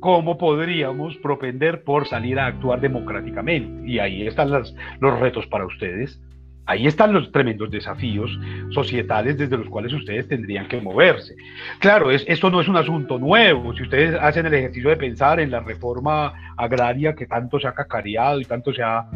¿cómo 0.00 0.38
podríamos 0.38 1.16
propender 1.18 1.82
por 1.82 2.06
salir 2.06 2.38
a 2.38 2.46
actuar 2.46 2.80
democráticamente? 2.80 3.88
Y 3.88 3.98
ahí 3.98 4.26
están 4.26 4.50
los 4.50 5.20
retos 5.20 5.46
para 5.46 5.66
ustedes. 5.66 6.20
Ahí 6.68 6.86
están 6.86 7.14
los 7.14 7.32
tremendos 7.32 7.70
desafíos 7.70 8.30
societales 8.72 9.38
desde 9.38 9.56
los 9.56 9.68
cuales 9.70 9.90
ustedes 9.94 10.28
tendrían 10.28 10.68
que 10.68 10.78
moverse. 10.82 11.34
Claro, 11.78 12.10
esto 12.10 12.50
no 12.50 12.60
es 12.60 12.68
un 12.68 12.76
asunto 12.76 13.18
nuevo. 13.18 13.74
Si 13.74 13.84
ustedes 13.84 14.14
hacen 14.20 14.44
el 14.44 14.52
ejercicio 14.52 14.90
de 14.90 14.98
pensar 14.98 15.40
en 15.40 15.50
la 15.50 15.60
reforma 15.60 16.34
agraria 16.58 17.14
que 17.14 17.26
tanto 17.26 17.58
se 17.58 17.68
ha 17.68 17.72
cacareado 17.72 18.38
y 18.38 18.44
tanto 18.44 18.74
se 18.74 18.82
ha 18.82 19.06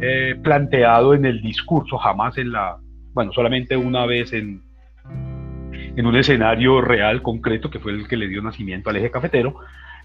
eh, 0.00 0.36
planteado 0.40 1.12
en 1.14 1.24
el 1.24 1.42
discurso, 1.42 1.98
jamás 1.98 2.38
en 2.38 2.52
la, 2.52 2.76
bueno, 3.12 3.32
solamente 3.32 3.76
una 3.76 4.06
vez 4.06 4.32
en, 4.32 4.62
en 5.96 6.06
un 6.06 6.14
escenario 6.14 6.80
real, 6.80 7.22
concreto, 7.22 7.70
que 7.70 7.80
fue 7.80 7.90
el 7.90 8.06
que 8.06 8.16
le 8.16 8.28
dio 8.28 8.40
nacimiento 8.40 8.88
al 8.88 8.96
eje 8.96 9.10
cafetero, 9.10 9.56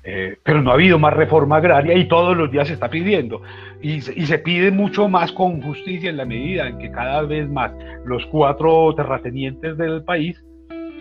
eh, 0.08 0.38
pero 0.44 0.62
no 0.62 0.70
ha 0.70 0.76
habido 0.76 1.00
más 1.00 1.14
reforma 1.16 1.58
agraria 1.58 1.96
y 1.96 2.08
todos 2.08 2.38
los 2.38 2.52
días 2.52 2.68
se 2.68 2.76
está 2.76 2.90
pidiendo. 2.90 3.42
Y, 3.82 4.02
se 4.02 4.38
pide 4.38 4.70
mucho 4.70 5.10
más 5.10 5.32
con 5.32 5.62
justicia 5.64 6.12
en 6.12 6.18
la 6.18 6.26
medida 6.26 6.68
en 6.68 6.78
que 6.78 6.92
cada 6.92 7.24
vez 7.24 7.50
más 7.50 7.72
los 8.06 8.24
cuatro 8.28 8.94
terratenientes 8.96 9.78
del 9.78 10.04
país 10.04 10.44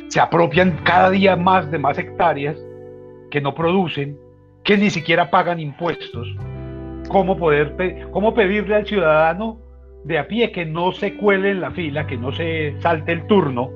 se 0.08 0.20
apropian 0.20 0.78
cada 0.84 1.10
día 1.10 1.36
más 1.36 1.70
de 1.70 1.78
más 1.78 1.98
hectáreas 1.98 2.56
que 3.30 3.42
no 3.42 3.54
producen, 3.54 4.16
que 4.62 4.78
ni 4.78 4.88
siquiera 4.88 5.30
pagan 5.30 5.60
impuestos. 5.60 6.26
¿Cómo, 7.08 7.36
poder, 7.36 7.76
cómo 8.10 8.32
pedirle 8.32 8.76
al 8.76 8.86
ciudadano 8.86 9.60
de 10.04 10.18
a 10.18 10.26
pie 10.26 10.50
que 10.50 10.64
no 10.64 10.92
se 10.92 11.14
cuele 11.16 11.50
en 11.50 11.60
la 11.60 11.70
fila, 11.72 12.06
que 12.06 12.16
no 12.16 12.32
se 12.32 12.74
salte 12.80 13.12
el 13.12 13.26
turno, 13.26 13.70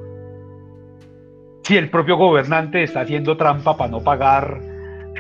si 1.64 1.76
el 1.76 1.90
propio 1.90 2.16
gobernante 2.16 2.82
está 2.82 3.00
haciendo 3.00 3.36
trampa 3.36 3.76
para 3.76 3.90
no 3.90 4.00
pagar 4.00 4.67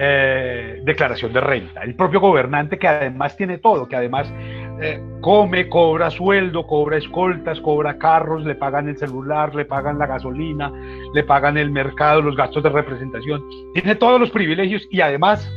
eh, 0.00 0.80
declaración 0.84 1.32
de 1.32 1.40
renta. 1.40 1.82
El 1.82 1.94
propio 1.94 2.20
gobernante 2.20 2.78
que 2.78 2.86
además 2.86 3.36
tiene 3.36 3.58
todo, 3.58 3.88
que 3.88 3.96
además 3.96 4.32
eh, 4.80 5.02
come, 5.20 5.68
cobra 5.68 6.10
sueldo, 6.10 6.66
cobra 6.66 6.98
escoltas, 6.98 7.60
cobra 7.60 7.98
carros, 7.98 8.44
le 8.44 8.54
pagan 8.54 8.88
el 8.88 8.96
celular, 8.96 9.54
le 9.54 9.64
pagan 9.64 9.98
la 9.98 10.06
gasolina, 10.06 10.72
le 11.12 11.24
pagan 11.24 11.58
el 11.58 11.70
mercado, 11.70 12.22
los 12.22 12.36
gastos 12.36 12.62
de 12.62 12.68
representación. 12.68 13.42
Tiene 13.74 13.96
todos 13.96 14.20
los 14.20 14.30
privilegios 14.30 14.86
y 14.90 15.00
además 15.00 15.50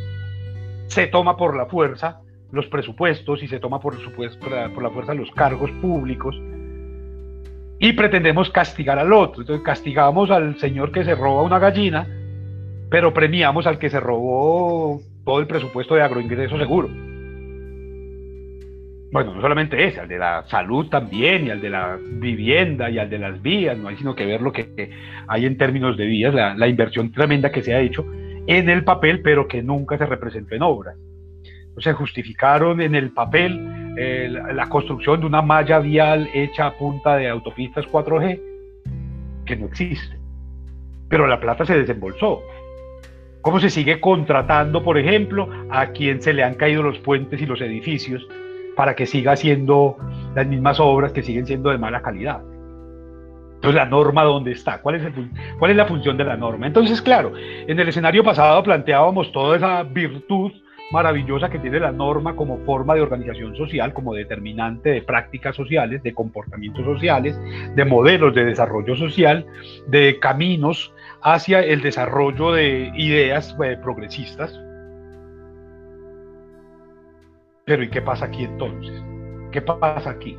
se 0.88 1.08
toma 1.08 1.38
por 1.38 1.56
la 1.56 1.68
fuerza 1.68 2.22
los 2.52 2.66
presupuestos 2.68 3.42
y 3.44 3.48
se 3.48 3.60
toma 3.60 3.80
por, 3.80 3.98
supuesto, 4.00 4.46
por 4.74 4.84
la 4.84 4.90
fuerza 4.90 5.14
los 5.14 5.32
cargos 5.32 5.72
públicos 5.82 6.36
y 7.80 7.94
pretendemos 7.94 8.50
castigar 8.50 9.00
al 9.00 9.12
otro. 9.14 9.42
Entonces 9.42 9.66
castigamos 9.66 10.30
al 10.30 10.58
señor 10.60 10.92
que 10.92 11.04
se 11.04 11.16
roba 11.16 11.42
una 11.42 11.60
gallina 11.60 12.08
pero 12.92 13.14
premiamos 13.14 13.66
al 13.66 13.80
que 13.80 13.90
se 13.90 14.02
robó 14.02 15.02
todo 15.24 15.40
el 15.40 15.48
presupuesto 15.48 15.96
de 15.96 16.02
agroingreso 16.02 16.58
seguro. 16.58 16.90
Bueno, 19.14 19.34
no 19.34 19.42
solamente 19.42 19.88
ese, 19.88 20.02
al 20.02 20.10
de 20.10 20.18
la 20.18 20.44
salud 20.48 20.88
también, 20.90 21.48
y 21.48 21.52
al 21.52 21.62
de 21.62 21.70
la 21.70 21.98
vivienda, 21.98 22.90
y 22.90 23.00
al 23.00 23.10
de 23.10 23.18
las 23.18 23.42
vías, 23.42 23.78
no 23.78 23.88
hay 23.88 23.96
sino 23.96 24.14
que 24.14 24.26
ver 24.26 24.42
lo 24.42 24.52
que 24.52 24.92
hay 25.28 25.46
en 25.46 25.58
términos 25.58 25.96
de 25.96 26.06
vías, 26.06 26.34
la, 26.34 26.68
inversión 26.68 27.14
tremenda 27.14 27.50
que 27.50 27.62
se 27.62 27.74
ha 27.74 27.80
hecho 27.80 28.06
en 28.46 28.70
el 28.70 28.84
papel, 28.84 29.22
pero 29.22 29.48
que 29.48 29.64
nunca 29.64 29.98
se 29.98 30.06
representó 30.06 30.56
en 30.56 30.62
obras. 30.62 30.98
Se 31.78 31.94
justificaron 31.94 32.82
en 32.82 32.96
el 32.96 33.12
papel 33.12 33.96
eh, 33.98 34.30
la 34.54 34.68
construcción 34.68 35.22
de 35.22 35.28
una 35.28 35.42
malla 35.42 35.80
vial 35.80 36.30
hecha 36.34 36.68
a 36.68 36.74
punta 36.74 37.16
de 37.16 37.30
autopistas 37.30 37.86
4G, 37.86 38.42
que 39.46 39.56
no 39.56 39.68
existe. 39.68 40.18
Pero 41.08 41.28
la 41.28 41.40
plata 41.40 41.66
se 41.66 41.78
desembolsó 41.78 42.42
cómo 43.42 43.60
se 43.60 43.70
sigue 43.70 44.00
contratando, 44.00 44.84
por 44.84 44.98
ejemplo, 44.98 45.50
a 45.70 45.88
quien 45.88 46.22
se 46.22 46.34
le 46.34 46.44
han 46.44 46.56
caído 46.56 46.84
los 46.84 47.00
puentes 47.00 47.42
y 47.42 47.46
los 47.46 47.62
edificios 47.62 48.28
para 48.76 48.96
que 48.96 49.06
siga 49.06 49.34
haciendo 49.34 49.98
las 50.36 50.48
mismas 50.48 50.80
obras 50.80 51.12
que 51.12 51.24
siguen 51.24 51.46
siendo 51.46 51.70
de 51.70 51.78
mala 51.78 52.02
calidad. 52.02 52.42
Entonces, 53.56 53.76
¿la 53.76 53.86
norma 53.86 54.24
dónde 54.24 54.54
está? 54.54 54.82
¿Cuál 54.82 54.96
es, 54.96 55.14
¿Cuál 55.60 55.72
es 55.72 55.78
la 55.78 55.86
función 55.86 56.18
de 56.18 56.24
la 56.24 56.36
norma? 56.36 56.66
Entonces, 56.66 57.00
claro, 57.02 57.34
en 57.38 57.80
el 57.80 57.88
escenario 57.88 58.24
pasado 58.24 58.64
planteábamos 58.64 59.32
toda 59.32 59.58
esa 59.58 59.84
virtud 59.84 60.52
maravillosa 60.92 61.50
que 61.50 61.60
tiene 61.60 61.80
la 61.80 61.92
norma 61.92 62.36
como 62.36 62.58
forma 62.66 62.96
de 62.96 63.02
organización 63.02 63.56
social, 63.56 63.94
como 63.94 64.14
determinante 64.14 64.90
de 64.90 65.02
prácticas 65.02 65.56
sociales, 65.56 66.04
de 66.04 66.14
comportamientos 66.14 66.84
sociales, 66.84 67.40
de 67.76 67.86
modelos 67.86 68.36
de 68.36 68.46
desarrollo 68.46 68.96
social, 68.96 69.46
de 69.88 70.20
caminos 70.20 70.94
hacia 71.24 71.62
el 71.62 71.82
desarrollo 71.82 72.52
de 72.52 72.92
ideas 72.96 73.56
eh, 73.64 73.78
progresistas. 73.82 74.60
Pero 77.66 77.84
¿y 77.84 77.90
qué 77.90 78.02
pasa 78.02 78.26
aquí 78.26 78.44
entonces? 78.44 79.04
¿Qué 79.52 79.62
pasa 79.62 80.10
aquí? 80.10 80.38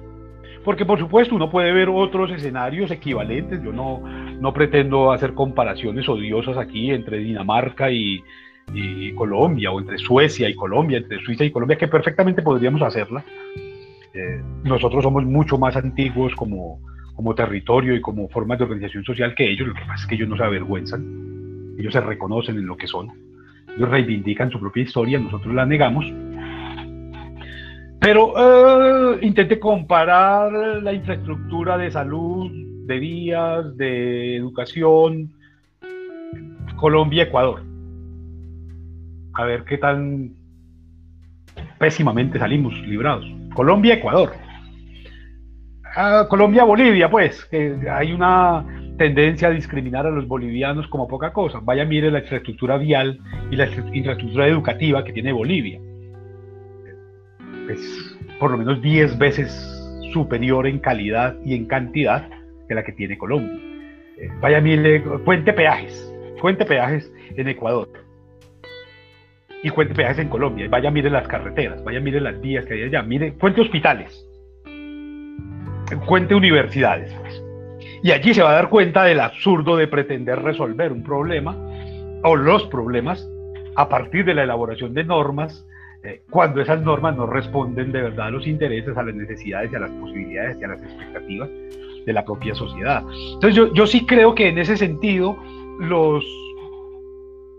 Porque 0.64 0.84
por 0.84 0.98
supuesto 0.98 1.34
uno 1.34 1.50
puede 1.50 1.72
ver 1.72 1.88
otros 1.88 2.30
escenarios 2.30 2.90
equivalentes, 2.90 3.62
yo 3.62 3.72
no, 3.72 4.00
no 4.00 4.52
pretendo 4.52 5.12
hacer 5.12 5.34
comparaciones 5.34 6.08
odiosas 6.08 6.56
aquí 6.56 6.90
entre 6.90 7.18
Dinamarca 7.18 7.90
y, 7.90 8.22
Colombia, 9.16 9.70
o 9.70 9.80
entre 9.80 9.98
Suecia 9.98 10.48
y 10.48 10.54
Colombia, 10.54 10.98
entre 10.98 11.18
Suiza 11.20 11.44
y 11.44 11.50
Colombia, 11.50 11.76
que 11.76 11.88
perfectamente 11.88 12.42
podríamos 12.42 12.80
hacerla. 12.80 13.24
Eh, 14.14 14.40
nosotros 14.62 15.02
somos 15.02 15.24
mucho 15.24 15.58
más 15.58 15.76
antiguos 15.76 16.34
como, 16.36 16.78
como 17.14 17.34
territorio 17.34 17.94
y 17.94 18.00
como 18.00 18.28
formas 18.28 18.58
de 18.58 18.64
organización 18.64 19.04
social 19.04 19.34
que 19.34 19.50
ellos, 19.50 19.68
lo 19.68 19.74
que 19.74 19.80
pasa 19.80 20.02
es 20.02 20.06
que 20.06 20.14
ellos 20.14 20.28
no 20.28 20.36
se 20.36 20.44
avergüenzan, 20.44 21.74
ellos 21.78 21.92
se 21.92 22.00
reconocen 22.00 22.56
en 22.56 22.66
lo 22.66 22.76
que 22.76 22.86
son, 22.86 23.10
ellos 23.76 23.88
reivindican 23.88 24.50
su 24.50 24.58
propia 24.58 24.82
historia, 24.82 25.18
nosotros 25.18 25.54
la 25.54 25.66
negamos. 25.66 26.06
Pero 28.00 28.34
eh, 28.36 29.18
intente 29.22 29.60
comparar 29.60 30.52
la 30.82 30.92
infraestructura 30.92 31.78
de 31.78 31.90
salud, 31.90 32.50
de 32.86 32.98
vías, 32.98 33.76
de 33.76 34.36
educación, 34.36 35.30
Colombia-Ecuador. 36.76 37.62
A 39.34 39.44
ver 39.44 39.64
qué 39.64 39.78
tan 39.78 40.32
pésimamente 41.78 42.38
salimos 42.38 42.74
librados. 42.86 43.24
Colombia-Ecuador. 43.54 44.32
Colombia-Bolivia, 46.28 47.10
pues, 47.10 47.48
hay 47.90 48.12
una 48.12 48.64
tendencia 48.96 49.48
a 49.48 49.50
discriminar 49.50 50.06
a 50.06 50.10
los 50.10 50.26
bolivianos 50.26 50.86
como 50.88 51.08
poca 51.08 51.32
cosa. 51.32 51.60
Vaya, 51.62 51.84
mire 51.84 52.10
la 52.10 52.20
infraestructura 52.20 52.78
vial 52.78 53.18
y 53.50 53.56
la 53.56 53.66
infraestructura 53.66 54.46
educativa 54.46 55.04
que 55.04 55.12
tiene 55.12 55.32
Bolivia. 55.32 55.80
Es 57.68 58.16
por 58.38 58.50
lo 58.50 58.58
menos 58.58 58.80
10 58.80 59.18
veces 59.18 59.50
superior 60.12 60.66
en 60.66 60.78
calidad 60.78 61.36
y 61.44 61.54
en 61.54 61.66
cantidad 61.66 62.28
que 62.68 62.74
la 62.74 62.82
que 62.82 62.92
tiene 62.92 63.18
Colombia. 63.18 63.58
Eh, 64.18 64.28
vaya, 64.40 64.60
mire, 64.60 65.02
cuente 65.24 65.52
peajes, 65.52 66.12
cuente 66.40 66.64
peajes 66.64 67.12
en 67.36 67.48
Ecuador 67.48 67.88
y 69.62 69.68
cuente 69.70 69.94
peajes 69.94 70.18
en 70.18 70.28
Colombia. 70.28 70.68
Vaya, 70.68 70.90
mire 70.90 71.10
las 71.10 71.28
carreteras, 71.28 71.82
vaya, 71.84 72.00
mire 72.00 72.20
las 72.20 72.40
vías 72.40 72.64
que 72.64 72.74
hay 72.74 72.82
allá, 72.84 73.02
mire, 73.02 73.34
cuente 73.34 73.60
hospitales 73.60 74.26
cuente 76.00 76.34
universidades. 76.34 77.14
Y 78.02 78.10
allí 78.10 78.34
se 78.34 78.42
va 78.42 78.50
a 78.50 78.54
dar 78.54 78.68
cuenta 78.68 79.04
del 79.04 79.20
absurdo 79.20 79.76
de 79.76 79.86
pretender 79.86 80.42
resolver 80.42 80.92
un 80.92 81.02
problema 81.02 81.56
o 82.24 82.36
los 82.36 82.64
problemas 82.64 83.28
a 83.76 83.88
partir 83.88 84.24
de 84.24 84.34
la 84.34 84.42
elaboración 84.42 84.92
de 84.94 85.04
normas, 85.04 85.66
eh, 86.04 86.22
cuando 86.30 86.60
esas 86.60 86.82
normas 86.82 87.16
no 87.16 87.26
responden 87.26 87.92
de 87.92 88.02
verdad 88.02 88.26
a 88.26 88.30
los 88.30 88.46
intereses, 88.46 88.96
a 88.96 89.02
las 89.02 89.14
necesidades 89.14 89.70
y 89.72 89.76
a 89.76 89.80
las 89.80 89.90
posibilidades 89.92 90.56
y 90.60 90.64
a 90.64 90.68
las 90.68 90.82
expectativas 90.82 91.48
de 92.04 92.12
la 92.12 92.24
propia 92.24 92.54
sociedad. 92.54 93.02
Entonces 93.34 93.54
yo, 93.54 93.72
yo 93.72 93.86
sí 93.86 94.04
creo 94.04 94.34
que 94.34 94.48
en 94.48 94.58
ese 94.58 94.76
sentido 94.76 95.36
los, 95.78 96.24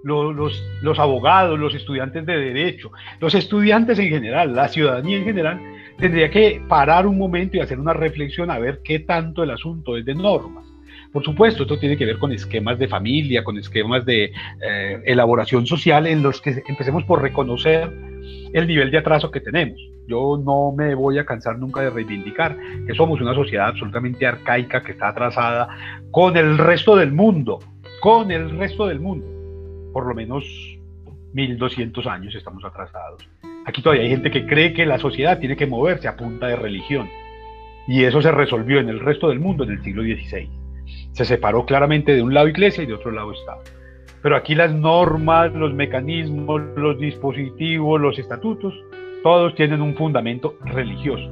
los, 0.04 0.64
los 0.82 1.00
abogados, 1.00 1.58
los 1.58 1.74
estudiantes 1.74 2.26
de 2.26 2.38
derecho, 2.38 2.92
los 3.20 3.34
estudiantes 3.34 3.98
en 4.00 4.10
general, 4.10 4.54
la 4.54 4.68
ciudadanía 4.68 5.18
en 5.18 5.24
general, 5.24 5.62
tendría 5.98 6.30
que 6.30 6.62
parar 6.68 7.06
un 7.08 7.18
momento 7.18 7.58
y 7.58 7.60
hacer 7.60 7.80
una 7.80 7.94
reflexión 7.94 8.52
a 8.52 8.60
ver 8.60 8.82
qué 8.84 9.00
tanto 9.00 9.44
el 9.44 9.52
asunto 9.52 9.98
es 9.98 10.06
de 10.06 10.16
normas. 10.16 10.66
Por 11.12 11.24
supuesto, 11.24 11.64
esto 11.64 11.78
tiene 11.78 11.96
que 11.96 12.06
ver 12.06 12.18
con 12.18 12.32
esquemas 12.32 12.80
de 12.80 12.88
familia, 12.88 13.44
con 13.44 13.58
esquemas 13.60 14.04
de 14.04 14.32
eh, 14.62 15.02
elaboración 15.06 15.68
social 15.68 16.08
en 16.08 16.24
los 16.24 16.42
que 16.42 16.64
empecemos 16.68 17.04
por 17.04 17.22
reconocer 17.22 17.92
el 18.52 18.68
nivel 18.68 18.90
de 18.90 18.98
atraso 18.98 19.30
que 19.30 19.40
tenemos. 19.40 19.80
Yo 20.08 20.42
no 20.44 20.74
me 20.76 20.96
voy 20.96 21.20
a 21.20 21.26
cansar 21.26 21.60
nunca 21.60 21.82
de 21.82 21.92
reivindicar 21.92 22.58
que 22.88 22.96
somos 22.96 23.22
una 23.22 23.36
sociedad 23.36 23.68
absolutamente 23.68 24.26
arcaica 24.26 24.82
que 24.82 24.94
está 24.94 25.10
atrasada 25.10 25.70
con 26.10 26.36
el 26.36 26.58
resto 26.58 26.96
del 26.96 27.12
mundo, 27.12 27.60
con 28.02 28.32
el 28.32 28.58
resto 28.58 28.88
del 28.88 29.00
mundo. 29.00 29.28
Por 29.94 30.08
lo 30.08 30.16
menos 30.16 30.44
1200 31.34 32.08
años 32.08 32.34
estamos 32.34 32.66
atrasados. 32.66 33.33
Aquí 33.66 33.82
todavía 33.82 34.04
hay 34.04 34.10
gente 34.10 34.32
que 34.32 34.46
cree 34.46 34.74
que 34.74 34.86
la 34.86 35.00
sociedad 35.00 35.40
tiene 35.40 35.56
que 35.56 35.68
moverse 35.68 36.08
a 36.08 36.18
punta 36.18 36.48
de 36.48 36.56
religión. 36.56 37.10
Y 37.88 38.04
eso 38.04 38.22
se 38.22 38.32
resolvió 38.32 38.80
en 38.80 38.90
el 38.90 39.00
resto 39.00 39.30
del 39.30 39.40
mundo 39.40 39.64
en 39.64 39.72
el 39.72 39.84
siglo 39.84 40.04
XVI. 40.04 40.50
Se 41.12 41.26
separó 41.26 41.66
claramente 41.66 42.14
de 42.14 42.22
un 42.22 42.34
lado 42.34 42.48
iglesia 42.48 42.84
y 42.84 42.88
de 42.88 42.94
otro 42.94 43.12
lado 43.12 43.32
Estado. 43.32 43.62
Pero 44.22 44.36
aquí 44.36 44.56
las 44.56 44.74
normas, 44.74 45.54
los 45.54 45.74
mecanismos, 45.74 46.62
los 46.76 46.98
dispositivos, 46.98 48.00
los 48.00 48.18
estatutos, 48.20 48.74
todos 49.22 49.54
tienen 49.56 49.82
un 49.82 49.96
fundamento 49.96 50.56
religioso. 50.66 51.30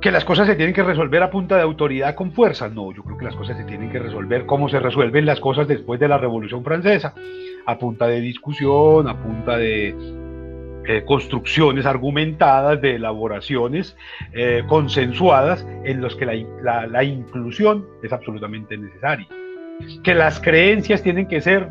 Que 0.00 0.12
las 0.12 0.24
cosas 0.24 0.46
se 0.46 0.54
tienen 0.54 0.74
que 0.74 0.82
resolver 0.82 1.22
a 1.22 1.30
punta 1.30 1.56
de 1.56 1.62
autoridad 1.62 2.14
con 2.14 2.32
fuerza. 2.32 2.68
No, 2.68 2.92
yo 2.92 3.02
creo 3.02 3.16
que 3.16 3.24
las 3.24 3.36
cosas 3.36 3.56
se 3.56 3.64
tienen 3.64 3.90
que 3.90 3.98
resolver 3.98 4.44
como 4.44 4.68
se 4.68 4.78
resuelven 4.78 5.26
las 5.26 5.40
cosas 5.40 5.66
después 5.66 5.98
de 5.98 6.08
la 6.08 6.18
Revolución 6.18 6.62
Francesa, 6.62 7.14
a 7.66 7.78
punta 7.78 8.06
de 8.06 8.20
discusión, 8.20 9.08
a 9.08 9.16
punta 9.16 9.56
de 9.56 10.23
eh, 10.86 11.04
construcciones 11.04 11.86
argumentadas, 11.86 12.80
de 12.80 12.96
elaboraciones 12.96 13.96
eh, 14.32 14.62
consensuadas 14.66 15.66
en 15.84 16.00
los 16.00 16.16
que 16.16 16.26
la, 16.26 17.04
inclusión 17.04 17.86
es 18.02 18.12
absolutamente 18.12 18.76
necesaria. 18.76 19.26
Que 20.02 20.14
las 20.14 20.40
creencias 20.40 21.02
tienen 21.02 21.26
que 21.26 21.40
ser 21.40 21.68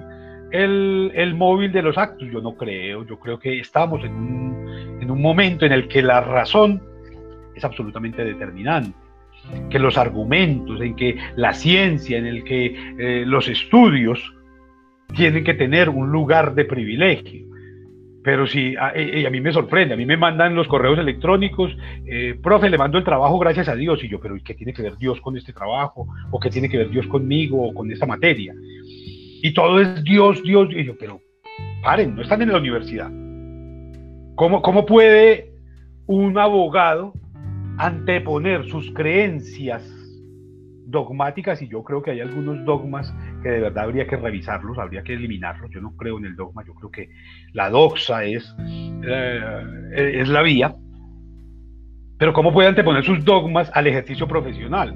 el, 0.52 1.34
móvil 1.36 1.72
de 1.72 1.82
los 1.82 1.98
actos, 1.98 2.28
yo 2.32 2.42
no 2.42 2.56
creo, 2.56 3.06
yo 3.06 3.20
creo 3.20 3.40
que 3.40 3.60
estamos 3.60 4.04
en 4.04 4.14
un, 4.14 5.00
en 5.02 5.10
un 5.10 5.22
momento 5.22 5.66
en 5.66 5.72
el 5.72 5.88
que 5.88 6.02
la 6.02 6.22
razón 6.22 6.82
es 7.56 7.64
absolutamente 7.64 8.24
determinante 8.24 9.04
que 9.70 9.80
los 9.80 9.98
argumentos, 9.98 10.80
en 10.82 10.96
que 10.96 11.18
la 11.36 11.54
ciencia, 11.54 12.18
en 12.18 12.26
el 12.26 12.44
que 12.44 12.76
eh, 12.98 13.24
los 13.26 13.48
estudios 13.48 14.34
tienen 15.16 15.44
que 15.44 15.54
tener 15.54 15.90
un 15.90 16.12
lugar 16.12 16.56
de 16.56 16.66
privilegio. 16.66 17.46
Pero 18.24 18.48
si 18.48 18.76
a, 18.76 18.90
a, 18.90 19.30
mí 19.30 19.42
me 19.42 19.52
sorprende, 19.52 19.94
a 19.94 19.98
mí 19.98 20.06
me 20.06 20.18
mandan 20.18 20.56
los 20.56 20.68
correos 20.68 20.98
electrónicos, 20.98 21.76
eh, 22.06 22.40
profe, 22.42 22.70
le 22.70 22.78
mando 22.78 22.98
el 22.98 23.04
trabajo 23.04 23.38
gracias 23.38 23.68
a 23.68 23.76
Dios, 23.76 24.04
y 24.04 24.10
yo, 24.10 24.20
pero 24.20 24.36
¿qué 24.44 24.54
tiene 24.54 24.74
que 24.74 24.82
ver 24.82 24.98
Dios 24.98 25.20
con 25.20 25.36
este 25.36 25.52
trabajo? 25.52 26.08
¿O 26.32 26.40
qué 26.40 26.50
tiene 26.50 26.70
que 26.70 26.78
ver 26.78 26.90
Dios 26.90 27.06
conmigo 27.08 27.62
o 27.62 27.74
con 27.74 27.92
esta 27.92 28.06
materia? 28.06 28.54
Y 29.42 29.54
todo 29.54 29.82
es 29.82 30.04
Dios, 30.04 30.42
Dios, 30.44 30.70
y 30.72 30.86
yo, 30.86 30.98
pero 30.98 31.20
paren, 31.82 32.16
no 32.16 32.22
están 32.22 32.42
en 32.42 32.52
la 32.52 32.60
universidad. 32.60 33.12
¿Cómo, 34.36 34.62
cómo 34.62 34.86
puede 34.86 35.52
un 36.08 36.38
abogado 36.38 37.14
anteponer 37.78 38.66
sus 38.66 38.92
creencias 38.92 39.84
dogmáticas, 40.94 41.62
y 41.62 41.68
yo 41.68 41.84
creo 41.84 42.02
que 42.02 42.12
hay 42.12 42.22
algunos 42.22 42.64
dogmas 42.64 43.14
que 43.42 43.50
de 43.50 43.60
verdad 43.60 43.84
habría 43.84 44.08
que 44.08 44.16
revisarlos, 44.16 44.78
habría 44.78 45.04
que 45.04 45.14
eliminarlos. 45.14 45.70
Yo 45.72 45.82
no 45.82 45.98
creo 45.98 46.18
en 46.18 46.26
el 46.26 46.38
dogma, 46.38 46.64
yo 46.66 46.74
creo 46.76 46.90
que 46.90 47.10
la 47.52 47.70
doxa 47.70 48.24
es, 48.24 48.56
eh, 49.06 50.12
es 50.22 50.30
la 50.30 50.42
vía. 50.42 50.74
Pero 52.18 52.32
¿cómo 52.32 52.54
puede 52.54 52.70
anteponer 52.70 53.04
sus 53.04 53.26
dogmas 53.26 53.70
al 53.74 53.88
ejercicio 53.88 54.26
profesional? 54.26 54.96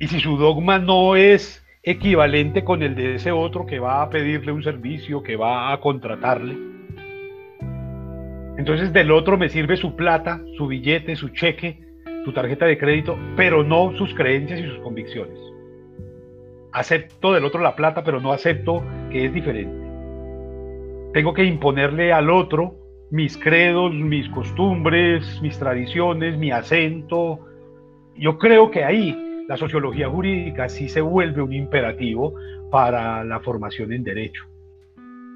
Y 0.00 0.08
si 0.08 0.18
su 0.18 0.36
dogma 0.36 0.78
no 0.80 1.14
es 1.14 1.64
equivalente 1.82 2.64
con 2.64 2.82
el 2.82 2.94
de 2.96 3.14
ese 3.16 3.30
otro 3.30 3.66
que 3.66 3.78
va 3.78 4.02
a 4.02 4.10
pedirle 4.10 4.50
un 4.50 4.64
servicio, 4.64 5.22
que 5.22 5.36
va 5.36 5.72
a 5.72 5.80
contratarle, 5.80 6.56
entonces 8.56 8.92
del 8.92 9.10
otro 9.10 9.38
me 9.38 9.48
sirve 9.48 9.76
su 9.76 9.94
plata, 9.94 10.40
su 10.56 10.66
billete, 10.66 11.16
su 11.16 11.28
cheque, 11.28 11.89
su 12.24 12.32
tarjeta 12.32 12.66
de 12.66 12.78
crédito, 12.78 13.18
pero 13.36 13.64
no 13.64 13.96
sus 13.96 14.14
creencias 14.14 14.60
y 14.60 14.64
sus 14.64 14.78
convicciones. 14.80 15.38
Acepto 16.72 17.32
del 17.32 17.44
otro 17.44 17.60
la 17.60 17.76
plata, 17.76 18.04
pero 18.04 18.20
no 18.20 18.32
acepto 18.32 18.82
que 19.10 19.26
es 19.26 19.34
diferente. 19.34 19.74
Tengo 21.12 21.34
que 21.34 21.44
imponerle 21.44 22.12
al 22.12 22.30
otro 22.30 22.76
mis 23.10 23.36
credos, 23.36 23.92
mis 23.92 24.28
costumbres, 24.28 25.40
mis 25.42 25.58
tradiciones, 25.58 26.38
mi 26.38 26.52
acento. 26.52 27.40
Yo 28.16 28.38
creo 28.38 28.70
que 28.70 28.84
ahí 28.84 29.44
la 29.48 29.56
sociología 29.56 30.08
jurídica 30.08 30.68
sí 30.68 30.88
se 30.88 31.00
vuelve 31.00 31.42
un 31.42 31.52
imperativo 31.52 32.34
para 32.70 33.24
la 33.24 33.40
formación 33.40 33.92
en 33.92 34.04
derecho 34.04 34.49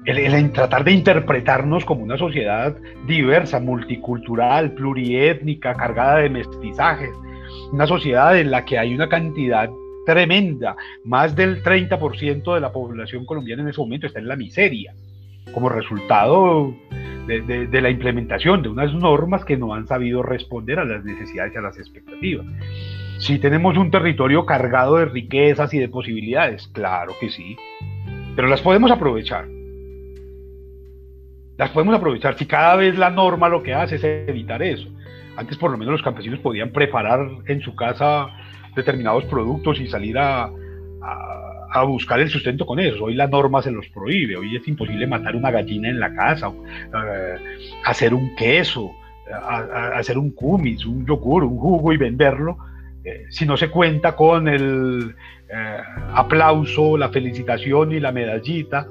el, 0.05 0.51
tratar 0.51 0.83
de 0.83 0.91
interpretarnos 0.91 1.83
como 1.85 2.03
una 2.03 2.17
sociedad 2.17 2.75
diversa, 3.07 3.59
multicultural, 3.59 4.73
pluriétnica, 4.73 5.73
cargada 5.73 6.17
de 6.17 6.29
mestizajes, 6.29 7.11
una 7.71 7.87
sociedad 7.87 8.37
en 8.39 8.51
la 8.51 8.65
que 8.65 8.77
hay 8.77 8.93
una 8.93 9.09
cantidad 9.09 9.69
tremenda, 10.05 10.75
más 11.03 11.35
del 11.35 11.63
30% 11.63 12.53
de 12.53 12.59
la 12.59 12.71
población 12.71 13.25
colombiana 13.25 13.63
en 13.63 13.69
ese 13.69 13.81
momento 13.81 14.05
está 14.05 14.19
en 14.19 14.27
la 14.27 14.35
miseria, 14.35 14.93
como 15.51 15.69
resultado 15.69 16.73
de, 17.27 17.67
de, 17.67 17.81
la 17.81 17.89
implementación 17.89 18.61
de 18.61 18.69
unas 18.69 18.93
normas 18.93 19.43
que 19.43 19.57
no 19.57 19.73
han 19.73 19.87
sabido 19.87 20.21
responder 20.21 20.77
a 20.77 20.85
las 20.85 21.03
necesidades 21.03 21.53
y 21.55 21.57
a 21.57 21.61
las 21.61 21.79
expectativas. 21.79 22.45
Si 23.17 23.39
tenemos 23.39 23.77
un 23.77 23.89
territorio 23.89 24.45
cargado 24.45 24.97
de 24.97 25.05
riquezas 25.05 25.73
y 25.73 25.79
de 25.79 25.89
posibilidades, 25.89 26.67
claro 26.67 27.13
que 27.19 27.29
sí, 27.29 27.55
pero 28.35 28.47
las 28.47 28.61
podemos 28.61 28.91
aprovechar 28.91 29.47
las 31.57 31.69
podemos 31.71 31.95
aprovechar. 31.95 32.37
Si 32.37 32.45
cada 32.45 32.75
vez 32.75 32.97
la 32.97 33.09
norma 33.09 33.49
lo 33.49 33.63
que 33.63 33.73
hace 33.73 33.95
es 33.95 34.03
evitar 34.03 34.61
eso. 34.61 34.89
Antes 35.37 35.57
por 35.57 35.71
lo 35.71 35.77
menos 35.77 35.93
los 35.93 36.01
campesinos 36.01 36.39
podían 36.39 36.71
preparar 36.71 37.27
en 37.47 37.61
su 37.61 37.75
casa 37.75 38.29
determinados 38.75 39.25
productos 39.25 39.79
y 39.79 39.87
salir 39.87 40.17
a, 40.17 40.49
a, 41.71 41.83
buscar 41.83 42.19
el 42.19 42.29
sustento 42.29 42.65
con 42.65 42.79
eso. 42.79 43.05
Hoy 43.05 43.15
la 43.15 43.27
norma 43.27 43.61
se 43.61 43.71
los 43.71 43.87
prohíbe. 43.89 44.37
Hoy 44.37 44.55
es 44.55 44.67
imposible 44.67 45.07
matar 45.07 45.35
una 45.35 45.51
gallina 45.51 45.89
en 45.89 45.99
la 45.99 46.13
casa, 46.13 46.51
eh, 46.93 47.35
hacer 47.85 48.13
un 48.13 48.35
queso, 48.35 48.91
hacer 49.93 50.17
un 50.17 50.31
kumis, 50.31 50.85
un 50.85 51.05
yogur, 51.05 51.43
un 51.43 51.57
jugo 51.57 51.91
y 51.91 51.97
venderlo. 51.97 52.57
Eh, 53.03 53.25
si 53.29 53.45
no 53.45 53.57
se 53.57 53.69
cuenta 53.69 54.15
con 54.15 54.47
el 54.47 55.15
eh, 55.49 55.77
aplauso, 56.13 56.97
la 56.97 57.09
felicitación 57.09 57.91
y 57.91 57.99
la 57.99 58.11
medallita 58.11 58.87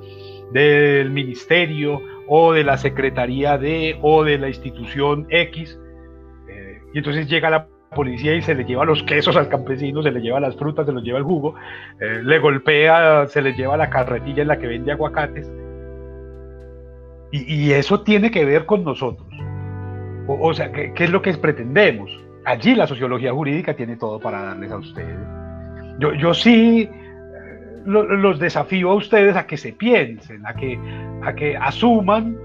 del 0.53 1.11
ministerio 1.11 2.01
o 2.29 2.53
de 2.53 2.64
la 2.64 2.79
Secretaría 2.79 3.59
de 3.59 3.99
o 4.03 4.25
de 4.25 4.39
la 4.39 4.49
institución 4.49 5.27
X. 5.31 5.79
Eh, 6.49 6.79
y 6.93 6.99
entonces 6.99 7.29
llega 7.29 7.51
la 7.51 7.68
policía 7.95 8.35
y 8.35 8.43
se 8.43 8.55
le 8.55 8.64
lleva 8.64 8.85
los 8.85 9.03
quesos 9.05 9.37
al 9.37 9.49
campesino, 9.49 10.03
se 10.03 10.11
le 10.11 10.20
lleva 10.20 10.41
las 10.41 10.57
frutas, 10.57 10.87
se 10.87 10.93
los 10.93 11.03
lleva 11.03 11.18
el 11.18 11.25
jugo, 11.25 11.55
eh, 12.01 12.20
le 12.22 12.39
golpea, 12.39 13.27
se 13.29 13.41
le 13.41 13.55
lleva 13.55 13.77
la 13.77 13.89
carretilla 13.89 14.43
en 14.43 14.49
la 14.49 14.59
que 14.59 14.66
vende 14.66 14.93
aguacates. 14.93 15.51
Y, 17.33 17.72
eso 17.72 18.03
tiene 18.03 18.31
que 18.31 18.45
ver 18.45 18.64
con 18.64 18.85
nosotros. 18.85 19.27
O, 20.29 20.55
sea, 20.55 20.70
¿qué, 20.70 20.93
¿qué, 20.95 21.05
es 21.05 21.11
lo 21.11 21.20
que 21.20 21.35
pretendemos? 21.35 22.09
Allí 22.45 22.77
la 22.77 22.87
sociología 22.87 23.33
jurídica 23.33 23.75
tiene 23.75 23.97
todo 23.97 24.20
para 24.20 24.41
darles 24.41 24.70
a 24.70 24.77
ustedes. 24.77 25.18
Yo, 25.99 26.14
yo 26.14 26.33
sí 26.33 26.89
los 27.85 28.39
desafío 28.39 28.91
a 28.91 28.95
ustedes 28.95 29.37
a 29.37 29.47
que 29.47 29.57
se 29.57 29.72
piensen, 29.72 30.47
a 30.47 30.55
que, 30.55 30.78
a 31.22 31.35
que 31.35 31.57
asuman 31.57 32.37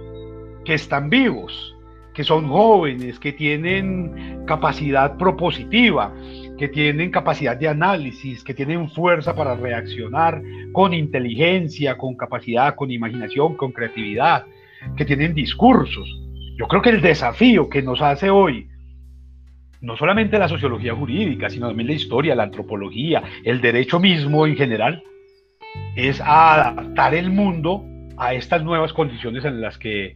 que 0.65 0.73
están 0.73 1.09
vivos, 1.09 1.75
que 2.13 2.23
son 2.23 2.47
jóvenes, 2.47 3.19
que 3.19 3.31
tienen 3.31 4.43
capacidad 4.45 5.17
propositiva, 5.17 6.13
que 6.57 6.67
tienen 6.67 7.11
capacidad 7.11 7.55
de 7.55 7.69
análisis, 7.69 8.43
que 8.43 8.53
tienen 8.53 8.89
fuerza 8.89 9.33
para 9.33 9.55
reaccionar 9.55 10.41
con 10.73 10.93
inteligencia, 10.93 11.97
con 11.97 12.15
capacidad, 12.15 12.75
con 12.75 12.91
imaginación, 12.91 13.55
con 13.55 13.71
creatividad, 13.71 14.45
que 14.97 15.05
tienen 15.05 15.33
discursos. 15.33 16.07
Yo 16.57 16.67
creo 16.67 16.81
que 16.81 16.89
el 16.89 17.01
desafío 17.01 17.69
que 17.69 17.81
nos 17.81 18.01
hace 18.01 18.29
hoy, 18.29 18.67
no 19.81 19.95
solamente 19.95 20.37
la 20.37 20.49
sociología 20.49 20.93
jurídica, 20.93 21.49
sino 21.49 21.67
también 21.67 21.87
la 21.87 21.93
historia, 21.93 22.35
la 22.35 22.43
antropología, 22.43 23.23
el 23.45 23.61
derecho 23.61 23.99
mismo 23.99 24.45
en 24.45 24.57
general, 24.57 25.03
es 25.95 26.21
adaptar 26.21 27.13
el 27.13 27.29
mundo 27.29 27.83
a 28.17 28.33
estas 28.33 28.63
nuevas 28.63 28.93
condiciones 28.93 29.45
en 29.45 29.61
las 29.61 29.77
que, 29.77 30.15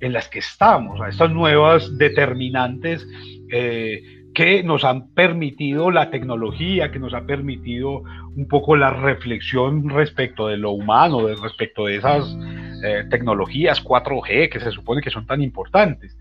en 0.00 0.12
las 0.12 0.28
que 0.28 0.38
estamos, 0.38 1.00
a 1.00 1.08
estas 1.08 1.30
nuevas 1.30 1.98
determinantes 1.98 3.06
eh, 3.50 4.02
que 4.34 4.62
nos 4.62 4.84
han 4.84 5.08
permitido 5.12 5.90
la 5.90 6.10
tecnología, 6.10 6.92
que 6.92 7.00
nos 7.00 7.14
ha 7.14 7.26
permitido 7.26 8.02
un 8.36 8.46
poco 8.48 8.76
la 8.76 8.90
reflexión 8.90 9.88
respecto 9.88 10.46
de 10.46 10.56
lo 10.56 10.70
humano, 10.70 11.26
respecto 11.42 11.86
de 11.86 11.96
esas 11.96 12.36
eh, 12.84 13.04
tecnologías 13.10 13.84
4G 13.84 14.48
que 14.48 14.60
se 14.60 14.70
supone 14.70 15.02
que 15.02 15.10
son 15.10 15.26
tan 15.26 15.42
importantes. 15.42 16.16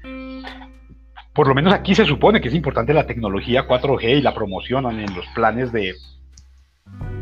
Por 1.34 1.48
lo 1.48 1.56
menos 1.56 1.74
aquí 1.74 1.94
se 1.94 2.06
supone 2.06 2.42
que 2.42 2.50
es 2.50 2.56
importante 2.56 2.94
la 2.94 3.06
tecnología 3.06 3.68
4G 3.68 4.18
y 4.18 4.22
la 4.22 4.34
promocionan 4.34 5.00
en 5.00 5.16
los 5.16 5.26
planes 5.28 5.72
de, 5.72 5.94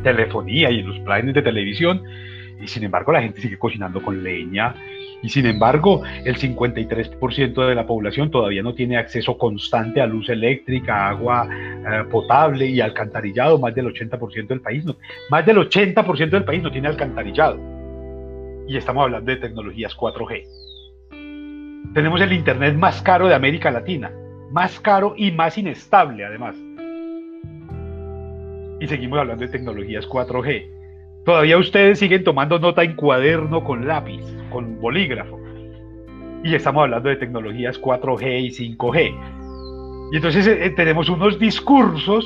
telefonía 0.03 0.71
y 0.71 0.79
en 0.79 0.87
los 0.87 0.99
planes 0.99 1.33
de 1.33 1.41
televisión, 1.41 2.03
y 2.61 2.67
sin 2.67 2.83
embargo 2.83 3.11
la 3.11 3.21
gente 3.21 3.41
sigue 3.41 3.57
cocinando 3.57 4.01
con 4.01 4.23
leña, 4.23 4.75
y 5.21 5.29
sin 5.29 5.45
embargo 5.45 6.03
el 6.25 6.37
53% 6.37 7.67
de 7.67 7.75
la 7.75 7.87
población 7.87 8.29
todavía 8.29 8.61
no 8.61 8.73
tiene 8.73 8.97
acceso 8.97 9.37
constante 9.37 10.01
a 10.01 10.07
luz 10.07 10.29
eléctrica, 10.29 11.09
agua 11.09 11.47
eh, 11.51 12.03
potable 12.11 12.67
y 12.67 12.81
alcantarillado, 12.81 13.57
más 13.57 13.73
del 13.73 13.87
80% 13.87 14.47
del 14.47 14.61
país, 14.61 14.85
no, 14.85 14.95
más 15.29 15.45
del 15.45 15.57
80% 15.57 16.29
del 16.29 16.45
país 16.45 16.61
no 16.61 16.71
tiene 16.71 16.87
alcantarillado. 16.87 17.59
Y 18.67 18.77
estamos 18.77 19.03
hablando 19.03 19.31
de 19.31 19.37
tecnologías 19.37 19.95
4G. 19.95 20.43
Tenemos 21.93 22.21
el 22.21 22.33
Internet 22.33 22.75
más 22.75 23.01
caro 23.01 23.27
de 23.27 23.33
América 23.33 23.71
Latina, 23.71 24.11
más 24.51 24.79
caro 24.79 25.13
y 25.17 25.31
más 25.31 25.57
inestable 25.57 26.25
además. 26.25 26.55
Y 28.79 28.87
seguimos 28.87 29.19
hablando 29.19 29.43
de 29.43 29.51
tecnologías 29.51 30.07
4G. 30.07 30.77
Todavía 31.25 31.57
ustedes 31.57 31.99
siguen 31.99 32.23
tomando 32.23 32.59
nota 32.59 32.83
en 32.83 32.95
cuaderno 32.95 33.63
con 33.63 33.87
lápiz, 33.87 34.21
con 34.49 34.79
bolígrafo. 34.79 35.39
Y 36.43 36.53
estamos 36.53 36.83
hablando 36.83 37.09
de 37.09 37.15
tecnologías 37.15 37.81
4G 37.81 38.41
y 38.41 38.75
5G. 38.75 40.11
Y 40.11 40.15
entonces 40.15 40.47
eh, 40.47 40.69
tenemos 40.75 41.09
unos 41.09 41.39
discursos 41.39 42.25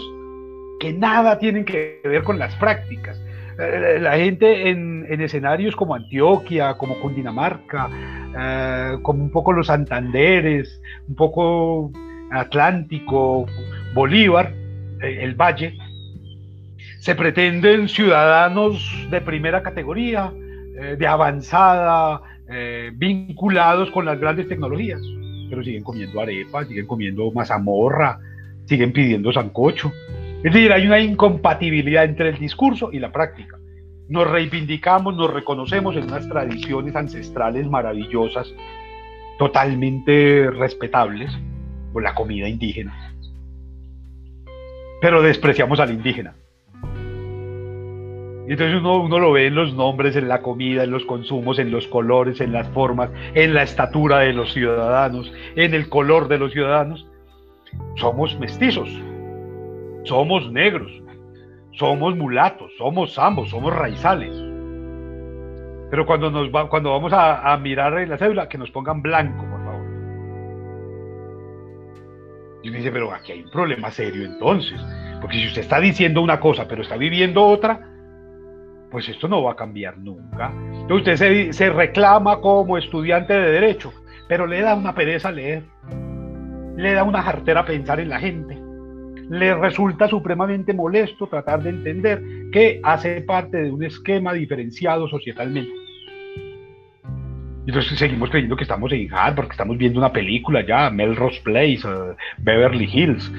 que 0.80 0.93
nada 0.93 1.39
tienen 1.39 1.66
que 1.66 2.02
ver 2.04 2.24
con 2.24 2.38
las 2.38 2.54
prácticas. 2.58 3.20
Eh, 3.58 3.97
la 3.99 4.18
gente 4.18 4.70
en, 4.70 5.06
escenarios 5.22 5.76
como 5.76 5.95
Antioquia, 5.95 6.76
como 6.76 6.99
Cundinamarca, 6.99 7.89
eh, 8.38 8.97
como 9.02 9.24
un 9.24 9.32
poco 9.32 9.54
los 9.54 9.68
Santanderes, 9.68 10.82
un 11.08 11.16
poco 11.16 11.91
Atlántico, 12.32 13.45
Bolívar, 13.93 14.54
el 15.02 15.34
Valle, 15.34 15.76
se 17.02 17.16
pretenden 17.16 17.89
ciudadanos 17.89 19.08
de 19.10 19.22
primera 19.22 19.64
categoría, 19.64 20.32
de 20.97 21.08
avanzada, 21.08 22.22
vinculados 22.93 23.89
con 23.89 24.06
las 24.06 24.20
grandes 24.20 24.47
tecnologías, 24.47 25.02
pero 25.49 25.64
siguen 25.64 25.84
comiendo 25.84 26.22
arepa, 26.22 26.64
siguen 26.64 26.86
comiendo 26.86 27.32
mazamorra, 27.32 28.20
siguen 28.66 28.93
pidiendo 28.93 29.34
sancocho. 29.34 29.91
Es 30.43 30.54
decir, 30.54 30.72
hay 30.72 30.86
una 30.86 30.99
incompatibilidad 30.99 32.04
entre 32.04 32.30
el 32.30 32.38
discurso 32.38 32.91
y 32.93 32.99
la 32.99 33.12
práctica. 33.12 33.58
Nos 34.08 34.30
reivindicamos, 34.30 35.16
nos 35.16 35.34
reconocemos 35.34 35.95
en 35.95 36.04
unas 36.04 36.30
tradiciones 36.30 36.95
ancestrales 36.95 37.68
maravillosas, 37.68 38.54
totalmente 39.39 40.52
respetables, 40.52 41.32
por 41.93 42.04
la 42.04 42.14
comida 42.14 42.47
indígena. 42.47 43.12
Pero 45.02 45.24
despreciamos 45.24 45.80
al 45.80 45.89
indígena. 45.89 46.36
Y 48.48 48.54
entonces 48.54 48.80
uno, 48.80 49.02
uno, 49.04 49.20
lo 49.20 49.32
ve 49.34 49.48
en 49.48 49.56
los 49.56 49.74
nombres, 49.74 50.16
en 50.16 50.28
la 50.28 50.42
comida, 50.42 50.84
en 50.84 50.92
los 50.92 51.06
consumos, 51.06 51.60
en 51.60 51.72
los 51.72 51.88
colores, 51.88 52.42
en 52.42 52.52
las 52.52 52.68
formas, 52.70 53.12
en 53.36 53.54
la 53.54 53.64
estatura 53.64 54.20
de 54.20 54.34
los 54.34 54.52
ciudadanos, 54.54 55.32
en 55.56 55.74
el 55.74 55.89
color 55.89 56.28
de 56.28 56.39
los 56.39 56.52
ciudadanos. 56.52 57.08
Somos 57.96 58.38
mestizos, 58.39 58.89
somos 60.04 60.52
negros, 60.52 60.92
somos 61.74 62.16
mulatos, 62.16 62.72
somos 62.78 63.18
ambos, 63.20 63.50
somos 63.50 63.74
raizales. 63.74 64.34
Pero 65.92 66.06
cuando, 66.06 66.32
nos 66.32 66.50
va, 66.50 66.70
cuando 66.70 66.92
vamos 66.92 67.12
a, 67.14 67.56
mirar 67.58 67.98
en 68.00 68.10
la 68.10 68.18
cédula, 68.18 68.48
que 68.48 68.58
nos 68.58 68.72
pongan 68.72 69.02
blanco, 69.02 69.46
por 69.46 69.64
favor. 69.64 69.86
Y 72.64 72.70
uno 72.70 72.78
dice, 72.78 72.92
pero 72.92 73.14
aquí 73.14 73.34
hay 73.34 73.44
un 73.44 73.52
problema 73.52 73.92
serio 73.92 74.26
entonces. 74.26 74.80
Porque 75.20 75.38
si 75.38 75.48
usted 75.48 75.62
está 75.62 75.80
diciendo 75.80 76.22
una 76.22 76.39
cosa, 76.39 76.68
pero 76.68 76.82
está 76.82 76.96
viviendo 76.96 77.44
otra, 77.44 77.91
pues 78.92 79.08
esto 79.08 79.28
no 79.28 79.42
va 79.44 79.54
a 79.54 79.56
cambiar 79.56 79.98
nunca. 79.98 80.52
Usted 80.89 81.52
se, 81.52 81.70
reclama 81.70 82.42
como 82.42 82.78
estudiante 82.78 83.34
de 83.34 83.52
derecho, 83.52 83.94
pero 84.28 84.46
le 84.46 84.62
da 84.62 84.76
una 84.76 84.94
pereza 84.94 85.32
leer. 85.32 85.64
Le 86.76 86.94
da 86.94 87.04
una 87.04 87.22
jartera 87.22 87.66
pensar 87.66 88.00
en 88.00 88.10
la 88.10 88.20
gente 88.20 88.62
le 89.32 89.56
resulta 89.56 90.10
supremamente 90.10 90.74
molesto 90.74 91.26
tratar 91.26 91.64
de 91.64 91.70
entender 91.70 92.22
que 92.52 92.82
hace 92.84 93.22
parte 93.22 93.62
de 93.62 93.72
un 93.72 93.82
esquema 93.82 94.34
diferenciado 94.34 95.08
societalmente. 95.08 95.72
Entonces 97.66 97.98
seguimos 97.98 98.30
creyendo 98.30 98.58
que 98.58 98.64
estamos 98.64 98.92
en 98.92 99.14
Harvard, 99.14 99.48
que 99.48 99.54
estamos 99.54 99.78
viendo 99.78 100.00
una 100.00 100.12
película 100.12 100.66
ya, 100.66 100.89
Melrose 100.89 101.39
Place, 101.46 101.88
uh, 101.88 102.14
Beverly 102.39 102.89
Hills, 102.92 103.32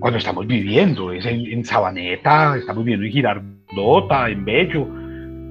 cuando 0.00 0.18
estamos 0.18 0.46
viviendo, 0.46 1.10
es 1.10 1.24
en, 1.24 1.46
en 1.46 1.64
Sabaneta, 1.64 2.54
estamos 2.58 2.84
viviendo 2.84 3.06
en 3.06 3.55
En 3.78 4.44
Bello, 4.46 4.88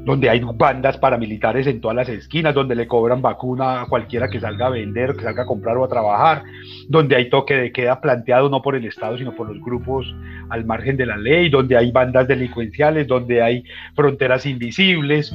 donde 0.03 0.31
hay 0.31 0.39
bandas 0.39 0.97
paramilitares 0.97 1.67
en 1.67 1.79
todas 1.79 1.95
las 1.95 2.09
esquinas, 2.09 2.55
donde 2.55 2.73
le 2.73 2.87
cobran 2.87 3.21
vacuna 3.21 3.83
a 3.83 3.85
cualquiera 3.85 4.27
que 4.29 4.39
salga 4.39 4.65
a 4.65 4.71
vender, 4.71 5.15
que 5.15 5.21
salga 5.21 5.43
a 5.43 5.45
comprar 5.45 5.77
o 5.77 5.83
a 5.83 5.87
trabajar, 5.87 6.41
donde 6.89 7.15
hay 7.15 7.29
toque 7.29 7.53
de 7.53 7.71
queda 7.71 8.01
planteado 8.01 8.49
no 8.49 8.63
por 8.63 8.75
el 8.75 8.85
Estado, 8.85 9.15
sino 9.19 9.35
por 9.35 9.47
los 9.47 9.63
grupos 9.63 10.11
al 10.49 10.65
margen 10.65 10.97
de 10.97 11.05
la 11.05 11.17
ley, 11.17 11.49
donde 11.49 11.77
hay 11.77 11.91
bandas 11.91 12.27
delincuenciales, 12.27 13.05
donde 13.05 13.43
hay 13.43 13.63
fronteras 13.95 14.47
invisibles, 14.47 15.31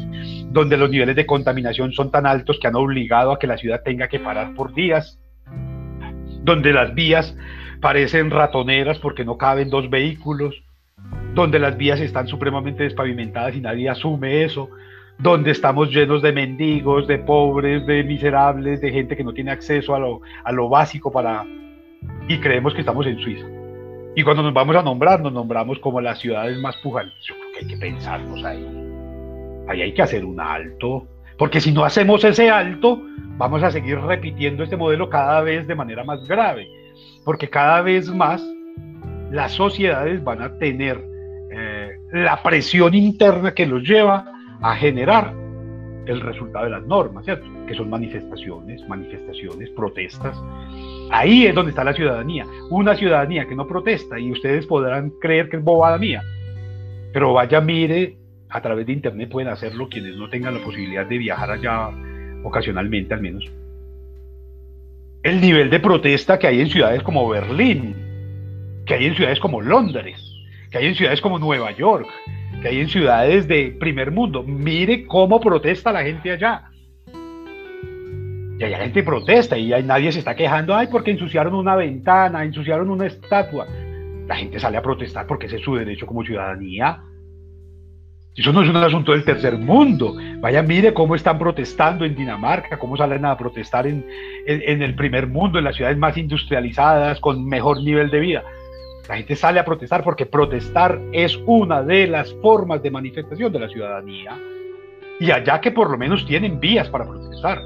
donde 0.51 0.77
los 0.77 0.91
niveles 0.91 1.15
de 1.15 1.27
contaminación 1.27 1.93
son 1.93 2.11
tan 2.11 2.27
altos 2.27 2.59
que 2.61 2.67
han 2.67 2.75
obligado 2.75 3.31
a 3.31 3.39
que 3.39 3.47
la 3.47 3.57
ciudad 3.57 3.83
tenga 3.85 4.09
que 4.09 4.19
parar 4.19 4.55
por 4.55 4.75
días, 4.75 5.17
donde 6.43 6.73
las 6.73 6.93
vías 6.95 7.37
parecen 7.81 8.31
ratoneras 8.31 8.99
porque 8.99 9.25
no 9.25 9.39
caben 9.39 9.71
dos 9.71 9.89
vehículos, 9.91 10.65
donde 11.35 11.59
las 11.59 11.77
vías 11.77 12.01
están 12.01 12.27
supremamente 12.27 12.83
despavimentadas 12.83 13.55
y 13.57 13.61
nadie 13.61 13.89
asume 13.89 14.45
eso, 14.45 14.69
donde 15.19 15.51
estamos 15.51 15.91
llenos 15.91 16.23
de 16.23 16.33
mendigos, 16.33 17.07
de 17.07 17.19
pobres, 17.19 17.87
de 17.87 18.03
miserables, 18.05 18.81
de 18.81 18.91
gente 18.91 19.17
que 19.17 19.25
no 19.25 19.33
tiene 19.33 19.51
acceso 19.51 19.95
a 19.95 19.99
lo, 19.99 20.21
a 20.45 20.53
lo 20.53 20.69
básico 20.69 21.13
para... 21.13 21.45
y 22.27 22.39
creemos 22.39 22.75
que 22.75 22.81
estamos 22.81 23.07
en 23.07 23.19
Suiza. 23.19 23.47
Y 24.17 24.23
cuando 24.23 24.43
nos 24.43 24.53
vamos 24.53 24.75
a 24.77 24.83
nombrar, 24.83 25.21
nos 25.21 25.33
nombramos 25.33 25.79
como 25.79 26.01
las 26.01 26.19
ciudades 26.19 26.59
más 26.59 26.77
pujantes. 26.79 27.15
Yo 27.27 27.35
creo 27.35 27.53
que 27.53 27.59
hay 27.61 27.67
que 27.67 27.77
pensarnos 27.77 28.45
ahí. 28.45 28.67
Ahí 29.69 29.83
hay 29.83 29.95
que 29.95 30.03
hacer 30.03 30.25
un 30.25 30.41
alto. 30.41 31.07
Porque 31.39 31.61
si 31.61 31.71
no 31.71 31.85
hacemos 31.85 32.25
ese 32.25 32.51
alto, 32.51 33.01
vamos 33.37 33.63
a 33.63 33.71
seguir 33.71 34.01
repitiendo 34.01 34.65
este 34.65 34.77
modelo 34.77 35.09
cada 35.09 35.41
vez 35.43 35.67
de 35.69 35.77
manera 35.77 36.03
más 36.03 36.27
grave. 36.27 36.69
Porque 37.25 37.49
cada 37.49 37.83
vez 37.83 38.09
más 38.09 38.45
las 39.31 39.53
sociedades 39.53 40.25
van 40.25 40.43
a 40.43 40.59
tener 40.59 41.10
la 42.13 42.43
presión 42.43 42.95
interna 42.95 43.53
que 43.55 43.67
los 43.67 43.83
lleva 43.83 44.33
a 44.61 44.77
generar 44.77 45.33
el 46.07 46.21
resultado 46.21 46.65
de 46.65 46.71
las 46.73 46.87
normas, 46.87 47.25
¿cierto? 47.25 47.47
Que 47.67 47.75
son 47.75 47.89
manifestaciones, 47.89 48.87
manifestaciones, 48.89 49.71
protestas. 49.71 50.37
Ahí 51.11 51.47
es 51.47 51.55
donde 51.55 51.71
está 51.71 51.85
la 51.85 51.93
ciudadanía. 51.93 52.47
Una 52.71 52.97
ciudadanía 52.97 53.47
que 53.47 53.55
no 53.55 53.67
protesta 53.67 54.19
y 54.19 54.31
ustedes 54.31 54.67
podrán 54.67 55.11
creer 55.21 55.49
que 55.49 55.57
es 55.57 55.65
bobada 55.65 55.99
mía, 55.99 56.23
pero 57.13 57.33
vaya, 57.33 57.61
mire, 57.61 58.17
a 58.49 58.61
través 58.61 58.87
de 58.87 58.93
internet 58.93 59.29
pueden 59.31 59.53
hacerlo 59.53 59.89
quienes 59.89 60.17
no 60.17 60.29
tengan 60.29 60.55
la 60.55 60.65
posibilidad 60.65 61.07
de 61.07 61.19
viajar 61.19 61.51
allá 61.51 61.91
ocasionalmente 62.43 63.15
al 63.15 63.21
menos. 63.21 63.45
El 65.23 65.41
nivel 65.41 65.71
de 65.71 65.81
protesta 65.81 66.39
que 66.39 66.47
hay 66.47 66.61
en 66.61 66.71
ciudades 66.71 67.03
como 67.03 67.29
Berlín, 67.29 67.95
que 68.87 68.95
hay 68.95 69.07
en 69.07 69.15
ciudades 69.15 69.39
como 69.39 69.61
Londres, 69.61 70.30
que 70.71 70.79
hay 70.79 70.87
en 70.87 70.95
ciudades 70.95 71.21
como 71.21 71.39
Nueva 71.39 71.73
York, 71.73 72.07
que 72.63 72.69
hay 72.69 72.81
en 72.81 72.89
ciudades 72.89 73.49
de 73.49 73.77
primer 73.79 74.11
mundo. 74.13 74.43
Mire 74.45 75.07
cómo 75.07 75.41
protesta 75.41 75.93
la 75.93 76.03
gente 76.03 76.31
allá. 76.31 76.65
Y 78.59 78.65
allá 78.65 78.79
la 78.79 78.85
gente 78.85 79.03
protesta 79.03 79.57
y 79.57 79.71
nadie 79.83 80.13
se 80.13 80.19
está 80.19 80.35
quejando, 80.35 80.75
ay, 80.75 80.89
porque 80.91 81.11
ensuciaron 81.11 81.55
una 81.55 81.77
ventana, 81.77 82.45
ensuciaron 82.45 82.91
una 82.91 83.07
estatua. 83.07 83.67
La 84.29 84.37
gente 84.37 84.61
sale 84.61 84.77
a 84.77 84.83
protestar 84.83 85.27
porque 85.27 85.47
ese 85.47 85.57
es 85.57 85.63
su 85.63 85.75
derecho 85.75 86.07
como 86.07 86.25
ciudadanía. 86.25 87.01
Eso 88.37 88.53
no 88.53 88.63
es 88.63 88.69
un 88.69 88.77
asunto 88.77 89.13
del 89.13 89.25
tercer 89.25 89.57
mundo. 89.59 90.15
Vaya, 90.41 90.63
mire 90.63 90.95
cómo 90.95 91.17
están 91.17 91.39
protestando 91.39 92.05
en 92.05 92.15
Dinamarca, 92.15 92.79
cómo 92.79 92.97
salen 92.97 93.25
a 93.25 93.37
protestar 93.37 93.87
en, 93.89 94.07
en 94.47 94.83
el 94.83 94.95
primer 94.95 95.27
mundo, 95.27 95.59
en 95.59 95.65
las 95.65 95.75
ciudades 95.75 95.99
más 95.99 96.17
industrializadas, 96.17 97.19
con 97.19 97.45
mejor 97.45 97.83
nivel 97.83 98.09
de 98.11 98.21
vida. 98.21 98.45
La 99.11 99.17
gente 99.17 99.35
sale 99.35 99.59
a 99.59 99.65
protestar 99.65 100.05
porque 100.05 100.25
protestar 100.25 101.01
es 101.11 101.37
una 101.45 101.83
de 101.83 102.07
las 102.07 102.33
formas 102.35 102.81
de 102.81 102.93
manifestación 102.93 103.53
de 103.53 103.59
la 103.59 103.69
ciudadanía. 103.69 104.39
Y 105.19 105.33
allá 105.33 105.61
que 105.61 105.73
por 105.73 105.91
lo 105.91 105.99
menos 105.99 106.25
tienen 106.25 106.61
vías 106.61 106.89
para 106.89 107.09
protestar. 107.09 107.61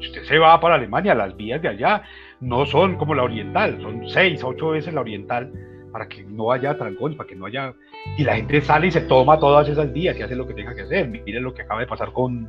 Si 0.00 0.06
usted 0.06 0.22
se 0.22 0.38
va 0.38 0.58
para 0.58 0.76
Alemania, 0.76 1.14
las 1.14 1.36
vías 1.36 1.60
de 1.60 1.68
allá 1.68 2.04
no 2.40 2.64
son 2.64 2.96
como 2.96 3.14
la 3.14 3.22
oriental, 3.22 3.78
son 3.82 4.08
seis, 4.08 4.42
ocho 4.42 4.70
veces 4.70 4.94
la 4.94 5.02
oriental, 5.02 5.52
para 5.92 6.08
que 6.08 6.24
no 6.24 6.52
haya 6.52 6.74
trancones, 6.78 7.18
para 7.18 7.28
que 7.28 7.36
no 7.36 7.44
haya... 7.44 7.74
Y 8.16 8.24
la 8.24 8.36
gente 8.36 8.62
sale 8.62 8.86
y 8.86 8.92
se 8.92 9.02
toma 9.02 9.38
todas 9.38 9.68
esas 9.68 9.92
vías 9.92 10.16
y 10.18 10.22
hace 10.22 10.36
lo 10.36 10.46
que 10.46 10.54
tenga 10.54 10.74
que 10.74 10.84
hacer. 10.84 11.06
Miren 11.06 11.44
lo 11.44 11.52
que 11.52 11.60
acaba 11.60 11.80
de 11.80 11.86
pasar 11.86 12.14
con 12.14 12.48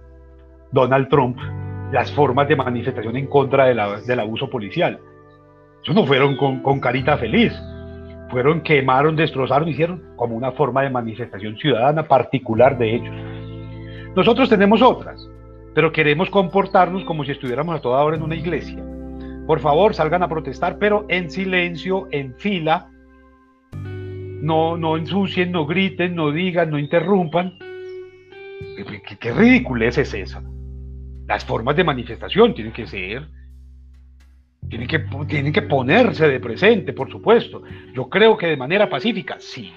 Donald 0.72 1.10
Trump, 1.10 1.38
las 1.92 2.10
formas 2.14 2.48
de 2.48 2.56
manifestación 2.56 3.18
en 3.18 3.28
contra 3.28 3.66
del 3.66 4.20
abuso 4.22 4.50
policial 4.50 4.98
ellos 5.86 5.96
no 5.96 6.08
fueron 6.08 6.36
con, 6.36 6.80
carita 6.80 7.16
feliz, 7.16 7.54
fueron 8.32 8.62
quemaron, 8.62 9.16
destrozaron, 9.16 9.70
hicieron 9.70 10.02
como 10.16 10.36
una 10.36 10.52
forma 10.52 10.82
de 10.82 10.90
manifestación 10.90 11.56
ciudadana 11.58 12.08
particular 12.08 12.76
de 12.80 12.96
ellos. 12.96 13.16
Nosotros 14.16 14.50
tenemos 14.50 14.82
otras, 14.82 15.30
pero 15.76 15.92
queremos 15.92 16.32
comportarnos 16.32 17.04
como 17.04 17.24
si 17.24 17.34
estuviéramos 17.34 17.76
a 17.76 17.82
toda 17.82 18.04
hora 18.04 18.18
en 18.18 18.24
una 18.24 18.36
iglesia. 18.36 18.84
Por 19.46 19.60
favor, 19.60 19.94
salgan 19.94 20.24
a 20.24 20.28
protestar, 20.28 20.80
pero 20.80 21.06
en 21.08 21.30
silencio, 21.30 22.08
en 22.10 22.34
fila. 22.34 22.90
No, 23.72 24.78
no 24.78 24.98
ensucien, 24.98 25.52
no 25.52 25.68
griten, 25.68 26.16
no 26.16 26.32
digan, 26.32 26.72
no 26.72 26.80
interrumpan. 26.80 27.60
¿Qué, 28.76 29.18
qué 29.20 29.32
ridiculez 29.34 30.00
es 30.00 30.16
esa? 30.16 30.42
Las 31.28 31.46
formas 31.46 31.76
de 31.76 31.84
manifestación 31.84 32.56
tienen 32.56 32.74
que 32.74 32.88
ser 32.88 33.28
Tienen 34.70 34.88
que, 34.88 35.52
que 35.52 35.62
ponerse 35.62 36.28
de 36.28 36.40
presente, 36.40 36.94
por 36.94 37.10
supuesto. 37.12 37.64
Yo 37.94 38.10
creo 38.10 38.38
que 38.38 38.48
de 38.48 38.58
manera 38.58 38.90
pacífica, 38.90 39.38
sí, 39.40 39.72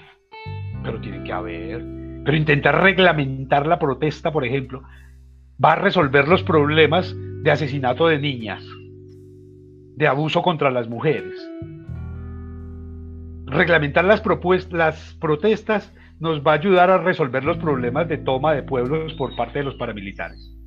pero 0.83 0.99
tiene 0.99 1.23
que 1.23 1.31
haber. 1.31 1.83
Pero 2.25 2.37
intentar 2.37 2.81
reglamentar 2.81 3.67
la 3.67 3.79
protesta, 3.79 4.31
por 4.31 4.45
ejemplo, 4.45 4.83
va 5.63 5.73
a 5.73 5.75
resolver 5.75 6.27
los 6.27 6.43
problemas 6.43 7.15
de 7.43 7.51
asesinato 7.51 8.07
de 8.07 8.19
niñas, 8.19 8.63
de 9.95 10.07
abuso 10.07 10.41
contra 10.41 10.71
las 10.71 10.87
mujeres. 10.87 11.35
Reglamentar 13.45 14.05
las, 14.05 14.23
las 14.71 15.17
protestas 15.19 15.93
nos 16.19 16.41
va 16.41 16.51
a 16.51 16.55
ayudar 16.55 16.89
a 16.89 16.97
resolver 16.97 17.43
los 17.43 17.57
problemas 17.57 18.07
de 18.07 18.17
toma 18.17 18.53
de 18.53 18.63
pueblos 18.63 19.13
por 19.13 19.35
parte 19.35 19.59
de 19.59 19.65
los 19.65 19.75
paramilitares. 19.75 20.58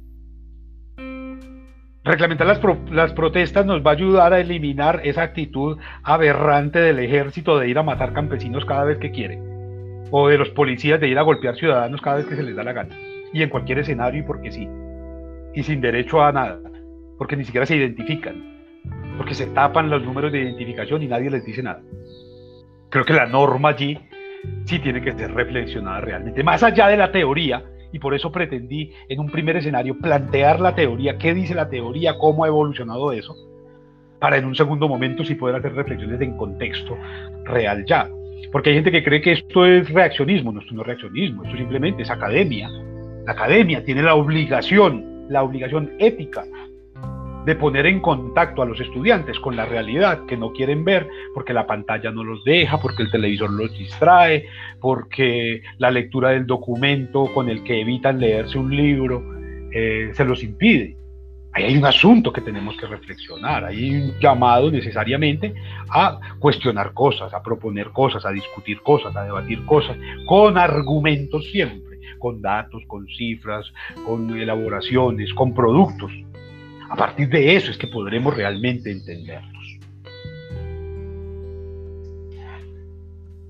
Reglamentar 2.05 2.49
las, 2.49 2.61
las, 2.91 3.13
protestas 3.13 3.65
nos 3.65 3.87
va 3.87 3.93
a 3.93 3.95
ayudar 3.95 4.33
a 4.33 4.41
eliminar 4.41 5.03
esa 5.05 5.23
actitud 5.23 5.79
aberrante 6.03 6.81
del 6.81 6.99
ejército 6.99 7.59
de 7.59 7.69
ir 7.69 7.79
a 7.79 7.85
matar 7.85 8.13
campesinos 8.13 8.65
cada 8.65 8.83
vez 8.83 8.99
que 8.99 9.13
quiere, 9.13 9.39
o 10.11 10.27
de 10.27 10.37
los 10.37 10.51
policías 10.51 11.01
de 11.01 11.07
ir 11.07 11.19
a 11.19 11.23
golpear 11.23 11.55
ciudadanos 11.55 12.01
cada 12.01 12.17
vez 12.17 12.27
que 12.27 12.35
se 12.35 12.43
les 12.43 12.57
da 12.57 12.65
la 12.65 12.73
gana, 12.73 12.97
y 13.33 13.43
en 13.43 13.51
cualquier 13.51 13.79
escenario 13.79 14.21
y 14.21 14.25
porque 14.25 14.51
sí, 14.51 14.69
y 15.55 15.63
sin 15.63 15.81
derecho 15.81 16.21
a 16.21 16.33
nada, 16.33 16.59
porque 17.19 17.37
ni 17.37 17.45
siquiera 17.45 17.67
se 17.67 17.77
identifican, 17.77 18.35
porque 19.17 19.35
se 19.35 19.47
tapan 19.47 19.89
los 19.89 20.03
números 20.03 20.33
de 20.33 20.41
identificación 20.41 21.05
y 21.05 21.07
nadie 21.07 21.31
les 21.31 21.45
dice 21.45 21.63
nada. 21.63 21.83
Creo 22.91 23.05
que 23.05 23.13
la 23.13 23.27
norma 23.27 23.69
allí 23.69 23.97
sí 24.65 24.81
tiene 24.81 25.03
que 25.03 25.13
ser 25.13 25.33
reflexionada 25.33 26.01
realmente, 26.01 26.43
más 26.43 26.65
allá 26.65 26.89
de 26.89 26.97
la 26.97 27.13
teoría, 27.13 27.63
y 27.93 27.99
por 27.99 28.15
eso 28.15 28.33
pretendí 28.33 28.93
en 29.09 29.21
un 29.21 29.31
primer 29.31 29.57
escenario 29.57 29.99
plantear 29.99 30.61
la 30.61 30.75
teoría, 30.75 31.19
qué 31.19 31.35
dice 31.35 31.55
la 31.55 31.69
teoría, 31.69 32.19
cómo 32.19 32.45
ha 32.45 32.49
evolucionado 32.49 33.13
eso, 33.13 33.37
para 34.19 34.37
en 34.39 34.47
un 34.47 34.55
segundo 34.55 34.89
momento 34.89 35.25
sí 35.25 35.35
poder 35.35 35.57
hacer 35.57 35.75
reflexiones 35.75 36.21
en 36.21 36.37
contexto 36.37 36.97
real 37.45 37.85
ya. 37.87 38.09
Porque 38.51 38.71
hay 38.71 38.77
gente 38.77 38.91
que 38.91 39.05
cree 39.05 39.21
que 39.21 39.33
esto 39.33 39.67
es 39.67 39.89
reaccionismo, 39.91 40.53
no, 40.53 40.61
esto 40.61 40.75
no 40.75 40.83
es 40.83 40.87
reaccionismo, 40.87 41.45
esto 41.45 41.57
simplemente 41.57 42.03
es 42.03 42.11
academia. 42.11 42.69
La 43.27 43.33
academia 43.33 43.85
tiene 43.85 44.03
la 44.03 44.15
obligación, 44.15 45.27
la 45.29 45.43
obligación 45.43 45.93
ética 45.99 46.45
de 47.45 47.57
poner 47.57 47.87
en 47.87 48.01
contacto 48.01 48.63
a 48.63 48.67
los 48.67 48.81
estudiantes 48.81 49.39
con 49.41 49.57
la 49.57 49.67
realidad 49.67 50.27
que 50.27 50.37
no 50.37 50.53
quieren 50.53 50.85
ver 50.85 51.09
porque 51.35 51.53
la 51.53 51.67
pantalla 51.67 52.11
no 52.11 52.23
los 52.23 52.45
deja, 52.45 52.79
porque 52.79 53.03
el 53.03 53.11
televisor 53.11 53.51
los 53.51 53.77
distrae, 53.77 54.47
porque 54.81 55.63
la 55.79 55.91
lectura 55.91 56.31
del 56.31 56.47
documento 56.47 57.27
con 57.35 57.49
el 57.49 57.65
que 57.65 57.81
evitan 57.81 58.21
leerse 58.21 58.59
un 58.59 58.75
libro 58.75 59.23
eh, 59.73 60.11
se 60.15 60.25
los 60.25 60.43
impide. 60.43 60.97
Ahí 61.55 61.65
hay 61.65 61.77
un 61.77 61.85
asunto 61.85 62.33
que 62.33 62.41
tenemos 62.41 62.77
que 62.79 62.87
reflexionar, 62.87 63.65
hay 63.65 63.91
un 63.91 64.19
llamado 64.21 64.71
necesariamente 64.71 65.53
a 65.91 66.19
cuestionar 66.39 66.95
cosas, 66.95 67.35
a 67.35 67.43
proponer 67.43 67.91
cosas, 67.91 68.25
a 68.25 68.31
discutir 68.31 68.81
cosas, 68.81 69.15
a 69.17 69.25
debatir 69.25 69.63
cosas, 69.67 69.99
con 70.27 70.57
argumentos 70.57 71.45
siempre, 71.51 71.99
con 72.19 72.41
datos, 72.41 72.83
con 72.87 73.07
cifras, 73.07 73.71
con 74.07 74.31
elaboraciones, 74.39 75.35
con 75.35 75.53
productos 75.53 76.11
a 76.93 76.95
partir 76.95 77.27
de 77.31 77.57
eso 77.57 77.71
es 77.71 77.79
que 77.79 77.87
podremos 77.87 78.37
realmente 78.37 78.91
entenderlos. 78.91 79.79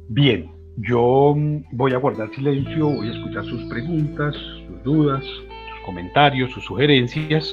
Bien, 0.09 0.49
yo 0.77 1.35
voy 1.73 1.93
a 1.93 1.97
guardar 1.97 2.33
silencio, 2.37 2.87
voy 2.89 3.09
a 3.09 3.13
escuchar 3.13 3.45
sus 3.45 3.65
preguntas, 3.65 4.37
sus 4.37 4.83
dudas, 4.85 5.25
sus 5.25 5.81
comentarios, 5.85 6.53
sus 6.53 6.65
sugerencias, 6.65 7.53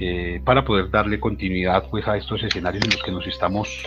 eh, 0.00 0.42
para 0.44 0.62
poder 0.66 0.90
darle 0.90 1.18
continuidad 1.18 1.84
pues, 1.90 2.06
a 2.06 2.18
estos 2.18 2.42
escenarios 2.42 2.84
en 2.84 2.90
los 2.90 3.02
que 3.02 3.10
nos 3.10 3.26
estamos 3.26 3.86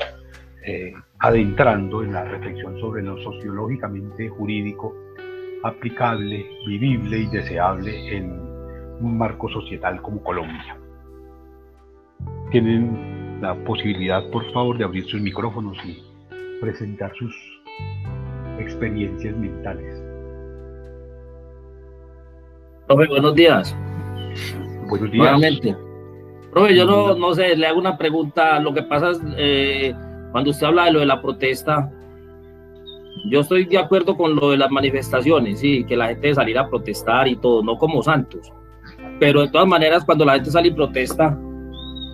eh, 0.65 0.93
adentrando 1.19 2.01
en 2.01 2.13
la 2.13 2.23
reflexión 2.23 2.79
sobre 2.79 3.03
lo 3.03 3.21
sociológicamente 3.21 4.29
jurídico 4.29 4.95
aplicable, 5.63 6.43
vivible 6.65 7.19
y 7.19 7.27
deseable 7.27 8.17
en 8.17 8.31
un 8.99 9.15
marco 9.15 9.47
societal 9.47 10.01
como 10.01 10.23
Colombia 10.23 10.75
tienen 12.51 13.39
la 13.41 13.55
posibilidad, 13.65 14.23
por 14.29 14.49
favor, 14.51 14.77
de 14.77 14.83
abrir 14.83 15.05
sus 15.05 15.21
micrófonos 15.21 15.77
y 15.85 16.01
presentar 16.61 17.11
sus 17.17 17.35
experiencias 18.59 19.35
mentales. 19.35 20.01
Profe, 22.87 23.07
buenos 23.07 23.35
días. 23.35 23.75
Buenos 24.87 25.11
días. 25.11 25.23
Nuevamente. 25.23 25.75
Profe, 26.51 26.75
yo 26.75 26.85
no, 26.85 27.15
no 27.15 27.33
sé, 27.33 27.55
le 27.55 27.67
hago 27.67 27.79
una 27.79 27.97
pregunta. 27.97 28.59
Lo 28.59 28.73
que 28.73 28.83
pasa 28.83 29.11
es, 29.11 29.21
eh, 29.37 29.93
cuando 30.31 30.51
usted 30.51 30.67
habla 30.67 30.85
de 30.85 30.91
lo 30.93 30.99
de 31.01 31.05
la 31.05 31.21
protesta, 31.21 31.91
yo 33.29 33.41
estoy 33.41 33.65
de 33.65 33.77
acuerdo 33.77 34.15
con 34.15 34.35
lo 34.35 34.51
de 34.51 34.57
las 34.57 34.71
manifestaciones, 34.71 35.59
sí, 35.59 35.83
que 35.83 35.97
la 35.97 36.07
gente 36.07 36.33
salir 36.33 36.57
a 36.57 36.69
protestar 36.69 37.27
y 37.27 37.35
todo, 37.35 37.61
no 37.61 37.77
como 37.77 38.01
santos. 38.01 38.51
Pero 39.19 39.41
de 39.41 39.49
todas 39.49 39.67
maneras, 39.67 40.05
cuando 40.05 40.23
la 40.23 40.35
gente 40.35 40.51
sale 40.51 40.69
y 40.69 40.71
protesta, 40.71 41.37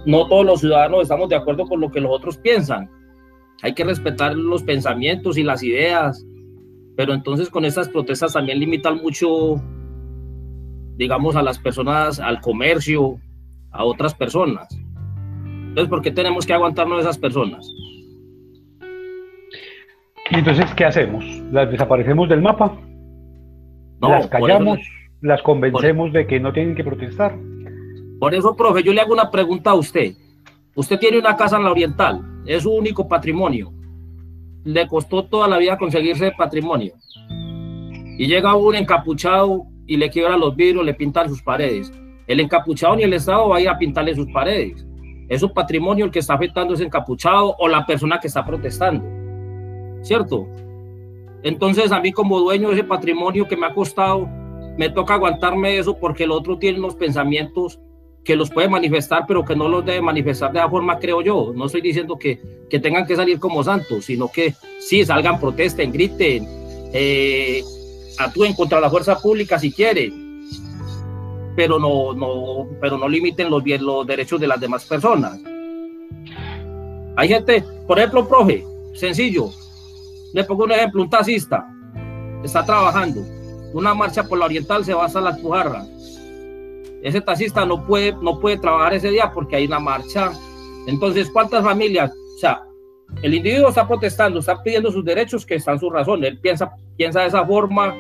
no 0.06 0.28
todos 0.28 0.46
los 0.46 0.60
ciudadanos 0.60 1.04
estamos 1.04 1.30
de 1.30 1.36
acuerdo 1.36 1.66
con 1.66 1.80
lo 1.80 1.92
que 1.92 2.02
los 2.02 2.12
otros 2.12 2.38
piensan. 2.38 2.90
Hay 3.62 3.74
que 3.74 3.84
respetar 3.84 4.36
los 4.36 4.64
pensamientos 4.64 5.38
y 5.38 5.44
las 5.44 5.64
ideas, 5.64 6.26
pero 6.96 7.14
entonces 7.14 7.50
con 7.50 7.66
estas 7.66 7.90
protestas 7.90 8.34
también 8.34 8.60
limitan 8.60 8.98
mucho, 8.98 9.62
digamos, 10.98 11.36
a 11.36 11.42
las 11.42 11.60
personas, 11.60 12.20
al 12.20 12.42
comercio, 12.42 13.20
a 13.72 13.84
otras 13.86 14.14
personas. 14.14 14.68
Entonces, 15.70 15.90
¿por 15.90 16.02
qué 16.02 16.12
tenemos 16.12 16.46
que 16.46 16.54
aguantarnos 16.54 17.00
a 17.00 17.02
esas 17.02 17.18
personas? 17.18 17.68
¿Y 20.30 20.36
entonces 20.36 20.74
qué 20.76 20.86
hacemos? 20.86 21.26
¿Las 21.52 21.70
desaparecemos 21.72 22.30
del 22.30 22.42
mapa? 22.42 22.78
¿Las 24.02 24.28
callamos? 24.28 24.80
¿Las 25.22 25.42
convencemos 25.42 26.12
de 26.12 26.28
que 26.28 26.40
no 26.40 26.52
tienen 26.52 26.76
que 26.76 26.84
protestar? 26.84 27.36
Por 28.24 28.34
eso, 28.34 28.56
profe, 28.56 28.82
yo 28.84 28.94
le 28.94 29.02
hago 29.02 29.12
una 29.12 29.30
pregunta 29.30 29.72
a 29.72 29.74
usted. 29.74 30.14
Usted 30.76 30.98
tiene 30.98 31.20
una 31.20 31.36
casa 31.36 31.58
en 31.58 31.66
la 31.66 31.72
Oriental, 31.72 32.22
es 32.46 32.64
su 32.64 32.72
único 32.72 33.06
patrimonio. 33.06 33.74
Le 34.64 34.88
costó 34.88 35.26
toda 35.26 35.46
la 35.46 35.58
vida 35.58 35.78
conseguirse 35.78 36.32
patrimonio. 36.32 36.94
Y 38.18 38.26
llega 38.26 38.56
un 38.56 38.76
encapuchado 38.76 39.66
y 39.86 39.98
le 39.98 40.10
quiebra 40.10 40.38
los 40.38 40.56
vidrios, 40.56 40.86
le 40.86 40.94
pintan 40.94 41.28
sus 41.28 41.42
paredes. 41.42 41.92
El 42.26 42.40
encapuchado 42.40 42.96
ni 42.96 43.04
el 43.04 43.12
Estado 43.12 43.50
va 43.50 43.58
a 43.58 43.60
ir 43.60 43.68
a 43.68 43.78
pintarle 43.78 44.16
sus 44.16 44.32
paredes. 44.32 44.88
Es 45.28 45.42
su 45.42 45.52
patrimonio 45.52 46.06
el 46.06 46.12
que 46.12 46.20
está 46.20 46.36
afectando 46.36 46.76
ese 46.76 46.86
encapuchado 46.86 47.58
o 47.60 47.68
la 47.68 47.86
persona 47.86 48.22
que 48.22 48.28
está 48.28 48.46
protestando. 48.46 49.04
¿Cierto? 50.02 50.48
Entonces 51.44 51.92
a 51.92 52.00
mí 52.00 52.14
como 52.14 52.40
dueño 52.40 52.70
de 52.70 52.76
ese 52.76 52.84
patrimonio 52.86 53.50
que 53.50 53.58
me 53.58 53.66
ha 53.66 53.74
costado, 53.74 54.30
me 54.78 54.88
toca 54.88 55.16
aguantarme 55.16 55.78
eso 55.78 55.98
porque 55.98 56.24
el 56.24 56.32
otro 56.32 56.58
tiene 56.58 56.80
unos 56.80 56.96
pensamientos 56.96 57.82
que 58.24 58.36
los 58.36 58.50
puede 58.50 58.70
manifestar, 58.70 59.26
pero 59.28 59.44
que 59.44 59.56
no 59.56 59.68
los 59.68 59.86
debe 59.86 60.02
manifestar 60.02 60.52
de 60.52 60.60
la 60.60 60.70
forma, 60.70 60.98
creo 60.98 61.22
yo. 61.22 61.52
No 61.54 61.66
estoy 61.66 61.82
diciendo 61.82 62.18
que, 62.18 62.40
que 62.70 62.80
tengan 62.80 63.06
que 63.06 63.16
salir 63.16 63.40
como 63.40 63.64
santos, 63.64 64.06
sino 64.06 64.30
que 64.30 64.56
sí, 64.80 65.06
salgan, 65.06 65.40
protesten, 65.40 65.92
griten, 65.92 66.48
eh, 66.94 67.62
actúen 68.18 68.54
contra 68.54 68.80
la 68.80 68.90
fuerza 68.90 69.20
pública 69.20 69.60
si 69.60 69.72
quieren, 69.72 70.48
pero 71.56 71.80
no, 71.80 72.14
no, 72.14 72.70
pero 72.80 72.98
no 72.98 73.10
limiten 73.10 73.50
los, 73.50 73.64
los 73.66 74.08
derechos 74.08 74.40
de 74.40 74.48
las 74.48 74.60
demás 74.60 74.86
personas. 74.86 75.40
Hay 77.16 77.28
gente, 77.28 77.64
por 77.86 78.00
ejemplo, 78.00 78.28
profe, 78.28 78.66
sencillo, 78.94 79.50
le 80.34 80.44
pongo 80.46 80.64
un 80.64 80.72
ejemplo, 80.72 81.02
un 81.02 81.10
taxista 81.10 81.68
está 82.44 82.66
trabajando, 82.66 83.22
una 83.74 83.94
marcha 83.94 84.24
por 84.24 84.40
la 84.40 84.46
oriental 84.46 84.84
se 84.84 84.94
va 84.94 85.06
hasta 85.06 85.22
la 85.22 85.36
Pujarra 85.36 85.86
ese 87.04 87.20
taxista 87.20 87.66
no 87.66 87.86
puede, 87.86 88.14
no 88.22 88.40
puede 88.40 88.58
trabajar 88.58 88.94
ese 88.94 89.12
día 89.12 89.30
porque 89.34 89.58
hay 89.58 89.66
una 89.66 89.80
marcha. 89.80 90.32
Entonces, 90.88 91.30
¿cuántas 91.30 91.64
familias? 91.64 92.12
O 92.36 92.40
sea, 92.40 92.64
el 93.22 93.34
individuo 93.34 93.70
está 93.70 93.88
protestando, 93.88 94.40
está 94.40 94.64
pidiendo 94.64 94.90
sus 94.90 95.04
derechos, 95.04 95.46
que 95.46 95.56
están 95.56 95.80
su 95.80 95.90
razón. 95.90 96.24
Él 96.24 96.40
piensa, 96.40 96.72
piensa 96.96 97.22
de 97.22 97.28
esa 97.28 97.46
forma, 97.46 97.94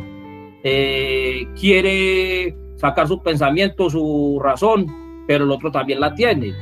eh, 0.63 1.45
quiere 1.59 2.55
sacar 2.77 3.07
su 3.07 3.21
pensamiento, 3.21 3.89
su 3.89 4.39
razón, 4.41 4.87
pero 5.27 5.43
el 5.43 5.51
otro 5.51 5.69
también 5.69 5.99
la 5.99 6.15
tiene. 6.15 6.53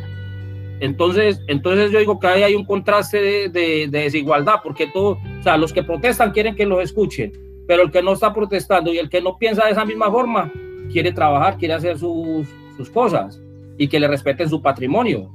Entonces, 0.80 1.40
entonces 1.48 1.92
yo 1.92 2.00
digo 2.00 2.20
que 2.20 2.26
ahí 2.26 2.42
hay 2.42 2.56
un 2.56 2.66
contraste 2.66 3.22
de, 3.22 3.50
de, 3.50 3.88
desigualdad, 3.88 4.56
porque 4.64 4.88
todo, 4.88 5.20
o 5.40 5.44
sea, 5.44 5.58
los 5.58 5.72
que 5.72 5.84
protestan 5.84 6.32
quieren 6.32 6.56
que 6.56 6.66
los 6.66 6.84
escuchen, 6.84 7.32
pero 7.68 7.84
el 7.84 7.92
que 7.92 8.02
no 8.02 8.14
está 8.14 8.34
protestando 8.34 8.92
y 8.92 8.98
el 8.98 9.10
que 9.10 9.22
no 9.22 9.38
piensa 9.38 9.66
de 9.66 9.72
esa 9.72 9.86
misma 9.86 10.10
forma, 10.10 10.52
quiere 10.92 11.12
trabajar, 11.12 11.58
quiere 11.58 11.74
hacer 11.74 11.98
sus, 11.98 12.48
sus 12.78 12.90
cosas 12.90 13.42
y 13.78 13.88
que 13.88 14.00
le 14.00 14.08
respeten 14.08 14.50
su 14.50 14.62
patrimonio. 14.62 15.32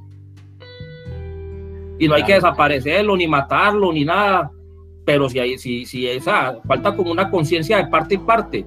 Y 1.99 2.07
no 2.07 2.15
hay 2.15 2.23
que 2.23 2.35
desaparecerlo, 2.35 3.17
ni 3.17 3.27
matarlo, 3.27 3.91
ni 3.91 4.05
nada. 4.05 4.51
Pero 5.03 5.29
si 5.29 5.39
hay, 5.39 5.57
si, 5.57 5.85
si 5.85 6.07
esa, 6.07 6.61
falta 6.67 6.95
como 6.95 7.11
una 7.11 7.29
conciencia 7.29 7.77
de 7.77 7.87
parte 7.87 8.15
y 8.15 8.19
parte. 8.19 8.65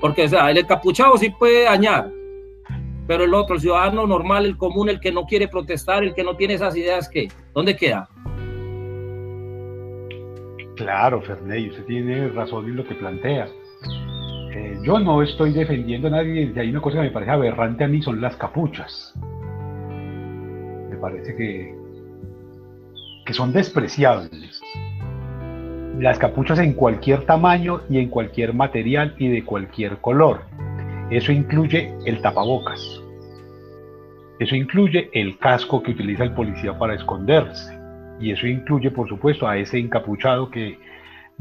Porque, 0.00 0.24
o 0.24 0.28
sea, 0.28 0.50
el 0.50 0.58
encapuchado 0.58 1.16
sí 1.16 1.30
puede 1.30 1.64
dañar, 1.64 2.10
Pero 3.06 3.24
el 3.24 3.34
otro, 3.34 3.54
el 3.54 3.60
ciudadano 3.60 4.06
normal, 4.06 4.44
el 4.44 4.56
común, 4.56 4.88
el 4.88 4.98
que 4.98 5.12
no 5.12 5.24
quiere 5.24 5.46
protestar, 5.46 6.02
el 6.02 6.14
que 6.14 6.24
no 6.24 6.36
tiene 6.36 6.54
esas 6.54 6.76
ideas, 6.76 7.08
¿qué? 7.08 7.28
¿Dónde 7.54 7.76
queda? 7.76 8.08
Claro, 10.76 11.20
Ferney, 11.22 11.68
usted 11.68 11.84
tiene 11.84 12.28
razón 12.28 12.64
en 12.64 12.76
lo 12.76 12.84
que 12.84 12.94
plantea. 12.94 13.46
Eh, 14.54 14.78
yo 14.82 14.98
no 14.98 15.22
estoy 15.22 15.54
defendiendo 15.54 16.08
a 16.08 16.10
nadie, 16.10 16.52
y 16.54 16.58
hay 16.58 16.68
una 16.68 16.82
cosa 16.82 16.98
que 16.98 17.04
me 17.04 17.10
parece 17.10 17.30
aberrante 17.30 17.84
a 17.84 17.88
mí, 17.88 18.02
son 18.02 18.20
las 18.20 18.36
capuchas. 18.36 19.14
Me 20.90 20.96
parece 20.96 21.34
que, 21.34 21.74
que 23.24 23.32
son 23.32 23.50
despreciables. 23.54 24.60
Las 25.98 26.18
capuchas 26.18 26.58
en 26.58 26.74
cualquier 26.74 27.24
tamaño 27.24 27.80
y 27.88 27.98
en 27.98 28.08
cualquier 28.08 28.52
material 28.52 29.14
y 29.16 29.28
de 29.28 29.42
cualquier 29.42 29.96
color. 29.98 30.42
Eso 31.10 31.32
incluye 31.32 31.94
el 32.04 32.20
tapabocas. 32.20 33.02
Eso 34.38 34.54
incluye 34.54 35.08
el 35.14 35.38
casco 35.38 35.82
que 35.82 35.92
utiliza 35.92 36.24
el 36.24 36.34
policía 36.34 36.78
para 36.78 36.94
esconderse. 36.94 37.78
Y 38.20 38.32
eso 38.32 38.46
incluye, 38.46 38.90
por 38.90 39.08
supuesto, 39.08 39.48
a 39.48 39.56
ese 39.56 39.78
encapuchado 39.78 40.50
que 40.50 40.78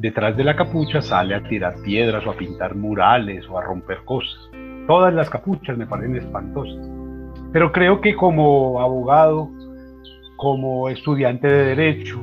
detrás 0.01 0.35
de 0.35 0.43
la 0.43 0.55
capucha 0.55 0.99
sale 0.99 1.35
a 1.35 1.43
tirar 1.43 1.75
piedras 1.83 2.25
o 2.25 2.31
a 2.31 2.35
pintar 2.35 2.75
murales 2.75 3.47
o 3.47 3.57
a 3.59 3.61
romper 3.61 3.99
cosas. 4.03 4.49
Todas 4.87 5.13
las 5.13 5.29
capuchas 5.29 5.77
me 5.77 5.85
parecen 5.85 6.15
espantosas. 6.15 6.89
Pero 7.53 7.71
creo 7.71 8.01
que 8.01 8.15
como 8.15 8.81
abogado, 8.81 9.51
como 10.37 10.89
estudiante 10.89 11.47
de 11.47 11.75
derecho, 11.75 12.19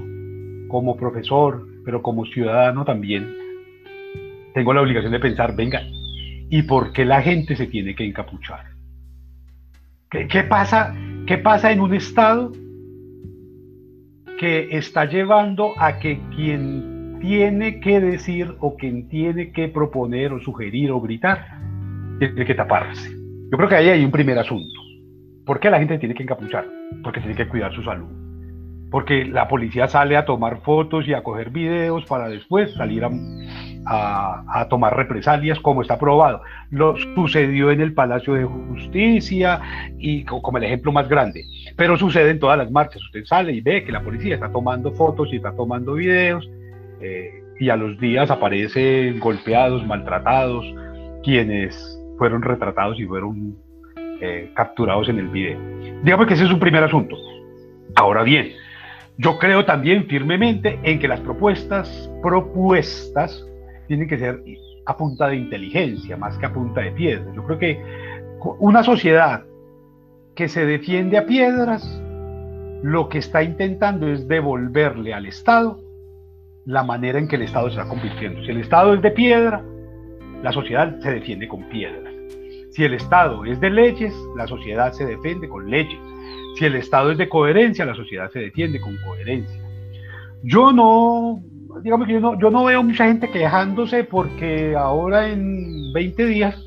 como 0.68 0.96
profesor, 0.96 1.68
pero 1.84 2.02
como 2.02 2.26
ciudadano 2.26 2.84
también, 2.84 3.32
tengo 4.54 4.74
la 4.74 4.82
obligación 4.82 5.12
de 5.12 5.20
pensar, 5.20 5.54
venga, 5.54 5.80
¿y 6.50 6.62
por 6.62 6.92
qué 6.92 7.04
la 7.04 7.22
gente 7.22 7.54
se 7.54 7.68
tiene 7.68 7.94
que 7.94 8.04
encapuchar? 8.04 8.64
¿Qué, 10.10 10.42
pasa, 10.42 10.96
qué 11.26 11.38
pasa 11.38 11.70
en 11.70 11.80
un 11.80 11.94
estado 11.94 12.50
que 14.36 14.68
está 14.76 15.04
llevando 15.04 15.74
a 15.76 15.98
que 16.00 16.18
quien 16.34 16.97
tiene 17.20 17.80
que 17.80 18.00
decir 18.00 18.54
o 18.60 18.76
quien 18.76 19.08
tiene 19.08 19.52
que 19.52 19.68
proponer 19.68 20.32
o 20.32 20.40
sugerir 20.40 20.90
o 20.90 21.00
gritar 21.00 21.58
tiene 22.18 22.44
que 22.44 22.54
taparse. 22.54 23.10
Yo 23.50 23.56
creo 23.56 23.68
que 23.68 23.76
ahí 23.76 23.88
hay 23.88 24.04
un 24.04 24.10
primer 24.10 24.38
asunto. 24.38 24.74
¿Por 25.46 25.60
qué 25.60 25.70
la 25.70 25.78
gente 25.78 25.98
tiene 25.98 26.14
que 26.14 26.22
encapuchar? 26.22 26.66
Porque 27.02 27.20
tiene 27.20 27.34
que 27.34 27.48
cuidar 27.48 27.72
su 27.74 27.82
salud. 27.82 28.08
Porque 28.90 29.24
la 29.24 29.48
policía 29.48 29.86
sale 29.88 30.16
a 30.16 30.24
tomar 30.24 30.60
fotos 30.62 31.06
y 31.06 31.14
a 31.14 31.22
coger 31.22 31.50
videos 31.50 32.04
para 32.06 32.28
después 32.28 32.74
salir 32.74 33.04
a, 33.04 33.10
a, 33.86 34.68
tomar 34.68 34.96
represalias 34.96 35.58
como 35.60 35.82
está 35.82 35.98
probado. 35.98 36.42
Lo 36.70 36.96
sucedió 37.14 37.70
en 37.70 37.80
el 37.80 37.94
Palacio 37.94 38.34
de 38.34 38.44
Justicia 38.44 39.60
y 39.98 40.24
como 40.24 40.58
el 40.58 40.64
ejemplo 40.64 40.92
más 40.92 41.08
grande, 41.08 41.44
pero 41.76 41.96
sucede 41.96 42.30
en 42.30 42.38
todas 42.38 42.58
las 42.58 42.70
marchas. 42.70 43.02
Usted 43.02 43.24
sale 43.24 43.52
y 43.52 43.60
ve 43.60 43.84
que 43.84 43.92
la 43.92 44.02
policía 44.02 44.34
está 44.34 44.50
tomando 44.50 44.92
fotos 44.92 45.28
y 45.32 45.36
está 45.36 45.52
tomando 45.52 45.94
videos 45.94 46.48
y 47.60 47.70
a 47.70 47.76
los 47.76 47.98
días 47.98 48.30
aparecen 48.30 49.18
golpeados, 49.18 49.86
maltratados, 49.86 50.64
quienes 51.22 51.98
fueron 52.18 52.42
retratados 52.42 52.98
y 52.98 53.06
fueron 53.06 53.56
eh, 54.20 54.50
capturados 54.54 55.08
en 55.08 55.18
el 55.18 55.28
video. 55.28 55.58
Digamos 56.02 56.26
que 56.26 56.34
ese 56.34 56.44
es 56.44 56.50
un 56.50 56.58
primer 56.58 56.82
asunto. 56.82 57.16
Ahora 57.94 58.22
bien, 58.22 58.52
yo 59.16 59.38
creo 59.38 59.64
también 59.64 60.06
firmemente 60.06 60.78
en 60.82 60.98
que 60.98 61.08
las 61.08 61.20
propuestas, 61.20 62.10
propuestas 62.22 63.46
tiene 63.86 64.06
que 64.06 64.18
ser 64.18 64.42
a 64.86 64.96
punta 64.96 65.28
de 65.28 65.36
inteligencia 65.36 66.16
más 66.16 66.36
que 66.38 66.46
a 66.46 66.52
punta 66.52 66.80
de 66.80 66.92
piedras. 66.92 67.34
Yo 67.34 67.44
creo 67.44 67.58
que 67.58 67.82
una 68.58 68.82
sociedad 68.82 69.44
que 70.34 70.48
se 70.48 70.64
defiende 70.66 71.18
a 71.18 71.26
piedras, 71.26 72.00
lo 72.82 73.08
que 73.08 73.18
está 73.18 73.42
intentando 73.42 74.08
es 74.08 74.28
devolverle 74.28 75.12
al 75.12 75.26
Estado 75.26 75.80
la 76.68 76.82
manera 76.82 77.18
en 77.18 77.26
que 77.26 77.36
el 77.36 77.42
Estado 77.42 77.70
se 77.70 77.78
está 77.78 77.88
convirtiendo. 77.88 78.44
Si 78.44 78.50
el 78.50 78.58
Estado 78.58 78.92
es 78.92 79.00
de 79.00 79.10
piedra, 79.10 79.64
la 80.42 80.52
sociedad 80.52 81.00
se 81.00 81.12
defiende 81.12 81.48
con 81.48 81.66
piedras. 81.70 82.12
Si 82.72 82.84
el 82.84 82.92
Estado 82.92 83.42
es 83.46 83.58
de 83.58 83.70
leyes, 83.70 84.14
la 84.36 84.46
sociedad 84.46 84.92
se 84.92 85.06
defiende 85.06 85.48
con 85.48 85.70
leyes. 85.70 85.98
Si 86.56 86.66
el 86.66 86.74
Estado 86.74 87.10
es 87.10 87.16
de 87.16 87.26
coherencia, 87.26 87.86
la 87.86 87.94
sociedad 87.94 88.30
se 88.30 88.40
defiende 88.40 88.80
con 88.80 88.94
coherencia. 88.98 89.62
Yo 90.42 90.70
no 90.70 91.42
digamos 91.82 92.06
que 92.06 92.12
yo 92.12 92.20
no, 92.20 92.38
yo 92.38 92.50
no 92.50 92.64
veo 92.64 92.82
mucha 92.82 93.06
gente 93.06 93.30
quejándose 93.30 94.04
porque 94.04 94.76
ahora 94.76 95.28
en 95.28 95.90
20 95.94 96.26
días 96.26 96.62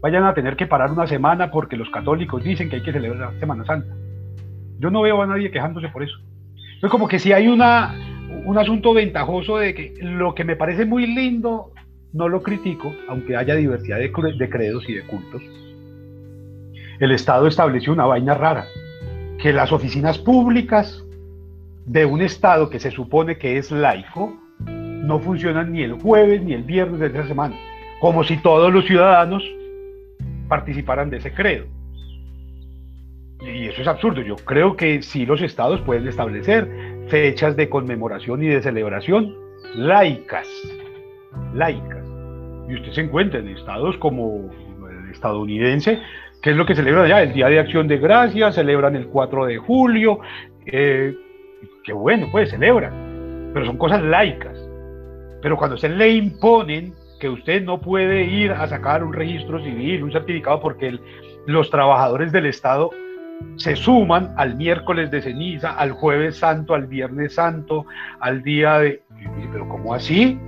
vayan 0.00 0.24
a 0.24 0.34
tener 0.34 0.56
que 0.56 0.66
parar 0.66 0.90
una 0.90 1.06
semana 1.06 1.52
porque 1.52 1.76
los 1.76 1.90
católicos 1.90 2.42
dicen 2.42 2.68
que 2.68 2.76
hay 2.76 2.82
que 2.82 2.92
celebrar 2.92 3.34
la 3.34 3.38
Semana 3.38 3.64
Santa. 3.64 3.94
Yo 4.80 4.90
no 4.90 5.02
veo 5.02 5.22
a 5.22 5.26
nadie 5.28 5.52
quejándose 5.52 5.88
por 5.90 6.02
eso. 6.02 6.16
Es 6.82 6.90
como 6.90 7.06
que 7.06 7.20
si 7.20 7.32
hay 7.32 7.46
una, 7.46 7.94
un 8.44 8.58
asunto 8.58 8.92
ventajoso 8.92 9.58
de 9.58 9.74
que 9.74 9.94
lo 10.00 10.34
que 10.34 10.44
me 10.44 10.56
parece 10.56 10.84
muy 10.84 11.06
lindo, 11.06 11.72
no 12.12 12.28
lo 12.28 12.42
critico, 12.42 12.92
aunque 13.08 13.36
haya 13.36 13.54
diversidad 13.54 13.98
de, 13.98 14.12
credos 14.12 14.88
y 14.88 14.94
de 14.94 15.02
cultos. 15.02 15.42
El 17.00 17.12
Estado 17.12 17.46
estableció 17.46 17.92
una 17.92 18.06
vaina 18.06 18.34
rara, 18.34 18.66
que 19.38 19.52
las 19.52 19.72
oficinas 19.72 20.18
públicas 20.18 21.02
de 21.86 22.04
un 22.04 22.20
Estado 22.20 22.70
que 22.70 22.78
se 22.78 22.90
supone 22.90 23.38
que 23.38 23.58
es 23.58 23.70
laico 23.70 24.36
no 24.60 25.18
funcionan 25.18 25.72
ni 25.72 25.82
el 25.82 25.94
jueves 25.94 26.42
ni 26.42 26.52
el 26.52 26.62
viernes 26.62 27.00
de 27.00 27.06
esa 27.06 27.26
semana, 27.26 27.56
como 28.00 28.22
si 28.22 28.36
todos 28.36 28.72
los 28.72 28.84
ciudadanos 28.84 29.42
participaran 30.48 31.10
de 31.10 31.16
ese 31.16 31.32
credo. 31.32 31.66
Y 33.40 33.66
eso 33.66 33.82
es 33.82 33.88
absurdo. 33.88 34.20
Yo 34.22 34.36
creo 34.36 34.76
que 34.76 35.02
sí 35.02 35.26
los 35.26 35.42
estados 35.42 35.80
pueden 35.80 36.06
establecer 36.06 36.91
fechas 37.08 37.56
de 37.56 37.68
conmemoración 37.68 38.42
y 38.42 38.48
de 38.48 38.62
celebración 38.62 39.42
laicas, 39.74 40.48
laicas. 41.54 42.04
Y 42.68 42.74
usted 42.74 42.92
se 42.92 43.00
encuentra 43.02 43.40
en 43.40 43.48
estados 43.48 43.96
como 43.98 44.50
el 44.88 45.10
estadounidense, 45.10 46.00
que 46.40 46.50
es 46.50 46.56
lo 46.56 46.66
que 46.66 46.74
celebran 46.74 47.04
allá, 47.04 47.22
el 47.22 47.32
Día 47.32 47.48
de 47.48 47.60
Acción 47.60 47.88
de 47.88 47.98
Gracias, 47.98 48.54
celebran 48.54 48.96
el 48.96 49.06
4 49.06 49.46
de 49.46 49.58
julio, 49.58 50.20
eh, 50.66 51.14
que 51.84 51.92
bueno, 51.92 52.28
pues 52.30 52.50
celebran, 52.50 53.50
pero 53.54 53.66
son 53.66 53.76
cosas 53.76 54.02
laicas. 54.02 54.58
Pero 55.40 55.56
cuando 55.56 55.76
se 55.76 55.88
le 55.88 56.10
imponen 56.10 56.94
que 57.18 57.28
usted 57.28 57.62
no 57.62 57.80
puede 57.80 58.24
ir 58.24 58.52
a 58.52 58.66
sacar 58.66 59.04
un 59.04 59.12
registro 59.12 59.62
civil, 59.62 60.02
un 60.02 60.12
certificado, 60.12 60.60
porque 60.60 60.98
los 61.46 61.70
trabajadores 61.70 62.32
del 62.32 62.46
Estado 62.46 62.90
se 63.56 63.76
suman 63.76 64.34
al 64.36 64.56
miércoles 64.56 65.10
de 65.10 65.22
ceniza, 65.22 65.72
al 65.72 65.92
jueves 65.92 66.38
santo, 66.38 66.74
al 66.74 66.86
viernes 66.86 67.34
santo, 67.34 67.86
al 68.20 68.42
día 68.42 68.78
de... 68.78 69.02
Pero 69.52 69.68
¿cómo 69.68 69.94
así? 69.94 70.38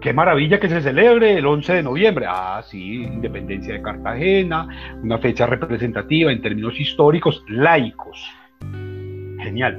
Qué 0.00 0.12
maravilla 0.12 0.58
que 0.58 0.68
se 0.68 0.80
celebre 0.80 1.38
el 1.38 1.46
11 1.46 1.74
de 1.74 1.82
noviembre. 1.82 2.26
Ah, 2.28 2.62
sí, 2.64 3.04
independencia 3.04 3.74
de 3.74 3.82
Cartagena, 3.82 4.68
una 5.02 5.18
fecha 5.18 5.46
representativa 5.46 6.32
en 6.32 6.42
términos 6.42 6.78
históricos, 6.78 7.44
laicos 7.48 8.18
genial. 9.42 9.76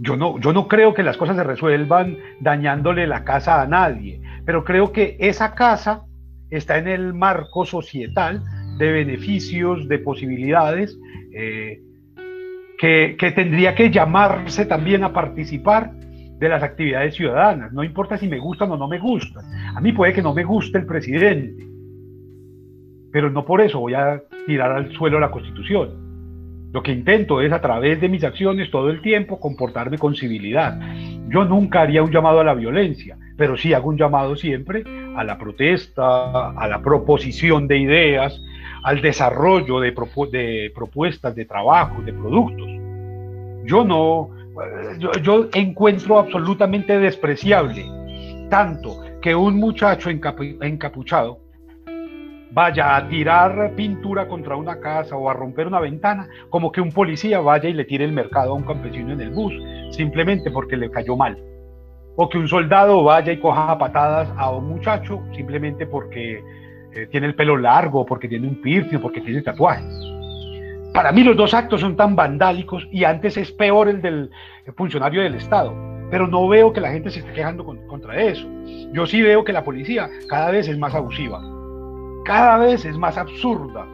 Yo 0.00 0.16
no, 0.16 0.38
yo 0.38 0.52
no 0.52 0.68
creo 0.68 0.94
que 0.94 1.02
las 1.02 1.16
cosas 1.16 1.36
se 1.36 1.44
resuelvan 1.44 2.16
dañándole 2.40 3.06
la 3.06 3.24
casa 3.24 3.60
a 3.60 3.66
nadie, 3.66 4.20
pero 4.44 4.64
creo 4.64 4.92
que 4.92 5.16
esa 5.18 5.54
casa 5.54 6.04
está 6.50 6.78
en 6.78 6.88
el 6.88 7.14
marco 7.14 7.66
societal 7.66 8.42
de 8.78 8.92
beneficios, 8.92 9.88
de 9.88 9.98
posibilidades, 9.98 10.98
eh, 11.32 11.82
que, 12.78 13.16
que 13.18 13.32
tendría 13.32 13.74
que 13.74 13.90
llamarse 13.90 14.64
también 14.64 15.04
a 15.04 15.12
participar 15.12 15.92
de 16.38 16.48
las 16.48 16.62
actividades 16.62 17.14
ciudadanas. 17.14 17.72
No 17.72 17.82
importa 17.82 18.16
si 18.16 18.28
me 18.28 18.38
gustan 18.38 18.70
o 18.70 18.76
no 18.76 18.88
me 18.88 18.98
gustan. 18.98 19.44
A 19.74 19.80
mí 19.80 19.92
puede 19.92 20.12
que 20.12 20.22
no 20.22 20.32
me 20.32 20.44
guste 20.44 20.78
el 20.78 20.86
presidente, 20.86 21.66
pero 23.12 23.30
no 23.30 23.44
por 23.44 23.60
eso 23.60 23.80
voy 23.80 23.94
a 23.94 24.22
tirar 24.46 24.72
al 24.72 24.92
suelo 24.92 25.18
la 25.18 25.30
constitución. 25.30 26.08
Lo 26.72 26.82
que 26.82 26.92
intento 26.92 27.40
es 27.40 27.50
a 27.50 27.60
través 27.60 28.00
de 28.00 28.08
mis 28.08 28.22
acciones 28.24 28.70
todo 28.70 28.90
el 28.90 29.00
tiempo 29.00 29.40
comportarme 29.40 29.96
con 29.96 30.14
civilidad. 30.14 30.78
Yo 31.28 31.44
nunca 31.44 31.80
haría 31.80 32.02
un 32.02 32.10
llamado 32.10 32.40
a 32.40 32.44
la 32.44 32.54
violencia, 32.54 33.16
pero 33.36 33.56
sí 33.56 33.72
hago 33.72 33.88
un 33.88 33.96
llamado 33.96 34.36
siempre 34.36 34.84
a 35.16 35.24
la 35.24 35.38
protesta, 35.38 36.50
a 36.50 36.68
la 36.68 36.82
proposición 36.82 37.68
de 37.68 37.78
ideas, 37.78 38.42
al 38.82 39.00
desarrollo 39.00 39.80
de, 39.80 39.92
propuestas 39.92 41.34
de 41.34 41.44
trabajo, 41.44 42.02
de 42.02 42.12
productos. 42.12 42.68
Yo 43.64 43.84
no, 43.84 44.30
yo 45.22 45.48
encuentro 45.52 46.18
absolutamente 46.18 46.98
despreciable 46.98 47.98
tanto 48.48 49.00
que 49.20 49.34
un 49.34 49.58
muchacho 49.58 50.10
encapuchado 50.10 51.40
vaya 52.50 52.96
a 52.96 53.08
tirar 53.08 53.74
pintura 53.76 54.26
contra 54.26 54.56
una 54.56 54.80
casa 54.80 55.16
o 55.16 55.28
a 55.28 55.34
romper 55.34 55.66
una 55.66 55.80
ventana, 55.80 56.28
como 56.48 56.72
que 56.72 56.80
un 56.80 56.92
policía 56.92 57.40
vaya 57.40 57.68
y 57.68 57.74
le 57.74 57.84
tire 57.84 58.04
el 58.04 58.12
mercado 58.12 58.52
a 58.52 58.54
un 58.54 58.64
campesino 58.64 59.12
en 59.12 59.20
el 59.20 59.30
bus, 59.30 59.52
simplemente 59.90 60.50
porque 60.50 60.76
le 60.76 60.90
cayó 60.90 61.16
mal. 61.16 61.38
O 62.16 62.28
que 62.28 62.38
un 62.38 62.48
soldado 62.48 63.04
vaya 63.04 63.32
y 63.32 63.38
coja 63.38 63.78
patadas 63.78 64.28
a 64.36 64.50
un 64.50 64.68
muchacho 64.68 65.22
simplemente 65.36 65.86
porque 65.86 66.42
eh, 66.94 67.06
tiene 67.10 67.26
el 67.26 67.34
pelo 67.34 67.56
largo, 67.56 68.06
porque 68.06 68.28
tiene 68.28 68.48
un 68.48 68.60
piercing, 68.60 68.98
porque 68.98 69.20
tiene 69.20 69.42
tatuajes. 69.42 69.84
Para 70.92 71.12
mí 71.12 71.22
los 71.22 71.36
dos 71.36 71.54
actos 71.54 71.80
son 71.80 71.96
tan 71.96 72.16
vandálicos 72.16 72.88
y 72.90 73.04
antes 73.04 73.36
es 73.36 73.52
peor 73.52 73.88
el 73.88 74.02
del 74.02 74.30
funcionario 74.76 75.22
del 75.22 75.34
Estado, 75.34 75.74
pero 76.10 76.26
no 76.26 76.48
veo 76.48 76.72
que 76.72 76.80
la 76.80 76.90
gente 76.90 77.10
se 77.10 77.20
esté 77.20 77.32
quejando 77.32 77.64
contra 77.64 78.20
eso. 78.20 78.48
Yo 78.92 79.06
sí 79.06 79.22
veo 79.22 79.44
que 79.44 79.52
la 79.52 79.64
policía 79.64 80.08
cada 80.28 80.50
vez 80.50 80.66
es 80.66 80.78
más 80.78 80.94
abusiva, 80.94 81.40
cada 82.24 82.58
vez 82.58 82.84
es 82.84 82.96
más 82.96 83.16
absurda. 83.16 83.86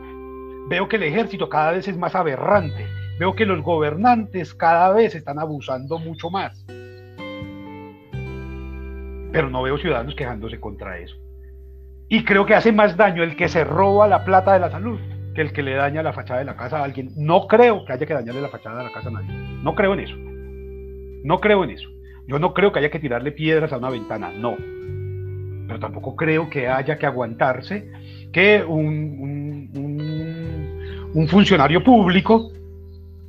Veo 0.68 0.88
que 0.88 0.96
el 0.96 1.02
ejército 1.02 1.48
cada 1.48 1.72
vez 1.72 1.88
es 1.88 1.96
más 1.96 2.14
aberrante. 2.14 2.86
Veo 3.18 3.34
que 3.34 3.44
los 3.44 3.60
gobernantes 3.62 4.54
cada 4.54 4.92
vez 4.92 5.14
están 5.14 5.38
abusando 5.38 5.98
mucho 5.98 6.30
más. 6.30 6.64
Pero 9.30 9.50
no 9.50 9.62
veo 9.62 9.76
ciudadanos 9.78 10.14
quejándose 10.14 10.58
contra 10.58 10.98
eso. 10.98 11.16
Y 12.14 12.22
creo 12.22 12.46
que 12.46 12.54
hace 12.54 12.70
más 12.70 12.96
daño 12.96 13.24
el 13.24 13.34
que 13.34 13.48
se 13.48 13.64
roba 13.64 14.06
la 14.06 14.24
plata 14.24 14.52
de 14.52 14.60
la 14.60 14.70
salud 14.70 15.00
que 15.34 15.40
el 15.40 15.52
que 15.52 15.64
le 15.64 15.74
daña 15.74 16.00
la 16.00 16.12
fachada 16.12 16.38
de 16.38 16.44
la 16.44 16.54
casa 16.54 16.78
a 16.78 16.84
alguien. 16.84 17.10
No 17.16 17.48
creo 17.48 17.84
que 17.84 17.92
haya 17.92 18.06
que 18.06 18.14
dañarle 18.14 18.40
la 18.40 18.50
fachada 18.50 18.78
de 18.78 18.84
la 18.84 18.92
casa 18.92 19.08
a 19.08 19.10
nadie. 19.10 19.34
No 19.64 19.74
creo 19.74 19.94
en 19.94 19.98
eso. 19.98 20.14
No 21.24 21.40
creo 21.40 21.64
en 21.64 21.70
eso. 21.70 21.88
Yo 22.28 22.38
no 22.38 22.54
creo 22.54 22.70
que 22.70 22.78
haya 22.78 22.90
que 22.92 23.00
tirarle 23.00 23.32
piedras 23.32 23.72
a 23.72 23.78
una 23.78 23.90
ventana. 23.90 24.30
No. 24.30 24.54
Pero 25.66 25.80
tampoco 25.80 26.14
creo 26.14 26.48
que 26.48 26.68
haya 26.68 26.98
que 26.98 27.06
aguantarse 27.06 27.90
que 28.32 28.62
un, 28.62 29.72
un 31.14 31.26
funcionario 31.26 31.82
público 31.82 32.52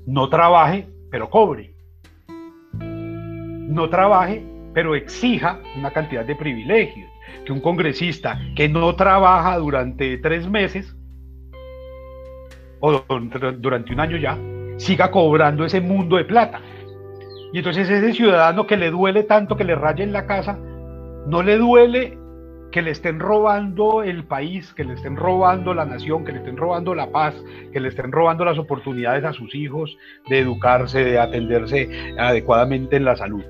no 0.05 0.29
trabaje, 0.29 0.87
pero 1.09 1.27
cobre. 1.31 1.73
No 2.71 3.89
trabaje, 3.89 4.45
pero 4.75 4.93
exija 4.93 5.59
una 5.75 5.89
cantidad 5.89 6.23
de 6.23 6.35
privilegios 6.35 7.14
que 7.45 7.51
un 7.51 7.61
congresista 7.61 8.39
que 8.55 8.69
no 8.69 8.95
trabaja 8.95 9.57
durante 9.57 10.17
tres 10.17 10.47
meses 10.49 10.95
o 12.79 13.03
durante 13.57 13.93
un 13.93 13.99
año 13.99 14.17
ya, 14.17 14.37
siga 14.77 15.09
cobrando 15.11 15.65
ese 15.65 15.81
mundo 15.81 16.17
de 16.17 16.25
plata. 16.25 16.61
Y 17.53 17.59
entonces 17.59 17.89
ese 17.89 18.13
ciudadano 18.13 18.67
que 18.67 18.77
le 18.77 18.91
duele 18.91 19.23
tanto 19.23 19.55
que 19.55 19.63
le 19.63 19.75
rayen 19.75 20.11
la 20.11 20.25
casa, 20.25 20.59
no 21.27 21.41
le 21.41 21.57
duele 21.57 22.17
que 22.71 22.81
le 22.81 22.91
estén 22.91 23.19
robando 23.19 24.03
el 24.03 24.25
país, 24.25 24.73
que 24.73 24.83
le 24.83 24.95
estén 24.95 25.15
robando 25.15 25.73
la 25.73 25.85
nación, 25.85 26.25
que 26.25 26.33
le 26.33 26.39
estén 26.39 26.57
robando 26.57 26.93
la 26.93 27.09
paz, 27.09 27.33
que 27.71 27.79
le 27.79 27.87
estén 27.87 28.11
robando 28.11 28.43
las 28.43 28.57
oportunidades 28.57 29.23
a 29.23 29.31
sus 29.31 29.55
hijos 29.55 29.97
de 30.27 30.39
educarse, 30.39 31.03
de 31.05 31.17
atenderse 31.17 32.13
adecuadamente 32.17 32.97
en 32.97 33.05
la 33.05 33.15
salud. 33.15 33.43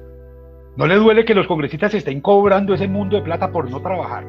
No 0.78 0.88
le 0.88 0.96
duele 0.96 1.24
que 1.24 1.36
los 1.36 1.48
congresistas 1.48 1.94
estén 1.94 2.20
cobrando 2.20 2.74
ese 2.74 2.88
mundo 2.88 3.16
de 3.16 3.22
plata 3.22 3.52
por 3.52 3.70
no 3.70 3.82
trabajar. 3.82 4.26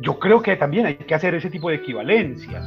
Yo 0.00 0.18
creo 0.18 0.42
que 0.42 0.56
también 0.56 0.86
hay 0.86 0.94
que 0.94 1.14
hacer 1.14 1.34
ese 1.34 1.50
tipo 1.50 1.68
de 1.68 1.76
equivalencias. 1.76 2.64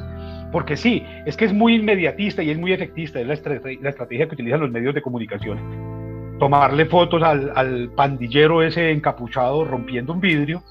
Porque 0.52 0.78
sí, 0.78 1.04
es 1.26 1.38
que 1.38 1.46
es 1.46 1.54
muy 1.54 1.76
inmediatista 1.76 2.42
y 2.42 2.50
es 2.50 2.58
muy 2.58 2.74
efectista, 2.74 3.20
es 3.20 3.28
la, 3.28 3.34
estrategia 3.34 4.28
que 4.28 4.34
utilizan 4.34 4.62
los 4.62 4.72
medios 4.72 4.96
de 4.96 5.02
comunicación. 5.02 6.38
Tomarle 6.40 6.86
fotos 6.86 7.22
al, 7.24 7.52
al 7.56 7.90
pandillero 7.96 8.62
ese 8.62 8.92
encapuchado 8.92 9.66
rompiendo 9.66 10.14
un 10.14 10.22
vidrio, 10.22 10.64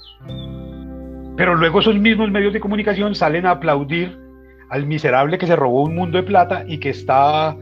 pero 1.36 1.54
luego 1.54 1.80
esos 1.80 1.96
mismos 1.96 2.30
medios 2.30 2.52
de 2.52 2.60
comunicación 2.60 3.14
salen 3.14 3.44
a 3.44 3.52
aplaudir 3.52 4.18
al 4.70 4.86
miserable 4.86 5.38
que 5.38 5.46
se 5.46 5.56
robó 5.56 5.82
un 5.82 5.94
mundo 5.94 6.18
de 6.18 6.24
plata 6.24 6.64
y 6.66 6.78
que 6.78 6.90
está 6.90 7.56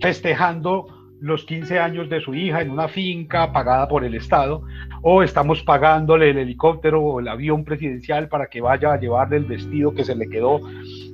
festejando 0.00 0.86
los 1.24 1.46
15 1.46 1.78
años 1.78 2.10
de 2.10 2.20
su 2.20 2.34
hija 2.34 2.60
en 2.60 2.70
una 2.70 2.86
finca 2.86 3.50
pagada 3.50 3.88
por 3.88 4.04
el 4.04 4.14
Estado, 4.14 4.62
o 5.00 5.22
estamos 5.22 5.62
pagándole 5.62 6.28
el 6.28 6.36
helicóptero 6.36 7.00
o 7.00 7.18
el 7.18 7.28
avión 7.28 7.64
presidencial 7.64 8.28
para 8.28 8.48
que 8.48 8.60
vaya 8.60 8.92
a 8.92 9.00
llevarle 9.00 9.38
el 9.38 9.46
vestido 9.46 9.94
que 9.94 10.04
se 10.04 10.14
le 10.14 10.28
quedó 10.28 10.60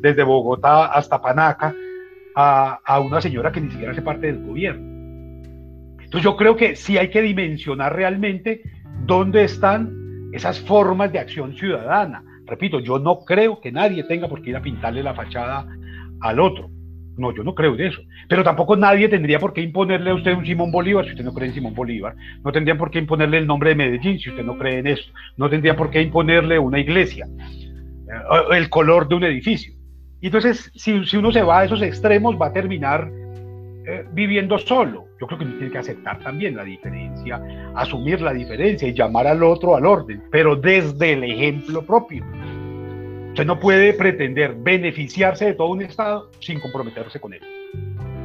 desde 0.00 0.24
Bogotá 0.24 0.86
hasta 0.86 1.22
Panaca 1.22 1.72
a, 2.34 3.00
una 3.00 3.20
señora 3.20 3.52
que 3.52 3.60
ni 3.60 3.70
siquiera 3.70 3.92
hace 3.92 4.02
parte 4.02 4.26
del 4.26 4.44
gobierno. 4.44 4.82
Entonces 6.02 6.24
yo 6.24 6.36
creo 6.36 6.56
que 6.56 6.74
sí 6.74 6.98
hay 6.98 7.10
que 7.10 7.22
dimensionar 7.22 7.94
realmente 7.94 8.62
dónde 9.06 9.44
están 9.44 9.92
esas 10.32 10.58
formas 10.58 11.12
de 11.12 11.20
acción 11.20 11.54
ciudadana. 11.54 12.24
Repito, 12.46 12.80
yo 12.80 12.98
no 12.98 13.20
creo 13.20 13.60
que 13.60 13.70
nadie 13.70 14.02
tenga 14.02 14.26
por 14.26 14.42
qué 14.42 14.50
ir 14.50 14.56
a 14.56 14.62
pintarle 14.62 15.04
la 15.04 15.14
fachada 15.14 15.68
al 16.20 16.40
otro. 16.40 16.68
No, 17.20 17.34
yo 17.34 17.44
no 17.44 17.54
creo 17.54 17.74
en 17.74 17.82
eso. 17.82 18.00
Pero 18.28 18.42
tampoco 18.42 18.76
nadie 18.76 19.06
tendría 19.06 19.38
por 19.38 19.52
qué 19.52 19.60
imponerle 19.60 20.10
a 20.10 20.14
usted 20.14 20.34
un 20.34 20.46
Simón 20.46 20.72
Bolívar 20.72 21.04
si 21.04 21.10
usted 21.10 21.24
no 21.24 21.34
cree 21.34 21.48
en 21.48 21.54
Simón 21.54 21.74
Bolívar. 21.74 22.16
No 22.42 22.50
tendría 22.50 22.78
por 22.78 22.90
qué 22.90 22.98
imponerle 22.98 23.36
el 23.36 23.46
nombre 23.46 23.70
de 23.70 23.76
Medellín 23.76 24.18
si 24.18 24.30
usted 24.30 24.42
no 24.42 24.56
cree 24.56 24.78
en 24.78 24.86
eso. 24.86 25.12
No 25.36 25.50
tendría 25.50 25.76
por 25.76 25.90
qué 25.90 26.00
imponerle 26.00 26.58
una 26.58 26.78
iglesia, 26.78 27.26
eh, 27.38 28.56
el 28.56 28.70
color 28.70 29.06
de 29.06 29.16
un 29.16 29.24
edificio. 29.24 29.74
Y 30.22 30.26
entonces, 30.26 30.70
si, 30.74 31.04
si 31.04 31.16
uno 31.18 31.30
se 31.30 31.42
va 31.42 31.60
a 31.60 31.64
esos 31.64 31.82
extremos, 31.82 32.40
va 32.40 32.46
a 32.46 32.52
terminar 32.54 33.10
eh, 33.86 34.06
viviendo 34.12 34.58
solo. 34.58 35.04
Yo 35.20 35.26
creo 35.26 35.38
que 35.38 35.44
uno 35.44 35.56
tiene 35.56 35.72
que 35.72 35.78
aceptar 35.78 36.18
también 36.20 36.56
la 36.56 36.64
diferencia, 36.64 37.42
asumir 37.74 38.22
la 38.22 38.32
diferencia 38.32 38.88
y 38.88 38.94
llamar 38.94 39.26
al 39.26 39.42
otro 39.42 39.76
al 39.76 39.84
orden, 39.84 40.22
pero 40.30 40.56
desde 40.56 41.12
el 41.12 41.24
ejemplo 41.24 41.84
propio. 41.84 42.24
Usted 43.30 43.46
no 43.46 43.58
puede 43.60 43.94
pretender 43.94 44.54
beneficiarse 44.58 45.46
de 45.46 45.54
todo 45.54 45.68
un 45.68 45.82
Estado 45.82 46.30
sin 46.40 46.60
comprometerse 46.60 47.20
con 47.20 47.32
él. 47.32 47.40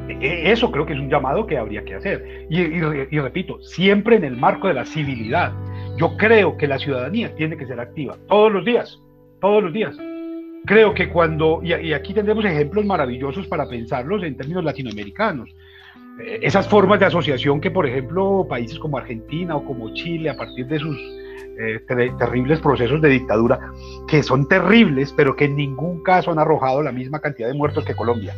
E, 0.09 0.13
e, 0.13 0.51
eso 0.51 0.71
creo 0.71 0.85
que 0.85 0.93
es 0.93 0.99
un 0.99 1.09
llamado 1.09 1.45
que 1.45 1.57
habría 1.57 1.83
que 1.85 1.95
hacer. 1.95 2.47
Y, 2.49 2.59
y, 2.59 3.19
repito, 3.19 3.61
siempre 3.61 4.15
en 4.15 4.23
el 4.23 4.35
marco 4.35 4.67
de 4.67 4.73
la 4.73 4.85
civilidad. 4.85 5.53
Yo 5.97 6.17
creo 6.17 6.57
que 6.57 6.67
la 6.67 6.79
ciudadanía 6.79 7.33
tiene 7.35 7.55
que 7.55 7.65
ser 7.67 7.79
activa 7.79 8.17
todos 8.27 8.51
los 8.51 8.65
días, 8.65 8.99
todos 9.39 9.63
los 9.63 9.71
días. 9.71 9.95
Creo 10.65 10.93
que 10.93 11.09
cuando, 11.09 11.61
y, 11.63 11.73
y 11.73 11.93
aquí 11.93 12.13
tendremos 12.13 12.43
ejemplos 12.43 12.83
maravillosos 12.83 13.47
para 13.47 13.69
pensarlos 13.69 14.23
en 14.23 14.35
términos 14.35 14.63
latinoamericanos, 14.63 15.49
eh, 16.19 16.39
esas 16.41 16.67
formas 16.67 16.99
de 16.99 17.05
asociación 17.05 17.61
que, 17.61 17.69
por 17.71 17.85
ejemplo, 17.85 18.45
países 18.49 18.79
como 18.79 18.97
Argentina 18.97 19.55
o 19.55 19.63
como 19.63 19.93
Chile, 19.93 20.29
a 20.29 20.35
partir 20.35 20.65
de 20.65 20.79
sus 20.79 20.97
eh, 21.59 21.81
terribles 21.87 22.59
procesos 22.59 23.01
de 23.01 23.09
dictadura, 23.09 23.59
que 24.07 24.23
son 24.23 24.47
terribles, 24.47 25.13
pero 25.15 25.35
que 25.35 25.45
en 25.45 25.55
ningún 25.55 26.03
caso 26.03 26.31
han 26.31 26.39
arrojado 26.39 26.81
la 26.81 26.91
misma 26.91 27.19
cantidad 27.19 27.47
de 27.47 27.53
muertos 27.53 27.85
que 27.85 27.95
Colombia. 27.95 28.35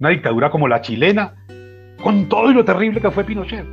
Una 0.00 0.10
dictadura 0.10 0.50
como 0.50 0.68
la 0.68 0.80
chilena, 0.80 1.34
con 2.02 2.28
todo 2.28 2.52
lo 2.52 2.64
terrible 2.64 3.00
que 3.00 3.10
fue 3.10 3.24
Pinochet, 3.24 3.64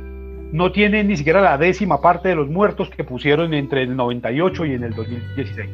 no 0.52 0.70
tiene 0.70 1.02
ni 1.02 1.16
siquiera 1.16 1.40
la 1.40 1.58
décima 1.58 2.00
parte 2.00 2.28
de 2.28 2.36
los 2.36 2.48
muertos 2.48 2.90
que 2.90 3.04
pusieron 3.04 3.54
entre 3.54 3.82
el 3.82 3.96
98 3.96 4.66
y 4.66 4.74
en 4.74 4.84
el 4.84 4.94
2016. 4.94 5.70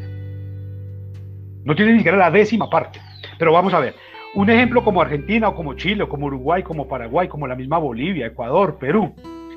No 1.64 1.74
tiene 1.74 1.92
ni 1.92 1.98
siquiera 1.98 2.16
la 2.16 2.30
décima 2.30 2.70
parte. 2.70 3.00
Pero 3.38 3.52
vamos 3.52 3.74
a 3.74 3.80
ver, 3.80 3.94
un 4.34 4.48
ejemplo 4.50 4.84
como 4.84 5.02
Argentina 5.02 5.48
o 5.48 5.54
como 5.54 5.74
Chile 5.74 6.04
o 6.04 6.08
como 6.08 6.26
Uruguay, 6.26 6.62
como 6.62 6.88
Paraguay, 6.88 7.28
como 7.28 7.46
la 7.46 7.56
misma 7.56 7.78
Bolivia, 7.78 8.26
Ecuador, 8.26 8.78
Perú, 8.78 9.14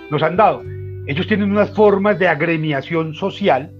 nos 0.09 0.21
han 0.23 0.35
dado 0.35 0.63
ellos 1.07 1.27
tienen 1.27 1.51
unas 1.51 1.71
formas 1.71 2.19
de 2.19 2.27
agremiación 2.27 3.15
social 3.15 3.71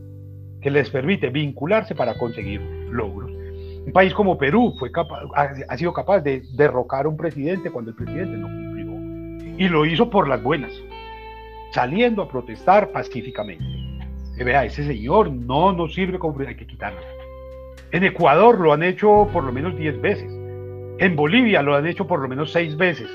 que 0.61 0.71
les 0.71 0.89
permite 0.89 1.29
vincularse 1.29 1.93
para 1.93 2.17
conseguir 2.17 2.61
logros. 2.89 3.31
Un 3.85 3.91
país 3.93 4.13
como 4.13 4.37
Perú 4.37 4.75
fue 4.79 4.91
ha, 5.35 5.77
sido 5.77 5.93
capaz 5.93 6.21
de 6.21 6.43
derrocar 6.53 7.05
a 7.05 7.09
un 7.09 7.17
presidente 7.17 7.69
cuando 7.69 7.91
el 7.91 7.95
presidente 7.95 8.37
no 8.37 8.47
cumplió. 8.47 9.55
Y 9.57 9.69
lo 9.69 9.85
hizo 9.85 10.09
por 10.09 10.27
las 10.27 10.41
buenas, 10.41 10.71
saliendo 11.73 12.23
a 12.23 12.27
protestar 12.27 12.91
pacíficamente. 12.91 13.63
Que 14.35 14.43
vea, 14.43 14.65
ese 14.65 14.83
señor 14.83 15.31
no 15.31 15.73
nos 15.73 15.93
sirve 15.93 16.17
como 16.17 16.39
hay 16.39 16.55
que 16.55 16.67
quitarlo. 16.67 16.99
En 17.91 18.03
Ecuador 18.03 18.59
lo 18.59 18.73
han 18.73 18.81
hecho 18.81 19.27
por 19.31 19.43
lo 19.43 19.51
menos 19.51 19.75
10 19.77 20.01
veces. 20.01 20.31
En 20.99 21.15
Bolivia 21.15 21.61
lo 21.61 21.75
han 21.75 21.85
hecho 21.85 22.07
por 22.07 22.19
lo 22.19 22.27
menos 22.27 22.51
6 22.51 22.77
veces 22.77 23.09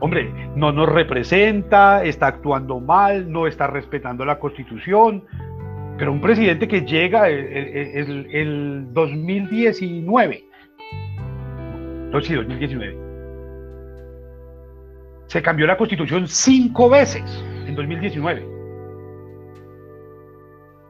hombre, 0.00 0.32
no 0.54 0.72
nos 0.72 0.88
representa, 0.88 2.04
está 2.04 2.28
actuando 2.28 2.80
mal, 2.80 3.30
no 3.30 3.46
está 3.46 3.66
respetando 3.66 4.24
la 4.24 4.38
constitución, 4.38 5.24
pero 5.98 6.12
un 6.12 6.20
presidente 6.20 6.68
que 6.68 6.82
llega 6.82 7.28
el, 7.28 8.28
el, 8.32 8.92
2019, 8.92 10.44
no, 12.12 12.20
sí, 12.20 12.34
2019, 12.34 12.98
se 15.26 15.42
cambió 15.42 15.66
la 15.66 15.76
constitución 15.76 16.28
cinco 16.28 16.88
veces 16.88 17.44
en 17.66 17.74
2019 17.74 18.46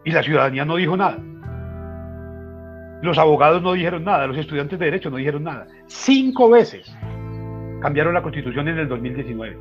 y 0.04 0.10
la 0.12 0.22
ciudadanía 0.22 0.64
no 0.64 0.76
dijo 0.76 0.96
nada. 0.96 1.18
Los 3.02 3.16
abogados 3.16 3.62
no 3.62 3.72
dijeron 3.72 4.04
nada, 4.04 4.26
los 4.26 4.36
estudiantes 4.36 4.78
de 4.78 4.84
derecho 4.86 5.08
no 5.10 5.16
dijeron 5.16 5.44
nada. 5.44 5.66
Cinco 5.86 6.50
veces 6.50 6.92
cambiaron 7.80 8.14
la 8.14 8.22
constitución 8.22 8.68
en 8.68 8.78
el 8.78 8.88
2019. 8.88 9.56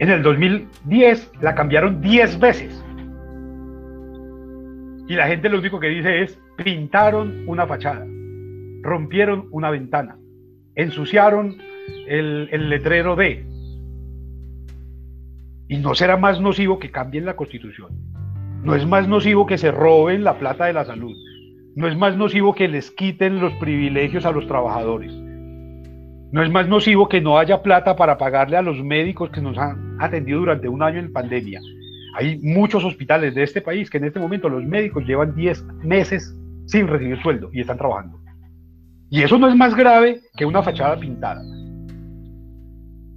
En 0.00 0.08
el 0.08 0.22
2010 0.22 1.32
la 1.40 1.54
cambiaron 1.54 2.00
10 2.00 2.38
veces. 2.40 2.84
Y 5.08 5.14
la 5.14 5.26
gente 5.26 5.48
lo 5.48 5.58
único 5.58 5.80
que 5.80 5.88
dice 5.88 6.22
es, 6.22 6.38
pintaron 6.56 7.44
una 7.46 7.66
fachada, 7.66 8.06
rompieron 8.82 9.48
una 9.50 9.70
ventana, 9.70 10.16
ensuciaron 10.74 11.56
el, 12.06 12.70
letrero 12.70 13.16
de. 13.16 13.44
Y 15.68 15.78
no 15.78 15.94
será 15.94 16.16
más 16.16 16.40
nocivo 16.40 16.78
que 16.78 16.90
cambien 16.90 17.24
la 17.24 17.36
constitución. 17.36 17.90
No 18.62 18.74
es 18.74 18.86
más 18.86 19.08
nocivo 19.08 19.46
que 19.46 19.58
se 19.58 19.70
roben 19.70 20.24
la 20.24 20.38
plata 20.38 20.66
de 20.66 20.74
la 20.74 20.84
salud. 20.84 21.14
No 21.74 21.88
es 21.88 21.96
más 21.96 22.16
nocivo 22.16 22.54
que 22.54 22.68
les 22.68 22.90
quiten 22.90 23.40
los 23.40 23.52
privilegios 23.54 24.24
a 24.26 24.32
los 24.32 24.46
trabajadores. 24.46 25.12
No 26.32 26.42
es 26.42 26.50
más 26.50 26.68
nocivo 26.68 27.08
que 27.08 27.20
no 27.20 27.38
haya 27.38 27.62
plata 27.62 27.96
para 27.96 28.16
pagarle 28.16 28.56
a 28.56 28.62
los 28.62 28.82
médicos 28.82 29.30
que 29.30 29.40
nos 29.40 29.58
han 29.58 29.96
atendido 30.00 30.38
durante 30.38 30.68
un 30.68 30.82
año 30.82 31.00
en 31.00 31.12
pandemia. 31.12 31.60
Hay 32.16 32.38
muchos 32.38 32.84
hospitales 32.84 33.34
de 33.34 33.42
este 33.42 33.60
país 33.60 33.90
que 33.90 33.98
en 33.98 34.04
este 34.04 34.20
momento 34.20 34.48
los 34.48 34.64
médicos 34.64 35.04
llevan 35.04 35.34
10 35.34 35.64
meses 35.82 36.34
sin 36.66 36.86
recibir 36.86 37.20
sueldo 37.20 37.50
y 37.52 37.60
están 37.60 37.78
trabajando. 37.78 38.20
Y 39.10 39.22
eso 39.22 39.38
no 39.38 39.48
es 39.48 39.56
más 39.56 39.74
grave 39.74 40.20
que 40.36 40.46
una 40.46 40.62
fachada 40.62 40.96
pintada. 40.98 41.42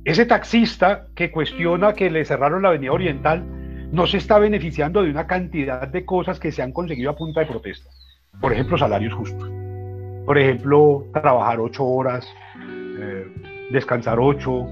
Ese 0.05 0.25
taxista 0.25 1.07
que 1.15 1.31
cuestiona 1.31 1.93
que 1.93 2.09
le 2.09 2.25
cerraron 2.25 2.63
la 2.63 2.69
avenida 2.69 2.91
oriental 2.91 3.45
no 3.91 4.07
se 4.07 4.17
está 4.17 4.39
beneficiando 4.39 5.03
de 5.03 5.11
una 5.11 5.27
cantidad 5.27 5.87
de 5.87 6.03
cosas 6.03 6.39
que 6.39 6.51
se 6.51 6.63
han 6.63 6.71
conseguido 6.71 7.11
a 7.11 7.15
punta 7.15 7.41
de 7.41 7.45
protesta. 7.45 7.89
Por 8.41 8.51
ejemplo, 8.51 8.75
salarios 8.75 9.13
justos. 9.13 9.49
Por 10.25 10.37
ejemplo, 10.37 11.05
trabajar 11.13 11.59
ocho 11.59 11.85
horas, 11.85 12.27
eh, 13.03 13.27
descansar 13.71 14.19
ocho. 14.19 14.67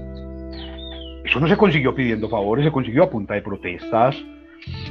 Eso 1.24 1.38
no 1.38 1.46
se 1.46 1.56
consiguió 1.56 1.94
pidiendo 1.94 2.28
favores, 2.28 2.64
se 2.64 2.72
consiguió 2.72 3.04
a 3.04 3.10
punta 3.10 3.34
de 3.34 3.42
protestas. 3.42 4.16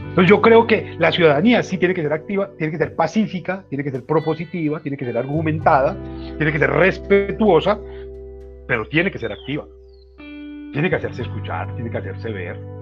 Entonces 0.09 0.29
yo 0.29 0.41
creo 0.41 0.67
que 0.67 0.95
la 0.99 1.11
ciudadanía 1.11 1.63
sí 1.63 1.77
tiene 1.77 1.93
que 1.93 2.01
ser 2.01 2.11
activa, 2.11 2.51
tiene 2.57 2.71
que 2.71 2.77
ser 2.77 2.95
pacífica, 2.95 3.63
tiene 3.69 3.83
que 3.83 3.91
ser 3.91 4.05
propositiva, 4.05 4.81
tiene 4.81 4.97
que 4.97 5.05
ser 5.05 5.17
argumentada, 5.17 5.95
tiene 6.37 6.51
que 6.51 6.59
ser 6.59 6.69
respetuosa, 6.69 7.79
pero 8.67 8.87
tiene 8.87 9.11
que 9.11 9.19
ser 9.19 9.31
activa. 9.31 9.65
Tiene 10.17 10.89
que 10.89 10.95
hacerse 10.95 11.23
escuchar, 11.23 11.73
tiene 11.75 11.89
que 11.89 11.97
hacerse 11.97 12.31
ver. 12.31 12.80